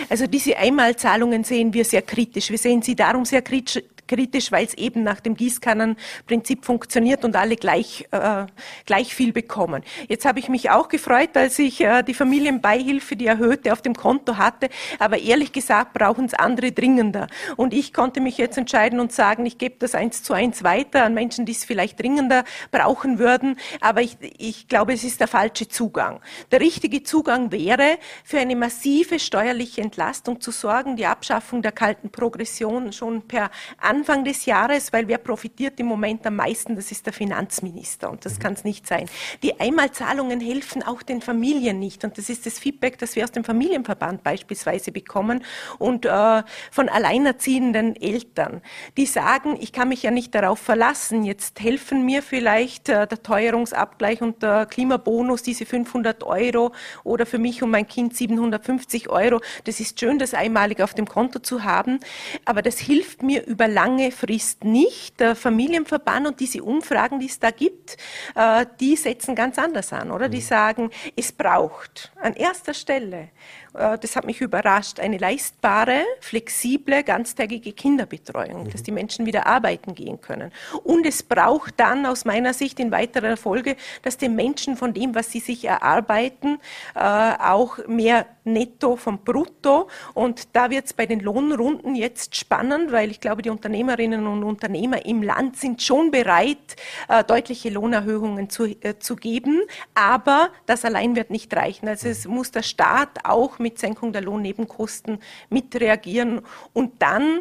Also 0.09 0.27
diese 0.27 0.57
Einmalzahlungen 0.57 1.45
sehen 1.45 1.73
wir 1.73 1.85
sehr 1.85 2.01
kritisch. 2.01 2.49
Wir 2.49 2.57
sehen 2.57 2.81
sie 2.81 2.95
darum 2.95 3.23
sehr 3.23 3.41
kritisch, 3.41 3.81
kritisch, 4.07 4.51
weil 4.51 4.65
es 4.65 4.73
eben 4.73 5.03
nach 5.03 5.19
dem 5.19 5.35
Gießkannenprinzip 5.35 6.65
funktioniert 6.65 7.25
und 7.25 7.35
alle 7.35 7.55
gleich, 7.55 8.07
äh, 8.11 8.45
gleich 8.85 9.15
viel 9.15 9.33
bekommen. 9.33 9.83
Jetzt 10.07 10.25
habe 10.25 10.39
ich 10.39 10.49
mich 10.49 10.69
auch 10.69 10.87
gefreut, 10.87 11.35
als 11.35 11.59
ich 11.59 11.81
äh, 11.81 12.03
die 12.03 12.13
Familienbeihilfe, 12.13 13.15
die 13.15 13.27
erhöhte, 13.27 13.73
auf 13.73 13.81
dem 13.81 13.95
Konto 13.95 14.37
hatte. 14.37 14.69
Aber 14.99 15.19
ehrlich 15.19 15.51
gesagt 15.51 15.93
brauchen 15.93 16.25
es 16.25 16.33
andere 16.33 16.71
dringender. 16.71 17.27
Und 17.57 17.73
ich 17.73 17.93
konnte 17.93 18.21
mich 18.21 18.37
jetzt 18.37 18.57
entscheiden 18.57 18.99
und 18.99 19.11
sagen, 19.11 19.45
ich 19.45 19.57
gebe 19.57 19.75
das 19.79 19.95
eins 19.95 20.23
zu 20.23 20.33
eins 20.33 20.63
weiter 20.63 21.03
an 21.03 21.13
Menschen, 21.13 21.45
die 21.45 21.51
es 21.51 21.63
vielleicht 21.63 21.99
dringender 21.99 22.43
brauchen 22.71 23.19
würden. 23.19 23.57
Aber 23.81 24.01
ich, 24.01 24.17
ich 24.37 24.67
glaube, 24.67 24.93
es 24.93 25.03
ist 25.03 25.19
der 25.19 25.27
falsche 25.27 25.67
Zugang. 25.67 26.21
Der 26.51 26.59
richtige 26.59 27.03
Zugang 27.03 27.51
wäre, 27.51 27.97
für 28.23 28.39
eine 28.39 28.55
massive 28.55 29.19
steuerliche 29.19 29.81
Entlastung 29.81 30.41
zu 30.41 30.51
sorgen, 30.51 30.95
die 30.95 31.05
Abschaffung 31.05 31.61
der 31.61 31.71
kalten 31.71 32.09
Progression 32.09 32.91
schon 32.93 33.27
per 33.27 33.49
Anfang 33.93 34.25
des 34.25 34.47
Jahres, 34.47 34.91
weil 34.91 35.07
wer 35.07 35.19
profitiert 35.19 35.79
im 35.79 35.85
Moment 35.85 36.25
am 36.25 36.37
meisten, 36.37 36.75
das 36.75 36.91
ist 36.91 37.05
der 37.05 37.13
Finanzminister 37.13 38.09
und 38.09 38.25
das 38.25 38.35
mhm. 38.35 38.39
kann 38.39 38.53
es 38.53 38.63
nicht 38.63 38.87
sein. 38.87 39.07
Die 39.43 39.59
Einmalzahlungen 39.59 40.39
helfen 40.39 40.81
auch 40.81 41.03
den 41.03 41.21
Familien 41.21 41.77
nicht 41.77 42.03
und 42.03 42.17
das 42.17 42.27
ist 42.27 42.47
das 42.47 42.57
Feedback, 42.57 42.97
das 42.97 43.15
wir 43.15 43.23
aus 43.23 43.31
dem 43.31 43.43
Familienverband 43.43 44.23
beispielsweise 44.23 44.91
bekommen 44.91 45.43
und 45.77 46.07
äh, 46.07 46.41
von 46.71 46.89
alleinerziehenden 46.89 47.95
Eltern, 47.95 48.63
die 48.97 49.05
sagen, 49.05 49.57
ich 49.61 49.71
kann 49.73 49.89
mich 49.89 50.01
ja 50.01 50.09
nicht 50.09 50.33
darauf 50.33 50.57
verlassen, 50.57 51.23
jetzt 51.23 51.59
helfen 51.61 52.03
mir 52.03 52.23
vielleicht 52.23 52.89
äh, 52.89 53.05
der 53.05 53.21
Teuerungsabgleich 53.21 54.23
und 54.23 54.41
der 54.41 54.65
Klimabonus, 54.65 55.43
diese 55.43 55.67
500 55.67 56.23
Euro 56.23 56.71
oder 57.03 57.27
für 57.27 57.37
mich 57.37 57.61
und 57.61 57.69
mein 57.69 57.87
Kind 57.87 58.17
750 58.17 59.09
Euro. 59.09 59.39
Das 59.65 59.79
ist 59.79 59.99
schön, 59.99 60.17
das 60.17 60.33
einmalig 60.33 60.81
auf 60.81 60.95
dem 60.95 61.07
Konto 61.07 61.37
zu 61.37 61.63
haben, 61.63 61.99
aber 62.43 62.63
das 62.63 62.79
hilft 62.79 63.21
mir 63.21 63.45
über 63.45 63.67
lange 63.67 63.82
Frist 64.11 64.63
nicht. 64.63 65.19
Der 65.19 65.35
Familienverband 65.35 66.27
und 66.27 66.39
diese 66.39 66.63
Umfragen, 66.63 67.19
die 67.19 67.27
es 67.27 67.39
da 67.39 67.51
gibt, 67.51 67.97
äh, 68.35 68.65
die 68.79 68.95
setzen 68.95 69.35
ganz 69.35 69.57
anders 69.57 69.93
an, 69.93 70.11
oder? 70.11 70.29
Die 70.29 70.37
mhm. 70.37 70.41
sagen, 70.41 70.89
es 71.15 71.31
braucht 71.31 72.11
an 72.21 72.33
erster 72.33 72.73
Stelle 72.73 73.29
das 73.73 74.15
hat 74.15 74.25
mich 74.25 74.39
überrascht, 74.41 74.99
eine 74.99 75.17
leistbare, 75.17 76.03
flexible, 76.19 77.03
ganztägige 77.03 77.73
Kinderbetreuung, 77.73 78.63
mhm. 78.63 78.69
dass 78.69 78.83
die 78.83 78.91
Menschen 78.91 79.25
wieder 79.25 79.47
arbeiten 79.47 79.95
gehen 79.95 80.21
können. 80.21 80.51
Und 80.83 81.05
es 81.05 81.23
braucht 81.23 81.79
dann 81.79 82.05
aus 82.05 82.25
meiner 82.25 82.53
Sicht 82.53 82.79
in 82.79 82.91
weiterer 82.91 83.35
Folge, 83.35 83.75
dass 84.03 84.17
die 84.17 84.29
Menschen 84.29 84.77
von 84.77 84.93
dem, 84.93 85.15
was 85.15 85.31
sie 85.31 85.39
sich 85.39 85.65
erarbeiten, 85.65 86.59
äh, 86.95 86.99
auch 86.99 87.79
mehr 87.87 88.27
netto 88.43 88.95
vom 88.95 89.19
Brutto. 89.19 89.87
Und 90.13 90.49
da 90.53 90.69
wird 90.69 90.85
es 90.85 90.93
bei 90.93 91.05
den 91.05 91.19
Lohnrunden 91.19 91.95
jetzt 91.95 92.35
spannend, 92.35 92.91
weil 92.91 93.09
ich 93.09 93.21
glaube, 93.21 93.41
die 93.41 93.49
Unternehmerinnen 93.49 94.27
und 94.27 94.43
Unternehmer 94.43 95.05
im 95.05 95.23
Land 95.23 95.57
sind 95.57 95.81
schon 95.81 96.11
bereit, 96.11 96.75
äh, 97.07 97.23
deutliche 97.23 97.69
Lohnerhöhungen 97.69 98.49
zu, 98.49 98.75
zu 98.99 99.15
geben. 99.15 99.61
Aber 99.95 100.49
das 100.65 100.85
allein 100.85 101.15
wird 101.15 101.29
nicht 101.29 101.55
reichen. 101.55 101.87
Also 101.87 102.07
es 102.09 102.27
muss 102.27 102.51
der 102.51 102.63
Staat 102.63 103.09
auch 103.23 103.59
mit 103.63 103.79
Senkung 103.79 104.13
der 104.13 104.21
Lohnnebenkosten 104.21 105.17
mitreagieren. 105.49 106.41
Und 106.73 107.01
dann 107.01 107.39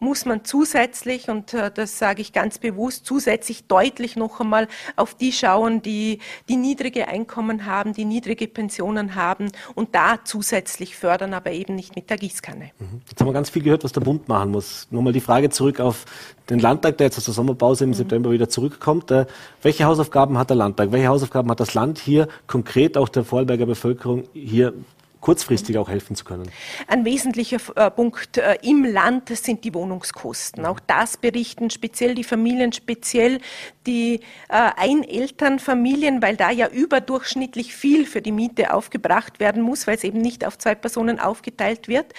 muss 0.00 0.24
man 0.24 0.44
zusätzlich, 0.44 1.28
und 1.28 1.54
äh, 1.54 1.70
das 1.70 1.98
sage 1.98 2.22
ich 2.22 2.32
ganz 2.32 2.58
bewusst, 2.58 3.04
zusätzlich 3.06 3.66
deutlich 3.66 4.16
noch 4.16 4.40
einmal 4.40 4.66
auf 4.96 5.14
die 5.14 5.30
schauen, 5.30 5.82
die, 5.82 6.18
die 6.48 6.56
niedrige 6.56 7.06
Einkommen 7.06 7.66
haben, 7.66 7.92
die 7.92 8.06
niedrige 8.06 8.48
Pensionen 8.48 9.14
haben 9.14 9.52
und 9.74 9.94
da 9.94 10.18
zusätzlich 10.24 10.96
fördern, 10.96 11.34
aber 11.34 11.52
eben 11.52 11.74
nicht 11.76 11.94
mit 11.94 12.08
der 12.08 12.16
Gießkanne. 12.16 12.70
Mhm. 12.78 13.02
Jetzt 13.08 13.20
haben 13.20 13.28
wir 13.28 13.34
ganz 13.34 13.50
viel 13.50 13.62
gehört, 13.62 13.84
was 13.84 13.92
der 13.92 14.00
Bund 14.00 14.26
machen 14.26 14.50
muss. 14.50 14.88
Nur 14.90 15.02
mal 15.02 15.12
die 15.12 15.20
Frage 15.20 15.50
zurück 15.50 15.80
auf 15.80 16.06
den 16.48 16.58
Landtag, 16.58 16.96
der 16.96 17.08
jetzt 17.08 17.18
aus 17.18 17.26
der 17.26 17.34
Sommerpause 17.34 17.84
im 17.84 17.90
mhm. 17.90 17.94
September 17.94 18.30
wieder 18.30 18.48
zurückkommt. 18.48 19.10
Äh, 19.10 19.26
welche 19.60 19.84
Hausaufgaben 19.84 20.38
hat 20.38 20.48
der 20.48 20.56
Landtag? 20.56 20.92
Welche 20.92 21.08
Hausaufgaben 21.08 21.50
hat 21.50 21.60
das 21.60 21.74
Land 21.74 21.98
hier 21.98 22.26
konkret 22.46 22.96
auch 22.96 23.10
der 23.10 23.24
Vorarlberger 23.24 23.66
Bevölkerung 23.66 24.24
hier 24.32 24.72
kurzfristig 25.20 25.76
auch 25.78 25.88
helfen 25.88 26.16
zu 26.16 26.24
können? 26.24 26.50
Ein 26.86 27.04
wesentlicher 27.04 27.58
äh, 27.76 27.90
Punkt 27.90 28.38
äh, 28.38 28.56
im 28.62 28.84
Land 28.84 29.28
sind 29.36 29.64
die 29.64 29.74
Wohnungskosten. 29.74 30.66
Auch 30.66 30.80
das 30.80 31.16
berichten 31.16 31.70
speziell 31.70 32.14
die 32.14 32.24
Familien, 32.24 32.72
speziell 32.72 33.40
die 33.86 34.20
äh, 34.48 34.70
Einelternfamilien, 34.76 36.22
weil 36.22 36.36
da 36.36 36.50
ja 36.50 36.68
überdurchschnittlich 36.68 37.74
viel 37.74 38.06
für 38.06 38.22
die 38.22 38.32
Miete 38.32 38.72
aufgebracht 38.72 39.40
werden 39.40 39.62
muss, 39.62 39.86
weil 39.86 39.96
es 39.96 40.04
eben 40.04 40.20
nicht 40.20 40.46
auf 40.46 40.58
zwei 40.58 40.74
Personen 40.74 41.18
aufgeteilt 41.18 41.88
wird. 41.88 42.12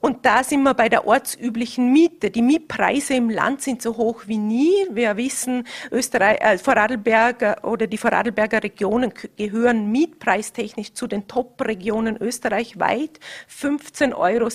Und 0.00 0.26
da 0.26 0.44
sind 0.44 0.62
wir 0.62 0.74
bei 0.74 0.88
der 0.88 1.06
ortsüblichen 1.06 1.92
Miete. 1.92 2.30
Die 2.30 2.42
Mietpreise 2.42 3.14
im 3.14 3.30
Land 3.30 3.62
sind 3.62 3.82
so 3.82 3.96
hoch 3.96 4.24
wie 4.26 4.38
nie. 4.38 4.74
Wir 4.90 5.16
wissen, 5.16 5.64
Österreich, 5.90 6.40
äh, 6.40 6.58
Vorarlberger 6.58 7.64
oder 7.64 7.86
die 7.86 7.98
Vorarlberger 7.98 8.62
Regionen 8.62 9.12
gehören 9.36 9.90
mietpreistechnisch 9.90 10.92
zu 10.92 11.06
den 11.06 11.26
Top-Regionen 11.26 12.16
österreichweit. 12.36 13.18
15,70 13.50 14.14
Euro 14.16 14.50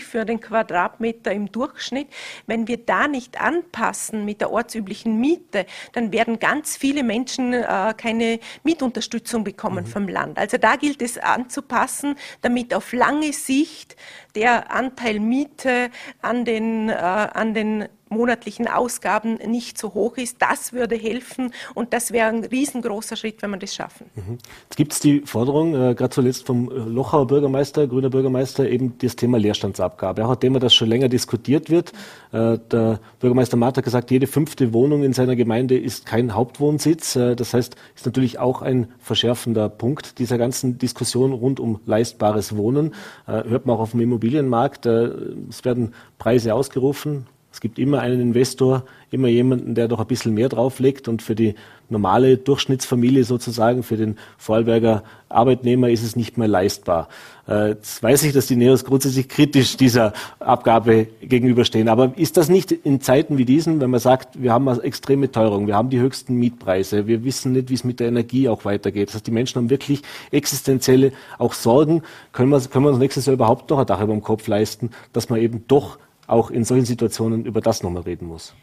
für 0.00 0.24
den 0.24 0.40
Quadratmeter 0.40 1.32
im 1.32 1.50
Durchschnitt. 1.52 2.08
Wenn 2.46 2.66
wir 2.66 2.78
da 2.78 3.06
nicht 3.08 3.40
anpassen 3.40 4.24
mit 4.24 4.40
der 4.40 4.50
ortsüblichen 4.50 5.20
Miete, 5.20 5.66
dann 5.92 6.12
werden 6.12 6.38
ganz 6.38 6.76
viele 6.76 7.02
Menschen 7.02 7.52
äh, 7.52 7.94
keine 7.96 8.40
Mietunterstützung 8.64 9.44
bekommen 9.44 9.84
mhm. 9.84 9.88
vom 9.88 10.08
Land. 10.08 10.38
Also 10.38 10.58
da 10.58 10.76
gilt 10.76 11.02
es 11.02 11.18
anzupassen, 11.18 12.16
damit 12.42 12.74
auf 12.74 12.92
lange 12.92 13.32
Sicht 13.32 13.96
der 14.34 14.72
Anteil 14.72 15.20
Miete 15.20 15.90
an 16.22 16.44
den, 16.44 16.88
äh, 16.88 16.92
an 16.92 17.54
den 17.54 17.88
monatlichen 18.10 18.66
Ausgaben 18.66 19.36
nicht 19.46 19.78
so 19.78 19.94
hoch 19.94 20.16
ist. 20.16 20.42
Das 20.42 20.72
würde 20.72 20.96
helfen 20.96 21.52
und 21.74 21.94
das 21.94 22.12
wäre 22.12 22.28
ein 22.28 22.44
riesengroßer 22.44 23.16
Schritt, 23.16 23.40
wenn 23.40 23.50
wir 23.50 23.58
das 23.58 23.74
schaffen. 23.74 24.06
Mhm. 24.16 24.38
Jetzt 24.64 24.76
gibt 24.76 24.92
es 24.92 25.00
die 25.00 25.20
Forderung, 25.20 25.74
äh, 25.74 25.94
gerade 25.94 26.10
zuletzt 26.10 26.46
vom 26.46 26.68
Lochauer 26.68 27.26
Bürgermeister, 27.28 27.86
grüner 27.86 28.10
Bürgermeister, 28.10 28.68
eben 28.68 28.98
das 28.98 29.16
Thema 29.16 29.38
Leerstandsabgabe. 29.38 30.26
Auch 30.26 30.32
ein 30.32 30.40
Thema, 30.40 30.58
das 30.58 30.74
schon 30.74 30.88
länger 30.88 31.08
diskutiert 31.08 31.70
wird. 31.70 31.92
Äh, 32.32 32.58
der 32.70 33.00
Bürgermeister 33.20 33.56
Marth 33.56 33.76
hat 33.76 33.84
gesagt, 33.84 34.10
jede 34.10 34.26
fünfte 34.26 34.72
Wohnung 34.72 35.04
in 35.04 35.12
seiner 35.12 35.36
Gemeinde 35.36 35.78
ist 35.78 36.04
kein 36.04 36.34
Hauptwohnsitz. 36.34 37.14
Äh, 37.14 37.36
das 37.36 37.54
heißt, 37.54 37.76
ist 37.94 38.06
natürlich 38.06 38.40
auch 38.40 38.60
ein 38.60 38.88
verschärfender 38.98 39.68
Punkt 39.68 40.18
dieser 40.18 40.36
ganzen 40.36 40.78
Diskussion 40.78 41.32
rund 41.32 41.60
um 41.60 41.78
leistbares 41.86 42.56
Wohnen. 42.56 42.94
Äh, 43.28 43.44
hört 43.44 43.66
man 43.66 43.76
auch 43.76 43.80
auf 43.80 43.92
dem 43.92 44.00
Immobilienmarkt. 44.20 44.86
Äh, 44.86 45.10
es 45.48 45.64
werden 45.64 45.94
Preise 46.18 46.54
ausgerufen, 46.54 47.26
es 47.52 47.60
gibt 47.60 47.78
immer 47.78 48.00
einen 48.00 48.20
Investor, 48.20 48.84
immer 49.10 49.28
jemanden, 49.28 49.74
der 49.74 49.88
doch 49.88 49.98
ein 49.98 50.06
bisschen 50.06 50.34
mehr 50.34 50.48
drauflegt 50.48 51.08
und 51.08 51.22
für 51.22 51.34
die 51.34 51.54
normale 51.90 52.36
Durchschnittsfamilie 52.36 53.24
sozusagen, 53.24 53.82
für 53.82 53.96
den 53.96 54.18
Vorarlberger 54.38 55.02
Arbeitnehmer 55.28 55.90
ist 55.90 56.02
es 56.02 56.16
nicht 56.16 56.38
mehr 56.38 56.48
leistbar. 56.48 57.08
Äh, 57.48 57.70
jetzt 57.70 58.02
weiß 58.02 58.24
ich, 58.24 58.32
dass 58.32 58.46
die 58.46 58.56
Neos 58.56 58.84
grundsätzlich 58.84 59.28
kritisch 59.28 59.76
dieser 59.76 60.12
Abgabe 60.40 61.06
gegenüberstehen. 61.20 61.88
Aber 61.88 62.12
ist 62.16 62.36
das 62.36 62.48
nicht 62.48 62.72
in 62.72 63.00
Zeiten 63.00 63.38
wie 63.38 63.44
diesen, 63.44 63.80
wenn 63.80 63.90
man 63.90 64.00
sagt, 64.00 64.42
wir 64.42 64.52
haben 64.52 64.68
eine 64.68 64.82
extreme 64.82 65.30
Teuerung, 65.30 65.66
wir 65.66 65.76
haben 65.76 65.90
die 65.90 66.00
höchsten 66.00 66.34
Mietpreise, 66.34 67.06
wir 67.06 67.24
wissen 67.24 67.52
nicht, 67.52 67.70
wie 67.70 67.74
es 67.74 67.84
mit 67.84 68.00
der 68.00 68.08
Energie 68.08 68.48
auch 68.48 68.64
weitergeht. 68.64 69.08
Das 69.08 69.16
heißt, 69.16 69.26
die 69.26 69.32
Menschen 69.32 69.58
haben 69.58 69.70
wirklich 69.70 70.02
existenzielle 70.32 71.12
auch 71.38 71.52
Sorgen. 71.52 72.02
Können 72.32 72.50
wir, 72.50 72.60
können 72.60 72.84
wir 72.84 72.90
uns 72.90 72.98
nächstes 72.98 73.26
Jahr 73.26 73.34
überhaupt 73.34 73.70
noch 73.70 73.78
ein 73.78 73.86
Dach 73.86 74.00
über 74.00 74.12
dem 74.12 74.22
Kopf 74.22 74.46
leisten, 74.48 74.90
dass 75.12 75.28
man 75.28 75.40
eben 75.40 75.64
doch 75.68 75.98
auch 76.26 76.50
in 76.50 76.64
solchen 76.64 76.86
Situationen 76.86 77.44
über 77.44 77.60
das 77.60 77.82
nochmal 77.82 78.02
reden 78.02 78.26
muss? 78.26 78.54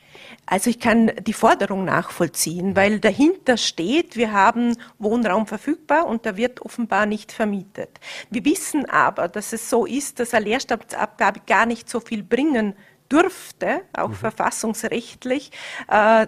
Also 0.48 0.70
ich 0.70 0.80
kann 0.80 1.12
die 1.20 1.34
Forderung 1.34 1.84
nachvollziehen, 1.84 2.76
weil 2.76 3.00
dahinter 3.00 3.58
steht, 3.58 4.16
wir 4.16 4.32
haben 4.32 4.78
Wohnraum 4.98 5.46
verfügbar 5.46 6.08
und 6.08 6.24
der 6.24 6.38
wird 6.38 6.62
offenbar 6.62 7.06
nicht 7.06 7.34
vermietet. 7.34 8.00
Wir 8.30 8.46
wissen 8.46 8.90
aber, 8.90 9.28
dass 9.28 9.52
es 9.52 9.70
so 9.70 9.86
ist, 9.86 10.22
dass 10.22 10.34
eine 10.34 10.46
Leerstandsabgabe 10.46 11.42
gar 11.46 11.66
nicht 11.66 11.90
so 11.90 12.00
viel 12.00 12.24
bringen 12.24 12.76
dürfte, 13.12 13.82
auch 13.92 14.10
mhm. 14.10 14.16
verfassungsrechtlich, 14.16 15.52
äh, 15.90 16.28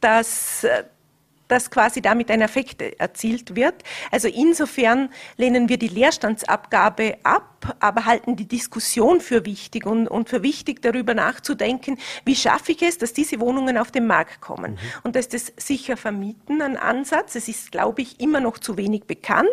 dass 0.00 0.66
dass 1.48 1.70
quasi 1.70 2.00
damit 2.00 2.30
ein 2.30 2.42
Effekt 2.42 2.82
erzielt 2.82 3.56
wird. 3.56 3.74
Also 4.10 4.28
insofern 4.28 5.10
lehnen 5.36 5.68
wir 5.68 5.78
die 5.78 5.88
Leerstandsabgabe 5.88 7.16
ab, 7.24 7.74
aber 7.80 8.04
halten 8.04 8.36
die 8.36 8.46
Diskussion 8.46 9.20
für 9.20 9.44
wichtig 9.44 9.84
und, 9.84 10.06
und 10.06 10.28
für 10.28 10.42
wichtig, 10.42 10.80
darüber 10.80 11.14
nachzudenken, 11.14 11.98
wie 12.24 12.36
schaffe 12.36 12.72
ich 12.72 12.82
es, 12.82 12.98
dass 12.98 13.12
diese 13.12 13.40
Wohnungen 13.40 13.76
auf 13.76 13.90
den 13.90 14.06
Markt 14.06 14.40
kommen. 14.40 14.72
Mhm. 14.72 14.78
Und 15.02 15.16
dass 15.16 15.28
das 15.28 15.52
sicher 15.56 15.96
vermieten 15.96 16.62
ein 16.62 16.76
Ansatz. 16.76 17.34
Es 17.34 17.48
ist, 17.48 17.72
glaube 17.72 18.02
ich, 18.02 18.20
immer 18.20 18.40
noch 18.40 18.58
zu 18.58 18.76
wenig 18.76 19.04
bekannt. 19.04 19.48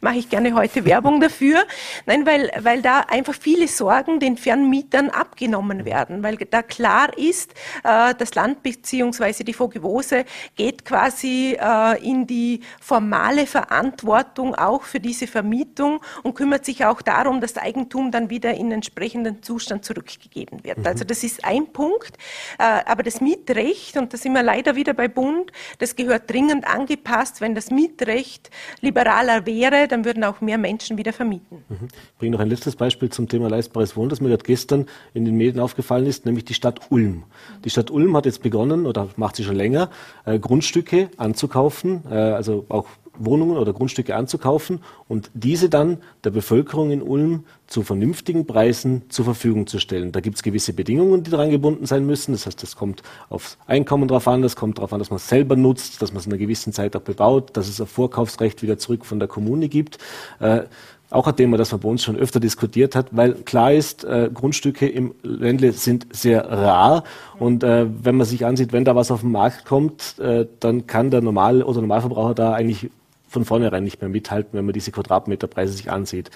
Mache 0.00 0.16
ich 0.16 0.28
gerne 0.28 0.54
heute 0.54 0.84
Werbung 0.84 1.20
dafür. 1.20 1.64
Nein, 2.06 2.26
weil, 2.26 2.50
weil 2.60 2.82
da 2.82 3.00
einfach 3.00 3.34
viele 3.34 3.68
Sorgen 3.68 4.18
den 4.18 4.36
Fernmietern 4.36 5.10
abgenommen 5.10 5.84
werden, 5.84 6.22
weil 6.22 6.36
da 6.36 6.62
klar 6.62 7.16
ist, 7.16 7.52
äh, 7.84 8.14
das 8.14 8.34
Land 8.34 8.62
beziehungsweise 8.62 9.44
die 9.44 9.54
Vogewose 9.54 10.24
geht 10.56 10.84
quasi 10.84 11.33
sie 11.34 11.56
äh, 11.60 12.02
in 12.02 12.26
die 12.26 12.60
formale 12.80 13.46
Verantwortung 13.46 14.54
auch 14.54 14.82
für 14.82 15.00
diese 15.00 15.26
Vermietung 15.26 16.00
und 16.22 16.34
kümmert 16.34 16.64
sich 16.64 16.84
auch 16.84 17.02
darum, 17.02 17.40
dass 17.40 17.54
das 17.54 17.62
Eigentum 17.62 18.10
dann 18.10 18.30
wieder 18.30 18.54
in 18.54 18.72
entsprechenden 18.72 19.42
Zustand 19.42 19.84
zurückgegeben 19.84 20.64
wird. 20.64 20.78
Mhm. 20.78 20.86
Also 20.86 21.04
das 21.04 21.24
ist 21.24 21.44
ein 21.44 21.66
Punkt. 21.72 22.16
Äh, 22.58 22.80
aber 22.86 23.02
das 23.02 23.20
Mietrecht, 23.20 23.96
und 23.96 24.12
da 24.12 24.16
sind 24.16 24.32
wir 24.32 24.42
leider 24.42 24.76
wieder 24.76 24.94
bei 24.94 25.08
Bund, 25.08 25.52
das 25.78 25.96
gehört 25.96 26.30
dringend 26.30 26.66
angepasst. 26.66 27.40
Wenn 27.40 27.54
das 27.54 27.70
Mietrecht 27.70 28.50
liberaler 28.80 29.46
wäre, 29.46 29.88
dann 29.88 30.04
würden 30.04 30.24
auch 30.24 30.40
mehr 30.40 30.58
Menschen 30.58 30.98
wieder 30.98 31.12
vermieten. 31.12 31.64
Mhm. 31.68 31.88
Ich 31.92 32.18
bringe 32.18 32.32
noch 32.32 32.40
ein 32.40 32.48
letztes 32.48 32.76
Beispiel 32.76 33.10
zum 33.10 33.28
Thema 33.28 33.48
leistbares 33.48 33.96
Wohnen, 33.96 34.08
das 34.08 34.20
mir 34.20 34.28
gerade 34.28 34.44
gestern 34.44 34.86
in 35.12 35.24
den 35.24 35.36
Medien 35.36 35.60
aufgefallen 35.60 36.06
ist, 36.06 36.26
nämlich 36.26 36.44
die 36.44 36.54
Stadt 36.54 36.80
Ulm. 36.90 37.24
Die 37.64 37.70
Stadt 37.70 37.90
Ulm 37.90 38.16
hat 38.16 38.26
jetzt 38.26 38.42
begonnen, 38.42 38.86
oder 38.86 39.08
macht 39.16 39.36
sie 39.36 39.44
schon 39.44 39.56
länger, 39.56 39.90
äh, 40.24 40.38
Grundstücke 40.38 41.10
anzukaufen, 41.24 42.02
äh, 42.10 42.14
also 42.14 42.66
auch 42.68 42.86
Wohnungen 43.18 43.56
oder 43.56 43.72
Grundstücke 43.72 44.16
anzukaufen 44.16 44.80
und 45.08 45.30
diese 45.34 45.68
dann 45.68 45.98
der 46.24 46.30
Bevölkerung 46.30 46.90
in 46.90 47.02
Ulm 47.02 47.44
zu 47.66 47.82
vernünftigen 47.82 48.46
Preisen 48.46 49.02
zur 49.08 49.24
Verfügung 49.24 49.66
zu 49.66 49.78
stellen. 49.78 50.12
Da 50.12 50.20
gibt 50.20 50.36
es 50.36 50.42
gewisse 50.42 50.72
Bedingungen, 50.72 51.22
die 51.22 51.30
daran 51.30 51.50
gebunden 51.50 51.86
sein 51.86 52.04
müssen. 52.06 52.32
Das 52.32 52.46
heißt, 52.46 52.62
das 52.62 52.76
kommt 52.76 53.02
aufs 53.28 53.56
Einkommen 53.66 54.08
drauf 54.08 54.28
an, 54.28 54.42
das 54.42 54.56
kommt 54.56 54.78
darauf 54.78 54.92
an, 54.92 54.98
dass 54.98 55.10
man 55.10 55.16
es 55.16 55.28
selber 55.28 55.56
nutzt, 55.56 56.02
dass 56.02 56.12
man 56.12 56.20
es 56.20 56.26
in 56.26 56.32
einer 56.32 56.38
gewissen 56.38 56.72
Zeit 56.72 56.96
auch 56.96 57.02
bebaut, 57.02 57.56
dass 57.56 57.68
es 57.68 57.80
ein 57.80 57.86
Vorkaufsrecht 57.86 58.62
wieder 58.62 58.78
zurück 58.78 59.04
von 59.04 59.18
der 59.18 59.28
Kommune 59.28 59.68
gibt. 59.68 59.98
Äh, 60.40 60.62
auch 61.10 61.26
ein 61.26 61.36
Thema, 61.36 61.56
das 61.56 61.72
man 61.72 61.80
bei 61.80 61.88
uns 61.88 62.02
schon 62.02 62.16
öfter 62.16 62.40
diskutiert 62.40 62.96
hat, 62.96 63.08
weil 63.12 63.34
klar 63.34 63.72
ist, 63.72 64.04
äh, 64.04 64.30
Grundstücke 64.32 64.88
im 64.88 65.14
Ländle 65.22 65.72
sind 65.72 66.06
sehr 66.14 66.48
rar 66.48 67.04
und 67.38 67.62
äh, 67.62 67.86
wenn 68.02 68.16
man 68.16 68.26
sich 68.26 68.44
ansieht, 68.44 68.72
wenn 68.72 68.84
da 68.84 68.96
was 68.96 69.10
auf 69.10 69.20
den 69.20 69.32
Markt 69.32 69.64
kommt, 69.64 70.18
äh, 70.18 70.46
dann 70.60 70.86
kann 70.86 71.10
der 71.10 71.20
Normal- 71.20 71.62
oder 71.62 71.80
Normalverbraucher 71.80 72.34
da 72.34 72.52
eigentlich 72.54 72.90
von 73.28 73.44
vornherein 73.44 73.84
nicht 73.84 74.00
mehr 74.00 74.10
mithalten, 74.10 74.50
wenn 74.52 74.64
man 74.64 74.72
diese 74.72 74.92
Quadratmeterpreise 74.92 75.72
sich 75.72 75.90
ansieht. 75.90 76.30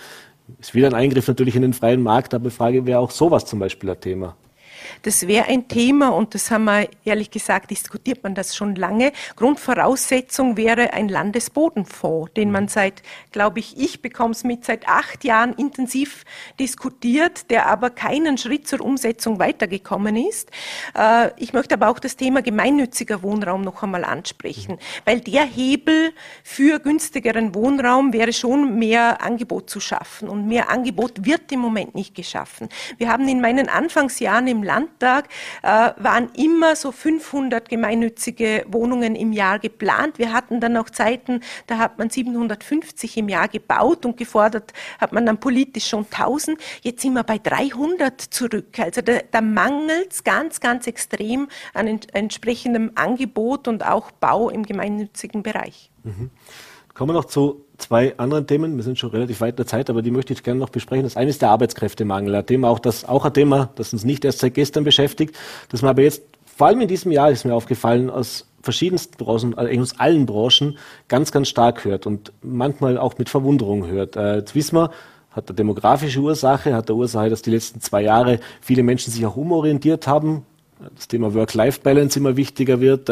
Ist 0.61 0.75
wieder 0.75 0.89
ein 0.89 0.95
Eingriff 0.95 1.29
natürlich 1.29 1.57
in 1.57 1.62
den 1.62 1.75
freien 1.75 2.03
Markt, 2.03 2.35
aber 2.35 2.51
Frage 2.51 2.87
wäre 2.87 3.01
auch 3.01 3.11
sowas 3.11 3.47
zum 3.47 3.59
Beispiel 3.59 3.91
ein 3.91 4.01
Thema. 4.01 4.37
Das 5.03 5.26
wäre 5.26 5.46
ein 5.46 5.68
Thema 5.68 6.09
und 6.09 6.34
das 6.34 6.51
haben 6.51 6.64
wir 6.64 6.88
ehrlich 7.05 7.30
gesagt, 7.30 7.70
diskutiert 7.70 8.22
man 8.22 8.34
das 8.34 8.57
schon 8.57 8.74
lange. 8.74 9.12
Grundvoraussetzung 9.36 10.57
wäre 10.57 10.92
ein 10.92 11.09
Landesbodenfonds, 11.09 12.32
den 12.34 12.51
man 12.51 12.68
seit, 12.68 13.03
glaube 13.32 13.61
ich, 13.61 13.78
ich 13.78 14.03
bekomme 14.03 14.32
es 14.32 14.44
mit, 14.44 14.64
seit 14.64 14.88
acht 14.88 15.24
Jahren 15.24 15.53
intensiv 15.55 16.24
diskutiert, 16.59 17.51
der 17.51 17.66
aber 17.66 17.90
keinen 17.90 18.38
Schritt 18.38 18.66
zur 18.68 18.80
Umsetzung 18.80 19.38
weitergekommen 19.38 20.16
ist. 20.16 20.51
Äh, 20.96 21.30
ich 21.36 21.53
möchte 21.53 21.74
aber 21.74 21.88
auch 21.88 21.99
das 21.99 22.16
Thema 22.16 22.42
gemeinnütziger 22.42 23.22
Wohnraum 23.22 23.62
noch 23.62 23.82
einmal 23.82 24.05
ansprechen, 24.05 24.78
weil 25.05 25.20
der 25.20 25.44
Hebel 25.44 26.12
für 26.42 26.78
günstigeren 26.78 27.55
Wohnraum 27.55 28.12
wäre 28.12 28.32
schon 28.32 28.78
mehr 28.78 29.22
Angebot 29.22 29.70
zu 29.70 29.80
schaffen 29.80 30.28
und 30.28 30.46
mehr 30.46 30.70
Angebot 30.70 31.24
wird 31.24 31.51
im 31.53 31.61
Moment 31.61 31.94
nicht 31.94 32.14
geschaffen. 32.14 32.68
Wir 32.96 33.11
haben 33.11 33.28
in 33.28 33.40
meinen 33.40 33.68
Anfangsjahren 33.68 34.46
im 34.46 34.62
Landtag 34.89 35.28
äh, 35.62 35.91
waren 35.97 36.30
immer 36.34 36.76
so 36.76 36.93
500 36.93 37.68
gemeinnützige 37.68 38.64
Wohnungen 38.68 39.14
im 39.14 39.32
Jahr 39.32 39.59
geplant. 39.59 40.18
Wir 40.18 40.32
hatten 40.32 40.61
dann 40.61 40.76
auch 40.76 40.91
Zeiten, 40.91 41.41
da 41.66 41.78
hat 41.78 41.99
man 41.99 42.11
750 42.11 43.16
im 43.18 43.28
Jahr 43.28 43.49
gebaut 43.49 44.07
und 44.07 44.16
gefordert 44.16 44.72
hat 44.99 45.12
man 45.12 45.26
dann 45.26 45.39
politisch 45.39 45.89
schon 45.89 46.07
1000. 46.11 46.59
Jetzt 46.82 47.03
sind 47.03 47.14
wir 47.14 47.24
bei 47.24 47.39
300 47.39 48.20
zurück. 48.20 48.78
Also 48.78 49.03
da, 49.03 49.20
da 49.30 49.41
mangelt 49.41 50.12
es 50.12 50.24
ganz, 50.24 50.61
ganz 50.61 50.86
extrem 50.86 51.49
an 51.74 51.86
ent 51.86 52.14
entsprechendem 52.14 52.93
Angebot 52.95 53.68
und 53.68 53.84
auch 53.84 54.11
Bau 54.11 54.49
im 54.49 54.64
gemeinnützigen 54.64 55.43
Bereich. 55.43 55.91
Mhm. 56.05 56.30
Kommen 56.95 57.11
wir 57.11 57.14
noch 57.14 57.26
zu 57.26 57.68
zwei 57.79 58.16
anderen 58.18 58.47
Themen. 58.47 58.76
Wir 58.76 58.83
sind 58.85 58.99
schon 58.99 59.11
relativ 59.11 59.41
weit 59.41 59.55
in 59.55 59.57
der 59.57 59.66
Zeit, 59.66 59.89
aber 59.89 60.03
die 60.03 60.11
möchte 60.11 60.33
ich 60.33 60.43
gerne 60.43 60.61
noch 60.61 60.68
besprechen. 60.68 61.05
Das 61.05 61.16
eine 61.16 61.31
ist 61.31 61.41
der 61.41 61.51
Arbeitskräftemangel. 61.51 62.35
Ein 62.35 62.47
Thema 62.47 62.68
auch, 62.68 62.79
das, 62.79 63.05
auch 63.05 63.24
ein 63.24 63.33
Thema, 63.33 63.70
das 63.76 63.93
uns 63.93 64.05
nicht 64.05 64.24
erst 64.24 64.41
seit 64.41 64.55
gestern 64.55 64.85
beschäftigt, 64.85 65.35
das 65.70 65.83
man 65.83 65.91
aber 65.91 66.03
jetzt, 66.03 66.22
vor 66.45 66.66
allem 66.66 66.81
in 66.81 66.89
diesem 66.89 67.12
Jahr 67.12 67.31
ist 67.31 67.45
mir 67.45 67.55
aufgefallen, 67.55 68.11
aus 68.11 68.47
verschiedensten 68.62 69.16
Branchen, 69.16 69.57
also 69.57 69.81
aus 69.81 69.99
allen 69.99 70.26
Branchen, 70.26 70.76
ganz, 71.07 71.31
ganz 71.31 71.49
stark 71.49 71.85
hört 71.85 72.07
und 72.07 72.33
manchmal 72.43 72.99
auch 72.99 73.16
mit 73.16 73.29
Verwunderung 73.29 73.87
hört. 73.87 74.16
Äh, 74.16 74.39
jetzt 74.39 74.55
wissen 74.55 74.76
wir, 74.76 74.91
hat 75.31 75.49
eine 75.49 75.57
demografische 75.57 76.18
Ursache, 76.18 76.74
hat 76.74 76.89
der 76.89 76.97
Ursache, 76.97 77.31
dass 77.31 77.43
die 77.43 77.51
letzten 77.51 77.81
zwei 77.81 78.03
Jahre 78.03 78.41
viele 78.61 78.83
Menschen 78.83 79.12
sich 79.12 79.24
auch 79.24 79.37
umorientiert 79.37 80.09
haben, 80.09 80.45
das 80.95 81.09
Thema 81.09 81.35
Work-Life-Balance 81.35 82.18
immer 82.18 82.37
wichtiger 82.37 82.81
wird. 82.81 83.09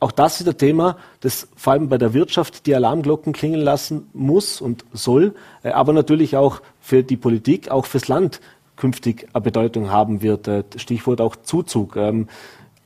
Auch 0.00 0.12
das 0.12 0.40
ist 0.40 0.48
ein 0.48 0.56
Thema, 0.56 0.96
das 1.20 1.46
vor 1.56 1.74
allem 1.74 1.90
bei 1.90 1.98
der 1.98 2.14
Wirtschaft 2.14 2.66
die 2.66 2.74
Alarmglocken 2.74 3.34
klingen 3.34 3.60
lassen 3.60 4.08
muss 4.14 4.60
und 4.62 4.84
soll, 4.92 5.34
äh, 5.62 5.70
aber 5.70 5.92
natürlich 5.92 6.36
auch 6.36 6.62
für 6.80 7.02
die 7.02 7.18
Politik, 7.18 7.70
auch 7.70 7.84
fürs 7.84 8.08
Land 8.08 8.40
künftig 8.76 9.28
eine 9.34 9.42
Bedeutung 9.42 9.90
haben 9.90 10.22
wird. 10.22 10.48
Äh, 10.48 10.64
Stichwort 10.76 11.20
auch 11.20 11.36
Zuzug. 11.36 11.96
Ähm, 11.96 12.28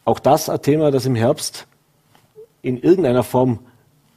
auch 0.04 0.18
das 0.18 0.50
ein 0.50 0.60
Thema, 0.60 0.90
das 0.90 1.06
im 1.06 1.14
Herbst 1.14 1.66
in 2.62 2.78
irgendeiner 2.78 3.22
Form 3.22 3.60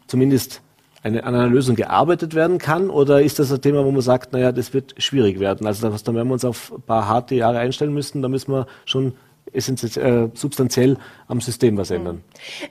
zumindest 0.08 0.62
eine, 1.04 1.24
an 1.24 1.36
einer 1.36 1.48
Lösung 1.48 1.76
gearbeitet 1.76 2.34
werden 2.34 2.58
kann? 2.58 2.90
Oder 2.90 3.22
ist 3.22 3.40
das 3.40 3.52
ein 3.52 3.62
Thema, 3.62 3.86
wo 3.86 3.92
man 3.92 4.02
sagt, 4.02 4.34
naja, 4.34 4.52
das 4.52 4.74
wird 4.74 4.96
schwierig 4.98 5.40
werden? 5.40 5.68
Also 5.68 5.88
da 5.88 6.14
werden 6.14 6.28
wir 6.28 6.34
uns 6.34 6.46
auf 6.46 6.74
ein 6.74 6.82
paar 6.82 7.08
harte 7.08 7.36
Jahre 7.36 7.60
einstellen 7.60 7.94
müssen. 7.94 8.22
Da 8.22 8.30
müssen 8.30 8.52
wir 8.52 8.68
schon 8.86 9.14
äh, 9.58 10.30
substanziell 10.34 10.98
am 11.28 11.42
System 11.42 11.78
was 11.78 11.92
ändern? 11.92 12.24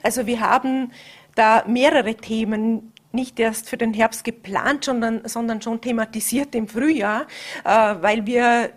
Also 0.03 0.25
wir 0.25 0.39
haben 0.39 0.91
da 1.35 1.63
mehrere 1.67 2.15
Themen 2.15 2.93
nicht 3.11 3.39
erst 3.39 3.69
für 3.69 3.77
den 3.77 3.93
Herbst 3.93 4.23
geplant, 4.23 4.85
sondern, 4.85 5.21
sondern 5.25 5.61
schon 5.61 5.81
thematisiert 5.81 6.55
im 6.55 6.67
Frühjahr, 6.67 7.27
äh, 7.63 7.69
weil 7.69 8.25
wir 8.25 8.71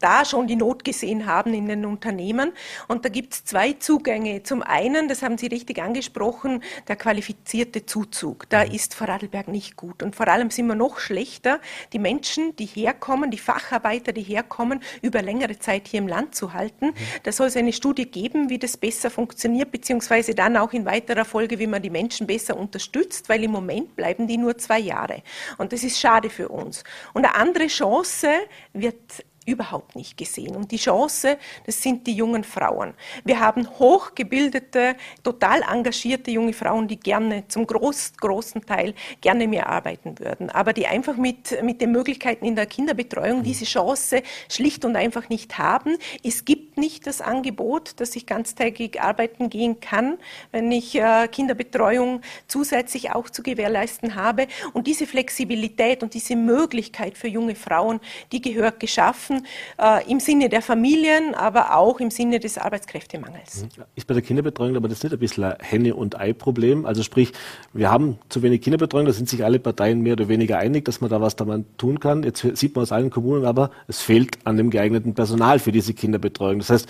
da 0.00 0.24
schon 0.24 0.46
die 0.46 0.56
Not 0.56 0.84
gesehen 0.84 1.26
haben 1.26 1.54
in 1.54 1.68
den 1.68 1.84
Unternehmen. 1.84 2.52
Und 2.88 3.04
da 3.04 3.08
gibt 3.08 3.34
es 3.34 3.44
zwei 3.44 3.74
Zugänge. 3.74 4.42
Zum 4.42 4.62
einen, 4.62 5.08
das 5.08 5.22
haben 5.22 5.38
Sie 5.38 5.46
richtig 5.46 5.80
angesprochen, 5.80 6.62
der 6.88 6.96
qualifizierte 6.96 7.86
Zuzug. 7.86 8.48
Da 8.48 8.64
mhm. 8.64 8.72
ist 8.72 8.94
Vorarlberg 8.94 9.48
nicht 9.48 9.76
gut. 9.76 10.02
Und 10.02 10.16
vor 10.16 10.28
allem 10.28 10.50
sind 10.50 10.66
wir 10.66 10.74
noch 10.74 10.98
schlechter, 10.98 11.60
die 11.92 11.98
Menschen, 11.98 12.56
die 12.56 12.66
herkommen, 12.66 13.30
die 13.30 13.38
Facharbeiter, 13.38 14.12
die 14.12 14.22
herkommen, 14.22 14.80
über 15.02 15.22
längere 15.22 15.58
Zeit 15.58 15.88
hier 15.88 15.98
im 15.98 16.08
Land 16.08 16.34
zu 16.34 16.52
halten. 16.52 16.86
Mhm. 16.86 16.94
Da 17.22 17.32
soll 17.32 17.48
es 17.48 17.56
eine 17.56 17.72
Studie 17.72 18.06
geben, 18.06 18.50
wie 18.50 18.58
das 18.58 18.76
besser 18.76 19.10
funktioniert, 19.10 19.70
beziehungsweise 19.70 20.34
dann 20.34 20.56
auch 20.56 20.72
in 20.72 20.84
weiterer 20.84 21.24
Folge, 21.24 21.58
wie 21.58 21.66
man 21.66 21.82
die 21.82 21.90
Menschen 21.90 22.26
besser 22.26 22.56
unterstützt, 22.56 23.28
weil 23.28 23.44
im 23.44 23.50
Moment 23.50 23.96
bleiben 23.96 24.26
die 24.26 24.36
nur 24.36 24.58
zwei 24.58 24.78
Jahre. 24.78 25.22
Und 25.58 25.72
das 25.72 25.82
ist 25.82 25.98
schade 25.98 26.30
für 26.30 26.48
uns. 26.48 26.84
Und 27.12 27.24
eine 27.24 27.34
andere 27.34 27.66
Chance 27.66 28.28
wird 28.72 29.24
überhaupt 29.46 29.96
nicht 29.96 30.16
gesehen. 30.16 30.54
Und 30.54 30.70
die 30.70 30.76
Chance, 30.76 31.38
das 31.64 31.82
sind 31.82 32.06
die 32.06 32.12
jungen 32.12 32.44
Frauen. 32.44 32.94
Wir 33.24 33.40
haben 33.40 33.68
hochgebildete, 33.78 34.96
total 35.22 35.62
engagierte 35.62 36.30
junge 36.30 36.52
Frauen, 36.52 36.88
die 36.88 36.98
gerne 36.98 37.48
zum 37.48 37.66
groß, 37.66 38.12
großen 38.18 38.64
Teil 38.66 38.94
gerne 39.20 39.48
mehr 39.48 39.68
arbeiten 39.68 40.18
würden, 40.18 40.50
aber 40.50 40.72
die 40.72 40.86
einfach 40.86 41.16
mit, 41.16 41.62
mit 41.62 41.80
den 41.80 41.92
Möglichkeiten 41.92 42.44
in 42.44 42.54
der 42.54 42.66
Kinderbetreuung 42.66 43.38
mhm. 43.38 43.44
diese 43.44 43.64
Chance 43.64 44.22
schlicht 44.48 44.84
und 44.84 44.96
einfach 44.96 45.28
nicht 45.28 45.58
haben. 45.58 45.96
Es 46.22 46.44
gibt 46.44 46.76
nicht 46.76 47.06
das 47.06 47.20
Angebot, 47.20 47.98
dass 48.00 48.14
ich 48.16 48.26
ganztägig 48.26 49.00
arbeiten 49.00 49.48
gehen 49.50 49.80
kann, 49.80 50.18
wenn 50.52 50.70
ich 50.70 50.94
äh, 50.94 51.28
Kinderbetreuung 51.28 52.20
zusätzlich 52.46 53.12
auch 53.12 53.30
zu 53.30 53.42
gewährleisten 53.42 54.14
habe. 54.14 54.46
Und 54.74 54.86
diese 54.86 55.06
Flexibilität 55.06 56.02
und 56.02 56.14
diese 56.14 56.36
Möglichkeit 56.36 57.16
für 57.16 57.28
junge 57.28 57.54
Frauen, 57.54 58.00
die 58.32 58.40
gehört 58.40 58.80
geschaffen 58.80 59.39
äh, 59.78 60.10
im 60.10 60.20
Sinne 60.20 60.48
der 60.48 60.62
Familien, 60.62 61.34
aber 61.34 61.76
auch 61.76 62.00
im 62.00 62.10
Sinne 62.10 62.40
des 62.40 62.58
Arbeitskräftemangels. 62.58 63.62
Mhm. 63.62 63.84
Ist 63.96 64.06
bei 64.06 64.14
der 64.14 64.22
Kinderbetreuung 64.22 64.76
aber 64.76 64.88
das 64.88 65.02
nicht 65.02 65.12
ein 65.12 65.18
bisschen 65.18 65.44
ein 65.44 65.56
Henne- 65.60 65.94
und 65.94 66.18
Ei-Problem? 66.18 66.86
Also 66.86 67.02
sprich, 67.02 67.32
wir 67.72 67.90
haben 67.90 68.18
zu 68.28 68.42
wenig 68.42 68.62
Kinderbetreuung, 68.62 69.06
da 69.06 69.12
sind 69.12 69.28
sich 69.28 69.44
alle 69.44 69.58
Parteien 69.58 70.00
mehr 70.00 70.14
oder 70.14 70.28
weniger 70.28 70.58
einig, 70.58 70.84
dass 70.84 71.00
man 71.00 71.10
da 71.10 71.20
was 71.20 71.36
daran 71.36 71.64
tun 71.78 72.00
kann. 72.00 72.22
Jetzt 72.22 72.44
sieht 72.56 72.74
man 72.74 72.82
aus 72.82 72.92
allen 72.92 73.10
Kommunen 73.10 73.44
aber, 73.44 73.70
es 73.88 74.00
fehlt 74.00 74.38
an 74.44 74.56
dem 74.56 74.70
geeigneten 74.70 75.14
Personal 75.14 75.58
für 75.58 75.72
diese 75.72 75.94
Kinderbetreuung. 75.94 76.58
Das 76.58 76.70
heißt, 76.70 76.88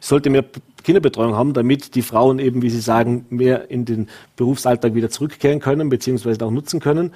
ich 0.00 0.06
sollte 0.06 0.30
mehr 0.30 0.44
Kinderbetreuung 0.82 1.34
haben, 1.34 1.52
damit 1.52 1.94
die 1.94 2.00
Frauen 2.00 2.38
eben, 2.38 2.62
wie 2.62 2.70
Sie 2.70 2.80
sagen, 2.80 3.26
mehr 3.28 3.70
in 3.70 3.84
den 3.84 4.08
Berufsalltag 4.36 4.94
wieder 4.94 5.10
zurückkehren 5.10 5.60
können, 5.60 5.90
beziehungsweise 5.90 6.44
auch 6.44 6.50
nutzen 6.50 6.80
können 6.80 7.12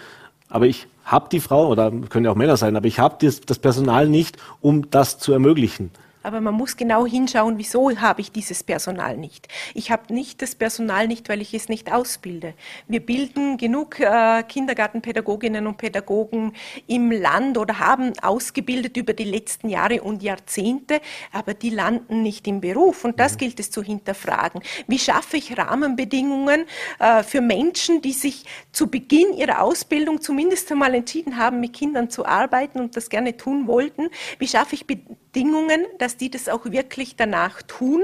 aber 0.54 0.66
ich 0.66 0.86
habe 1.04 1.28
die 1.30 1.40
Frau, 1.40 1.66
oder 1.66 1.90
können 1.90 2.24
ja 2.24 2.30
auch 2.30 2.36
Männer 2.36 2.56
sein, 2.56 2.76
aber 2.76 2.86
ich 2.86 3.00
habe 3.00 3.16
das, 3.20 3.40
das 3.40 3.58
Personal 3.58 4.08
nicht, 4.08 4.36
um 4.60 4.88
das 4.88 5.18
zu 5.18 5.32
ermöglichen. 5.32 5.90
Aber 6.24 6.40
man 6.40 6.54
muss 6.54 6.76
genau 6.76 7.06
hinschauen, 7.06 7.58
wieso 7.58 7.94
habe 8.00 8.22
ich 8.22 8.32
dieses 8.32 8.64
Personal 8.64 9.18
nicht. 9.18 9.46
Ich 9.74 9.90
habe 9.90 10.12
nicht 10.12 10.40
das 10.40 10.54
Personal 10.54 11.06
nicht, 11.06 11.28
weil 11.28 11.42
ich 11.42 11.52
es 11.52 11.68
nicht 11.68 11.92
ausbilde. 11.92 12.54
Wir 12.88 13.00
bilden 13.00 13.58
genug 13.58 14.00
äh, 14.00 14.42
Kindergartenpädagoginnen 14.42 15.66
und 15.66 15.76
Pädagogen 15.76 16.54
im 16.86 17.12
Land 17.12 17.58
oder 17.58 17.78
haben 17.78 18.14
ausgebildet 18.22 18.96
über 18.96 19.12
die 19.12 19.24
letzten 19.24 19.68
Jahre 19.68 20.02
und 20.02 20.22
Jahrzehnte, 20.22 21.02
aber 21.30 21.52
die 21.52 21.68
landen 21.68 22.22
nicht 22.22 22.48
im 22.48 22.62
Beruf. 22.62 23.04
Und 23.04 23.20
das 23.20 23.34
mhm. 23.34 23.38
gilt 23.38 23.60
es 23.60 23.70
zu 23.70 23.82
hinterfragen. 23.82 24.62
Wie 24.86 24.98
schaffe 24.98 25.36
ich 25.36 25.58
Rahmenbedingungen 25.58 26.64
äh, 27.00 27.22
für 27.22 27.42
Menschen, 27.42 28.00
die 28.00 28.12
sich 28.12 28.46
zu 28.72 28.86
Beginn 28.86 29.34
ihrer 29.34 29.60
Ausbildung 29.60 30.22
zumindest 30.22 30.72
einmal 30.72 30.94
entschieden 30.94 31.36
haben, 31.36 31.60
mit 31.60 31.74
Kindern 31.74 32.08
zu 32.08 32.24
arbeiten 32.24 32.80
und 32.80 32.96
das 32.96 33.10
gerne 33.10 33.36
tun 33.36 33.66
wollten? 33.66 34.08
Wie 34.38 34.48
schaffe 34.48 34.74
ich 34.74 34.86
Bedingungen, 35.34 35.86
dass 35.98 36.16
die 36.16 36.30
das 36.30 36.48
auch 36.48 36.64
wirklich 36.66 37.16
danach 37.16 37.60
tun. 37.62 38.02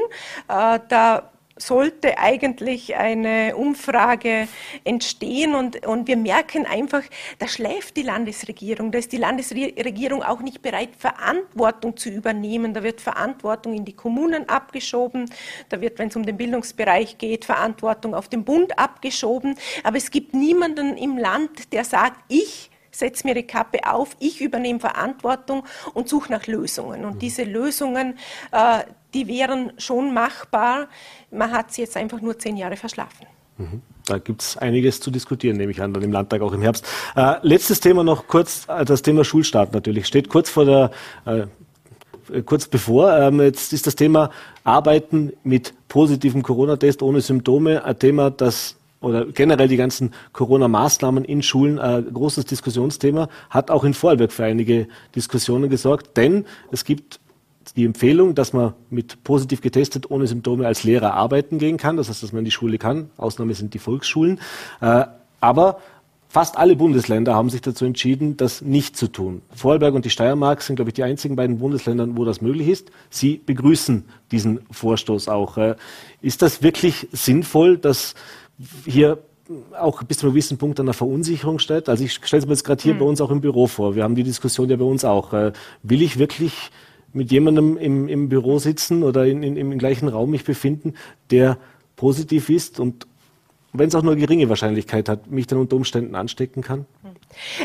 Äh, 0.49 0.81
da 0.89 1.31
sollte 1.57 2.19
eigentlich 2.19 2.97
eine 2.97 3.55
Umfrage 3.55 4.49
entstehen 4.83 5.55
und, 5.55 5.87
und 5.87 6.09
wir 6.09 6.17
merken 6.17 6.67
einfach, 6.67 7.03
da 7.39 7.47
schläft 7.47 7.97
die 7.97 8.03
Landesregierung, 8.03 8.91
da 8.91 8.99
ist 8.99 9.13
die 9.13 9.19
Landesregierung 9.19 10.23
auch 10.23 10.41
nicht 10.41 10.63
bereit, 10.63 10.89
Verantwortung 10.99 11.97
zu 11.97 12.09
übernehmen. 12.09 12.75
Da 12.75 12.83
wird 12.83 13.01
Verantwortung 13.01 13.75
in 13.75 13.85
die 13.85 13.93
Kommunen 13.93 14.49
abgeschoben, 14.49 15.31
da 15.69 15.81
wird, 15.81 15.99
wenn 15.99 16.09
es 16.09 16.17
um 16.17 16.25
den 16.25 16.37
Bildungsbereich 16.37 17.19
geht, 17.19 17.45
Verantwortung 17.45 18.15
auf 18.15 18.29
den 18.29 18.45
Bund 18.45 18.77
abgeschoben. 18.79 19.55
Aber 19.85 19.99
es 19.99 20.11
gibt 20.11 20.35
niemanden 20.35 20.97
im 20.97 21.19
Land, 21.19 21.73
der 21.73 21.85
sagt, 21.85 22.19
ich 22.29 22.70
setze 22.91 23.27
mir 23.27 23.35
die 23.35 23.45
Kappe 23.45 23.81
auf, 23.91 24.17
ich 24.19 24.41
übernehme 24.41 24.81
Verantwortung 24.81 25.65
und 25.95 26.09
suche 26.09 26.31
nach 26.33 26.47
Lösungen. 26.47 27.05
Und 27.05 27.23
diese 27.23 27.45
Lösungen, 27.45 28.19
äh, 28.53 28.85
die 29.15 29.27
wären 29.27 29.73
schon 29.79 30.15
machbar. 30.15 30.89
Man 31.31 31.51
hat 31.51 31.73
sie 31.73 31.83
jetzt 31.83 31.97
einfach 31.97 32.21
nur 32.21 32.39
zehn 32.39 32.57
Jahre 32.57 32.77
verschlafen. 32.77 33.27
Mhm. 33.59 33.83
Da 34.07 34.19
gibt 34.19 34.43
es 34.43 34.57
einiges 34.57 35.01
zu 35.01 35.11
diskutieren, 35.11 35.57
nehme 35.57 35.71
ich 35.71 35.81
an, 35.81 35.93
dann 35.93 36.03
im 36.03 36.13
Landtag 36.13 36.43
auch 36.43 36.53
im 36.53 36.63
Herbst. 36.63 36.85
Äh, 37.15 37.37
letztes 37.43 37.81
Thema 37.81 38.03
noch 38.03 38.27
kurz, 38.27 38.67
äh, 38.69 38.85
das 38.85 39.03
Thema 39.03 39.25
Schulstart 39.25 39.73
natürlich. 39.73 40.07
Steht 40.07 40.29
kurz 40.29 40.51
vor 40.51 40.65
der, 40.65 40.91
äh, 41.27 42.43
kurz 42.43 42.67
bevor. 42.67 43.17
Ähm, 43.17 43.41
jetzt 43.41 43.73
ist 43.73 43.87
das 43.87 43.95
Thema 43.95 44.31
Arbeiten 44.65 45.33
mit 45.45 45.75
positivem 45.89 46.43
Corona-Test 46.43 47.03
ohne 47.03 47.21
Symptome 47.21 47.85
ein 47.85 47.99
Thema, 47.99 48.31
das 48.31 48.77
oder 49.01 49.27
generell 49.27 49.69
die 49.69 49.77
ganzen 49.77 50.13
Corona-Maßnahmen 50.33 51.25
in 51.25 51.43
Schulen 51.43 51.79
ein 51.79 52.13
großes 52.13 52.45
Diskussionsthema, 52.45 53.29
hat 53.49 53.71
auch 53.71 53.85
in 53.85 53.95
Vorarlberg 53.95 54.33
für 54.33 54.45
einige 54.45 54.89
Diskussionen 55.15 55.71
gesorgt, 55.71 56.17
denn 56.17 56.45
es 56.71 56.85
gibt 56.85 57.21
die 57.77 57.85
Empfehlung, 57.85 58.35
dass 58.35 58.53
man 58.53 58.75
mit 58.91 59.23
positiv 59.25 59.61
getestet 59.61 60.11
ohne 60.11 60.27
Symptome 60.27 60.67
als 60.67 60.85
Lehrer 60.85 61.15
arbeiten 61.15 61.59
gehen 61.59 61.77
kann. 61.77 61.97
Das 61.97 62.09
heißt, 62.09 62.23
dass 62.23 62.33
man 62.33 62.41
in 62.41 62.45
die 62.47 62.51
Schule 62.51 62.79
kann. 62.79 63.11
Ausnahme 63.17 63.55
sind 63.55 63.75
die 63.75 63.79
Volksschulen. 63.79 64.41
Äh, 64.81 65.05
aber 65.41 65.81
fast 66.29 66.59
alle 66.59 66.77
Bundesländer 66.77 67.35
haben 67.35 67.51
sich 67.51 67.61
dazu 67.61 67.85
entschieden, 67.85 68.37
das 68.37 68.63
nicht 68.63 68.97
zu 68.97 69.09
tun. 69.09 69.43
Vorarlberg 69.55 69.95
und 69.95 70.05
die 70.05 70.11
Steiermark 70.11 70.63
sind, 70.63 70.77
glaube 70.77 70.91
ich, 70.91 70.95
die 70.95 71.03
einzigen 71.03 71.37
beiden 71.37 71.59
Bundesländer, 71.59 72.09
wo 72.17 72.25
das 72.25 72.41
möglich 72.41 72.69
ist. 72.69 72.91
Sie 73.09 73.41
begrüßen 73.45 74.05
diesen 74.33 74.61
Vorstoß 74.71 75.29
auch. 75.29 75.57
Äh, 75.57 75.77
ist 76.23 76.43
das 76.43 76.63
wirklich 76.63 77.09
sinnvoll, 77.13 77.79
dass 77.79 78.15
hier 78.85 79.19
auch 79.79 80.03
bis 80.03 80.19
zu 80.19 80.27
einem 80.27 80.35
gewissen 80.35 80.59
Punkt 80.59 80.79
einer 80.81 80.93
Verunsicherung 80.93 81.59
steht? 81.59 81.89
Also 81.89 82.05
ich 82.05 82.13
stelle 82.13 82.41
es 82.41 82.47
mir 82.47 82.53
jetzt 82.53 82.65
gerade 82.65 82.83
hier 82.83 82.93
hm. 82.93 83.01
bei 83.01 83.05
uns 83.05 83.21
auch 83.21 83.31
im 83.31 83.41
Büro 83.41 83.67
vor. 83.67 83.95
Wir 83.95 84.05
haben 84.05 84.15
die 84.15 84.23
Diskussion 84.23 84.69
ja 84.69 84.77
bei 84.77 84.85
uns 84.85 85.05
auch. 85.05 85.33
Äh, 85.33 85.53
will 85.83 86.03
ich 86.03 86.19
wirklich 86.19 86.71
mit 87.13 87.33
jemandem 87.33 87.77
im, 87.77 88.09
im 88.09 88.29
Büro 88.29 88.59
sitzen 88.59 89.03
oder 89.03 89.27
in, 89.27 89.43
in, 89.43 89.57
im 89.57 89.79
gleichen 89.79 90.09
Raum 90.09 90.31
mich 90.31 90.45
befinden, 90.45 90.95
der 91.31 91.59
positiv 91.97 92.49
ist 92.49 92.79
und 92.79 93.07
wenn 93.73 93.89
es 93.89 93.95
auch 93.95 94.03
nur 94.03 94.17
geringe 94.17 94.49
Wahrscheinlichkeit 94.49 95.09
hat, 95.09 95.31
mich 95.31 95.47
dann 95.47 95.59
unter 95.59 95.77
Umständen 95.77 96.15
anstecken 96.15 96.63
kann? 96.63 96.87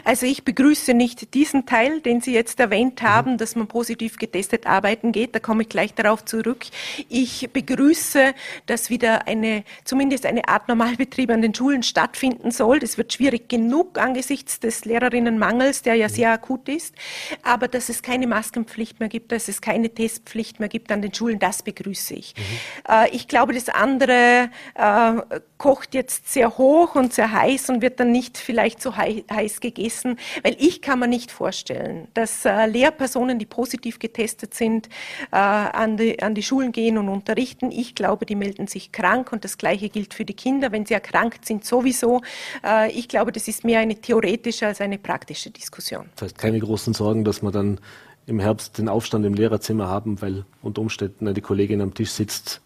Also 0.03 0.25
ich 0.25 0.43
begrüße 0.43 0.93
nicht 0.93 1.33
diesen 1.33 1.65
Teil, 1.65 1.99
den 2.01 2.21
Sie 2.21 2.33
jetzt 2.33 2.59
erwähnt 2.59 3.01
mhm. 3.01 3.07
haben, 3.07 3.37
dass 3.37 3.55
man 3.55 3.67
positiv 3.67 4.17
getestet 4.17 4.67
arbeiten 4.67 5.11
geht. 5.11 5.33
Da 5.33 5.39
komme 5.39 5.63
ich 5.63 5.69
gleich 5.69 5.93
darauf 5.93 6.23
zurück. 6.23 6.65
Ich 7.09 7.49
begrüße, 7.51 8.33
dass 8.67 8.89
wieder 8.89 9.27
eine, 9.27 9.63
zumindest 9.83 10.25
eine 10.25 10.47
Art 10.47 10.67
Normalbetrieb 10.67 11.31
an 11.31 11.41
den 11.41 11.55
Schulen 11.55 11.81
stattfinden 11.81 12.51
soll. 12.51 12.79
Das 12.79 12.97
wird 12.97 13.13
schwierig 13.13 13.49
genug 13.49 13.97
angesichts 13.97 14.59
des 14.59 14.85
Lehrerinnenmangels, 14.85 15.81
der 15.81 15.95
ja 15.95 16.07
mhm. 16.07 16.13
sehr 16.13 16.31
akut 16.31 16.69
ist. 16.69 16.93
Aber 17.41 17.67
dass 17.67 17.89
es 17.89 18.03
keine 18.03 18.27
Maskenpflicht 18.27 18.99
mehr 18.99 19.09
gibt, 19.09 19.31
dass 19.31 19.47
es 19.47 19.61
keine 19.61 19.89
Testpflicht 19.89 20.59
mehr 20.59 20.69
gibt 20.69 20.91
an 20.91 21.01
den 21.01 21.13
Schulen, 21.13 21.39
das 21.39 21.63
begrüße 21.63 22.13
ich. 22.13 22.35
Mhm. 22.37 22.93
Äh, 22.93 23.09
ich 23.09 23.27
glaube, 23.27 23.53
das 23.53 23.69
andere 23.69 24.49
äh, 24.75 25.39
kocht 25.57 25.94
jetzt 25.95 26.31
sehr 26.31 26.57
hoch 26.59 26.93
und 26.93 27.13
sehr 27.13 27.31
heiß 27.31 27.69
und 27.69 27.81
wird 27.81 27.99
dann 27.99 28.11
nicht 28.11 28.37
vielleicht 28.37 28.81
so 28.81 28.95
heiß 28.95 29.59
gegessen, 29.59 30.17
weil 30.43 30.55
ich 30.59 30.81
kann 30.81 30.99
mir 30.99 31.07
nicht 31.07 31.31
vorstellen, 31.31 32.07
dass 32.13 32.45
äh, 32.45 32.67
Lehrpersonen, 32.67 33.39
die 33.39 33.47
positiv 33.47 33.97
getestet 33.97 34.53
sind, 34.53 34.89
äh, 35.31 35.37
an, 35.37 35.97
die, 35.97 36.21
an 36.21 36.35
die 36.35 36.43
Schulen 36.43 36.71
gehen 36.71 36.99
und 36.99 37.09
unterrichten. 37.09 37.71
Ich 37.71 37.95
glaube, 37.95 38.27
die 38.27 38.35
melden 38.35 38.67
sich 38.67 38.91
krank 38.91 39.31
und 39.31 39.43
das 39.43 39.57
Gleiche 39.57 39.89
gilt 39.89 40.13
für 40.13 40.25
die 40.25 40.35
Kinder, 40.35 40.71
wenn 40.71 40.85
sie 40.85 40.93
erkrankt 40.93 41.45
sind 41.45 41.65
sowieso. 41.65 42.21
Äh, 42.63 42.91
ich 42.91 43.07
glaube, 43.07 43.31
das 43.31 43.47
ist 43.47 43.63
mehr 43.63 43.79
eine 43.79 43.95
theoretische 43.95 44.67
als 44.67 44.81
eine 44.81 44.99
praktische 44.99 45.49
Diskussion. 45.49 46.09
Das 46.15 46.25
heißt, 46.29 46.37
keine 46.37 46.59
großen 46.59 46.93
Sorgen, 46.93 47.23
dass 47.23 47.41
man 47.41 47.51
dann 47.51 47.79
im 48.27 48.39
Herbst 48.39 48.77
den 48.77 48.89
Aufstand 48.89 49.25
im 49.25 49.33
Lehrerzimmer 49.33 49.87
haben, 49.87 50.21
weil 50.21 50.45
unter 50.61 50.81
Umständen 50.81 51.33
die 51.33 51.41
Kollegin 51.41 51.81
am 51.81 51.93
Tisch 51.93 52.11
sitzt 52.11 52.61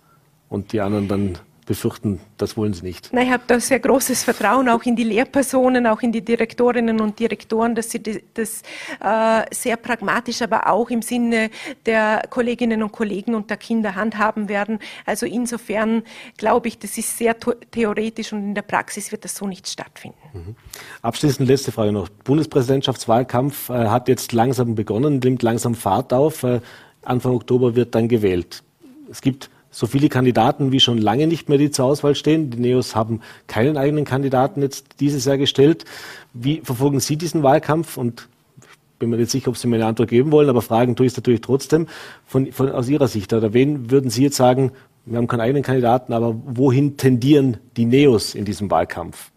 und 0.47 0.73
die 0.73 0.81
anderen 0.81 1.07
dann 1.07 1.37
befürchten, 1.69 2.19
das 2.37 2.57
wollen 2.57 2.73
sie 2.73 2.83
nicht. 2.83 3.13
Nein, 3.13 3.27
ich 3.27 3.31
habe 3.31 3.43
da 3.45 3.59
sehr 3.59 3.79
großes 3.79 4.23
Vertrauen 4.23 4.67
auch 4.69 4.81
in 4.85 4.95
die 4.95 5.03
Lehrpersonen, 5.03 5.85
auch 5.85 6.01
in 6.01 6.11
die 6.11 6.25
Direktorinnen 6.25 6.99
und 6.99 7.19
Direktoren, 7.19 7.75
dass 7.75 7.91
sie 7.91 8.01
das 8.33 8.63
äh, 8.99 9.45
sehr 9.51 9.77
pragmatisch, 9.77 10.41
aber 10.41 10.65
auch 10.65 10.89
im 10.89 11.03
Sinne 11.03 11.51
der 11.85 12.23
Kolleginnen 12.31 12.81
und 12.81 12.91
Kollegen 12.91 13.35
und 13.35 13.51
der 13.51 13.57
Kinder 13.57 13.93
handhaben 13.93 14.49
werden. 14.49 14.79
Also 15.05 15.27
insofern 15.27 16.01
glaube 16.37 16.69
ich, 16.69 16.79
das 16.79 16.97
ist 16.97 17.15
sehr 17.19 17.35
theoretisch 17.37 18.33
und 18.33 18.39
in 18.39 18.55
der 18.55 18.63
Praxis 18.63 19.11
wird 19.11 19.23
das 19.23 19.35
so 19.35 19.45
nicht 19.45 19.69
stattfinden. 19.69 20.17
Mhm. 20.33 20.55
Abschließend 21.03 21.47
letzte 21.47 21.71
Frage 21.71 21.91
noch. 21.91 22.09
Bundespräsidentschaftswahlkampf 22.09 23.69
äh, 23.69 23.73
hat 23.89 24.07
jetzt 24.07 24.33
langsam 24.33 24.73
begonnen, 24.73 25.19
nimmt 25.19 25.43
langsam 25.43 25.75
Fahrt 25.75 26.13
auf. 26.13 26.41
Äh, 26.41 26.61
Anfang 27.03 27.33
Oktober 27.33 27.75
wird 27.75 27.93
dann 27.93 28.07
gewählt. 28.07 28.63
Es 29.11 29.21
gibt 29.21 29.51
so 29.71 29.87
viele 29.87 30.09
Kandidaten 30.09 30.71
wie 30.71 30.79
schon 30.79 30.97
lange 30.97 31.27
nicht 31.27 31.49
mehr, 31.49 31.57
die 31.57 31.71
zur 31.71 31.85
Auswahl 31.85 32.15
stehen. 32.15 32.49
Die 32.49 32.59
Neos 32.59 32.95
haben 32.95 33.21
keinen 33.47 33.77
eigenen 33.77 34.05
Kandidaten 34.05 34.61
jetzt 34.61 34.85
dieses 34.99 35.25
Jahr 35.25 35.37
gestellt. 35.37 35.85
Wie 36.33 36.61
verfolgen 36.63 36.99
Sie 36.99 37.17
diesen 37.17 37.43
Wahlkampf? 37.43 37.97
Und 37.97 38.27
ich 38.61 38.99
bin 38.99 39.09
mir 39.09 39.17
nicht 39.17 39.31
sicher, 39.31 39.49
ob 39.49 39.57
Sie 39.57 39.67
mir 39.67 39.75
eine 39.75 39.85
Antwort 39.85 40.09
geben 40.09 40.31
wollen, 40.31 40.49
aber 40.49 40.61
fragen 40.61 40.95
tue 40.95 41.05
ich 41.05 41.13
es 41.13 41.17
natürlich 41.17 41.41
trotzdem. 41.41 41.87
Von, 42.25 42.51
von, 42.51 42.71
aus 42.71 42.89
Ihrer 42.89 43.07
Sicht, 43.07 43.31
oder 43.31 43.53
wen 43.53 43.91
würden 43.91 44.09
Sie 44.09 44.23
jetzt 44.23 44.37
sagen, 44.37 44.71
wir 45.05 45.17
haben 45.17 45.27
keinen 45.27 45.41
eigenen 45.41 45.63
Kandidaten, 45.63 46.13
aber 46.13 46.35
wohin 46.45 46.97
tendieren 46.97 47.57
die 47.77 47.85
Neos 47.85 48.35
in 48.35 48.45
diesem 48.45 48.69
Wahlkampf? 48.69 49.31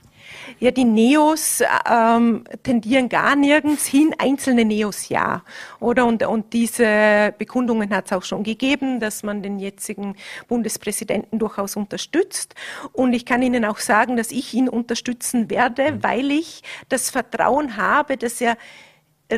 Ja, 0.63 0.71
die 0.71 0.85
Neos 0.85 1.61
ähm, 1.91 2.45
tendieren 2.63 3.09
gar 3.09 3.35
nirgends 3.35 3.85
hin, 3.85 4.15
einzelne 4.17 4.65
Neos 4.65 5.09
ja. 5.09 5.43
Oder? 5.81 6.07
Und, 6.07 6.25
und 6.25 6.53
diese 6.53 7.35
Bekundungen 7.37 7.91
hat 7.91 8.07
es 8.07 8.13
auch 8.13 8.23
schon 8.23 8.45
gegeben, 8.45 9.01
dass 9.01 9.25
man 9.25 9.43
den 9.43 9.59
jetzigen 9.59 10.15
Bundespräsidenten 10.47 11.41
durchaus 11.41 11.75
unterstützt. 11.75 12.55
Und 12.93 13.13
ich 13.13 13.27
kann 13.27 13.43
Ihnen 13.43 13.65
auch 13.65 13.79
sagen, 13.79 14.17
dass 14.17 14.31
ich 14.31 14.55
ihn 14.55 14.69
unterstützen 14.69 15.51
werde, 15.51 15.95
mhm. 15.95 16.05
weil 16.05 16.31
ich 16.31 16.63
das 16.89 17.11
Vertrauen 17.11 17.77
habe, 17.77 18.17
dass 18.17 18.41
er 18.41 18.57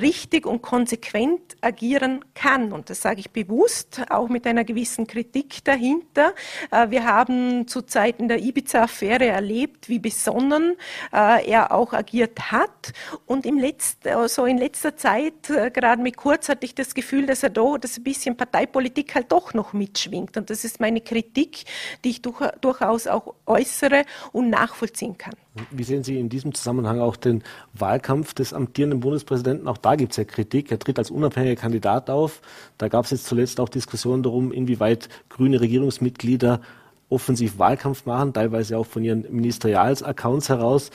richtig 0.01 0.47
und 0.47 0.63
konsequent 0.63 1.57
agieren 1.61 2.25
kann. 2.35 2.73
Und 2.73 2.91
das 2.91 3.03
sage 3.03 3.21
ich 3.21 3.31
bewusst, 3.31 4.03
auch 4.11 4.29
mit 4.29 4.47
einer 4.47 4.65
gewissen 4.65 5.07
Kritik 5.07 5.65
dahinter. 5.65 6.35
Äh, 6.71 6.91
wir 6.91 7.05
haben 7.05 7.67
zu 7.69 7.83
Zeiten 7.83 8.29
der 8.29 8.39
Ibiza-Affäre 8.39 9.27
erlebt, 9.27 9.89
wie 9.89 9.99
besonnen 9.99 10.77
äh, 11.13 11.49
er 11.49 11.73
auch 11.73 11.93
agiert 11.93 12.53
hat. 12.53 12.93
Und 13.27 13.47
im 13.47 13.59
Letzt, 13.59 14.07
also 14.07 14.47
in 14.47 14.59
letzter 14.59 14.97
Zeit, 14.97 15.51
äh, 15.51 15.71
gerade 15.71 16.03
mit 16.03 16.17
Kurz, 16.17 16.49
hatte 16.49 16.67
ich 16.67 16.75
das 16.75 16.95
Gefühl, 16.95 17.27
dass 17.27 17.43
er 17.43 17.51
da, 17.51 17.79
dass 17.79 17.99
ein 17.99 18.05
bisschen 18.05 18.37
Parteipolitik 18.37 19.15
halt 19.15 19.33
doch 19.33 19.55
noch 19.55 19.73
mitschwingt. 19.73 20.37
Und 20.37 20.51
das 20.51 20.65
ist 20.65 20.81
meine 20.81 21.01
Kritik, 21.01 21.65
die 22.05 22.11
ich 22.11 22.23
durchaus 22.23 23.07
auch 23.07 23.35
äußere 23.47 24.05
und 24.33 24.51
nachvollziehen 24.51 25.17
kann. 25.19 25.35
Wie 25.71 25.85
sehen 25.85 26.03
Sie 26.03 26.19
in 26.19 26.29
diesem 26.29 26.53
Zusammenhang 26.53 26.99
auch 26.99 27.15
den 27.15 27.45
Wahlkampf 27.75 28.35
des 28.35 28.53
amtierenden 28.53 28.99
Bundespräsidenten? 28.99 29.69
Auch 29.69 29.79
da 29.79 29.95
gibt 29.95 30.11
es 30.11 30.17
ja 30.17 30.25
Kritik. 30.25 30.73
Er 30.73 30.81
tritt 30.81 30.99
als 30.99 31.13
unabhängiger 31.13 31.61
Kandidat 31.61 32.11
auf. 32.11 32.41
Da 32.77 32.89
gab 32.89 33.05
es 33.05 33.13
jetzt 33.13 33.27
zuletzt 33.27 33.61
auch 33.61 33.69
Diskussionen 33.69 34.25
darum, 34.25 34.51
inwieweit 34.51 35.09
grüne 35.29 35.61
Regierungsmitglieder 35.61 36.61
offensiv 37.09 37.59
Wahlkampf 37.59 38.05
machen, 38.05 38.33
teilweise 38.33 38.77
auch 38.77 38.87
von 38.87 39.05
ihren 39.05 39.23
Ministerialsaccounts 39.31 40.49
heraus. 40.49 40.91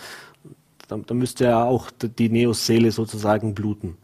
Da, 0.89 0.97
da 0.97 1.13
müsste 1.13 1.45
ja 1.45 1.63
auch 1.63 1.89
die 2.01 2.29
Neos-Seele 2.29 2.91
sozusagen 2.91 3.53
bluten. 3.53 3.97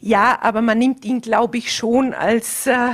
Ja, 0.00 0.38
aber 0.42 0.60
man 0.60 0.78
nimmt 0.78 1.04
ihn, 1.04 1.20
glaube 1.20 1.56
ich, 1.56 1.72
schon 1.72 2.12
als 2.12 2.66
äh, 2.66 2.90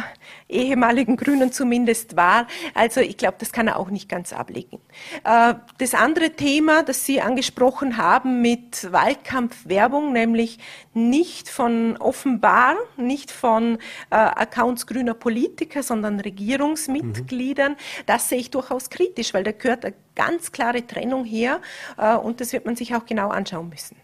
ehemaligen 0.48 1.16
Grünen 1.16 1.50
zumindest 1.50 2.16
wahr. 2.16 2.46
Also 2.74 3.00
ich 3.00 3.16
glaube, 3.16 3.36
das 3.40 3.52
kann 3.52 3.66
er 3.66 3.78
auch 3.78 3.90
nicht 3.90 4.08
ganz 4.08 4.32
ablegen. 4.32 4.78
Äh, 5.24 5.54
das 5.78 5.94
andere 5.94 6.30
Thema, 6.30 6.84
das 6.84 7.04
Sie 7.04 7.20
angesprochen 7.20 7.96
haben 7.96 8.40
mit 8.40 8.92
Wahlkampfwerbung, 8.92 10.12
nämlich 10.12 10.58
nicht 10.94 11.48
von 11.48 11.96
offenbar, 11.96 12.76
nicht 12.96 13.32
von 13.32 13.78
äh, 14.10 14.14
Accounts 14.14 14.86
grüner 14.86 15.14
Politiker, 15.14 15.82
sondern 15.82 16.20
Regierungsmitgliedern, 16.20 17.72
mhm. 17.72 17.76
das 18.06 18.28
sehe 18.28 18.38
ich 18.38 18.50
durchaus 18.50 18.90
kritisch, 18.90 19.34
weil 19.34 19.42
da 19.42 19.52
gehört 19.52 19.84
eine 19.84 19.94
ganz 20.14 20.52
klare 20.52 20.86
Trennung 20.86 21.24
her 21.24 21.60
äh, 21.98 22.14
und 22.14 22.40
das 22.40 22.52
wird 22.52 22.64
man 22.64 22.76
sich 22.76 22.94
auch 22.94 23.06
genau 23.06 23.30
anschauen 23.30 23.68
müssen. 23.70 23.96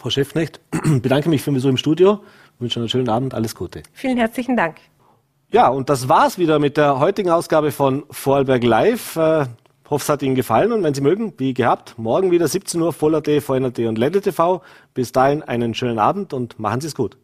Frau 0.00 0.08
Schäfnecht, 0.08 0.60
bedanke 1.02 1.28
mich 1.28 1.42
für 1.42 1.50
den 1.50 1.56
Besuch 1.56 1.68
im 1.68 1.76
Studio, 1.76 2.20
wünsche 2.58 2.80
einen 2.80 2.88
schönen 2.88 3.10
Abend, 3.10 3.34
alles 3.34 3.54
Gute. 3.54 3.82
Vielen 3.92 4.16
herzlichen 4.16 4.56
Dank. 4.56 4.76
Ja, 5.50 5.68
und 5.68 5.90
das 5.90 6.08
war's 6.08 6.38
wieder 6.38 6.58
mit 6.58 6.78
der 6.78 7.00
heutigen 7.00 7.28
Ausgabe 7.28 7.70
von 7.70 8.04
Vorarlberg 8.10 8.64
Live. 8.64 9.16
Äh, 9.16 9.44
hoffe, 9.90 10.02
es 10.02 10.08
hat 10.08 10.22
Ihnen 10.22 10.36
gefallen 10.36 10.72
und 10.72 10.82
wenn 10.84 10.94
Sie 10.94 11.02
mögen, 11.02 11.34
wie 11.36 11.52
gehabt, 11.52 11.98
morgen 11.98 12.30
wieder 12.30 12.48
17 12.48 12.80
Uhr 12.80 12.94
Voller.at, 12.94 13.42
VNRT 13.42 13.80
und 13.80 13.98
Ländle 13.98 14.22
TV. 14.22 14.62
Bis 14.94 15.12
dahin 15.12 15.42
einen 15.42 15.74
schönen 15.74 15.98
Abend 15.98 16.32
und 16.32 16.58
machen 16.58 16.80
Sie 16.80 16.86
es 16.86 16.94
gut. 16.94 17.18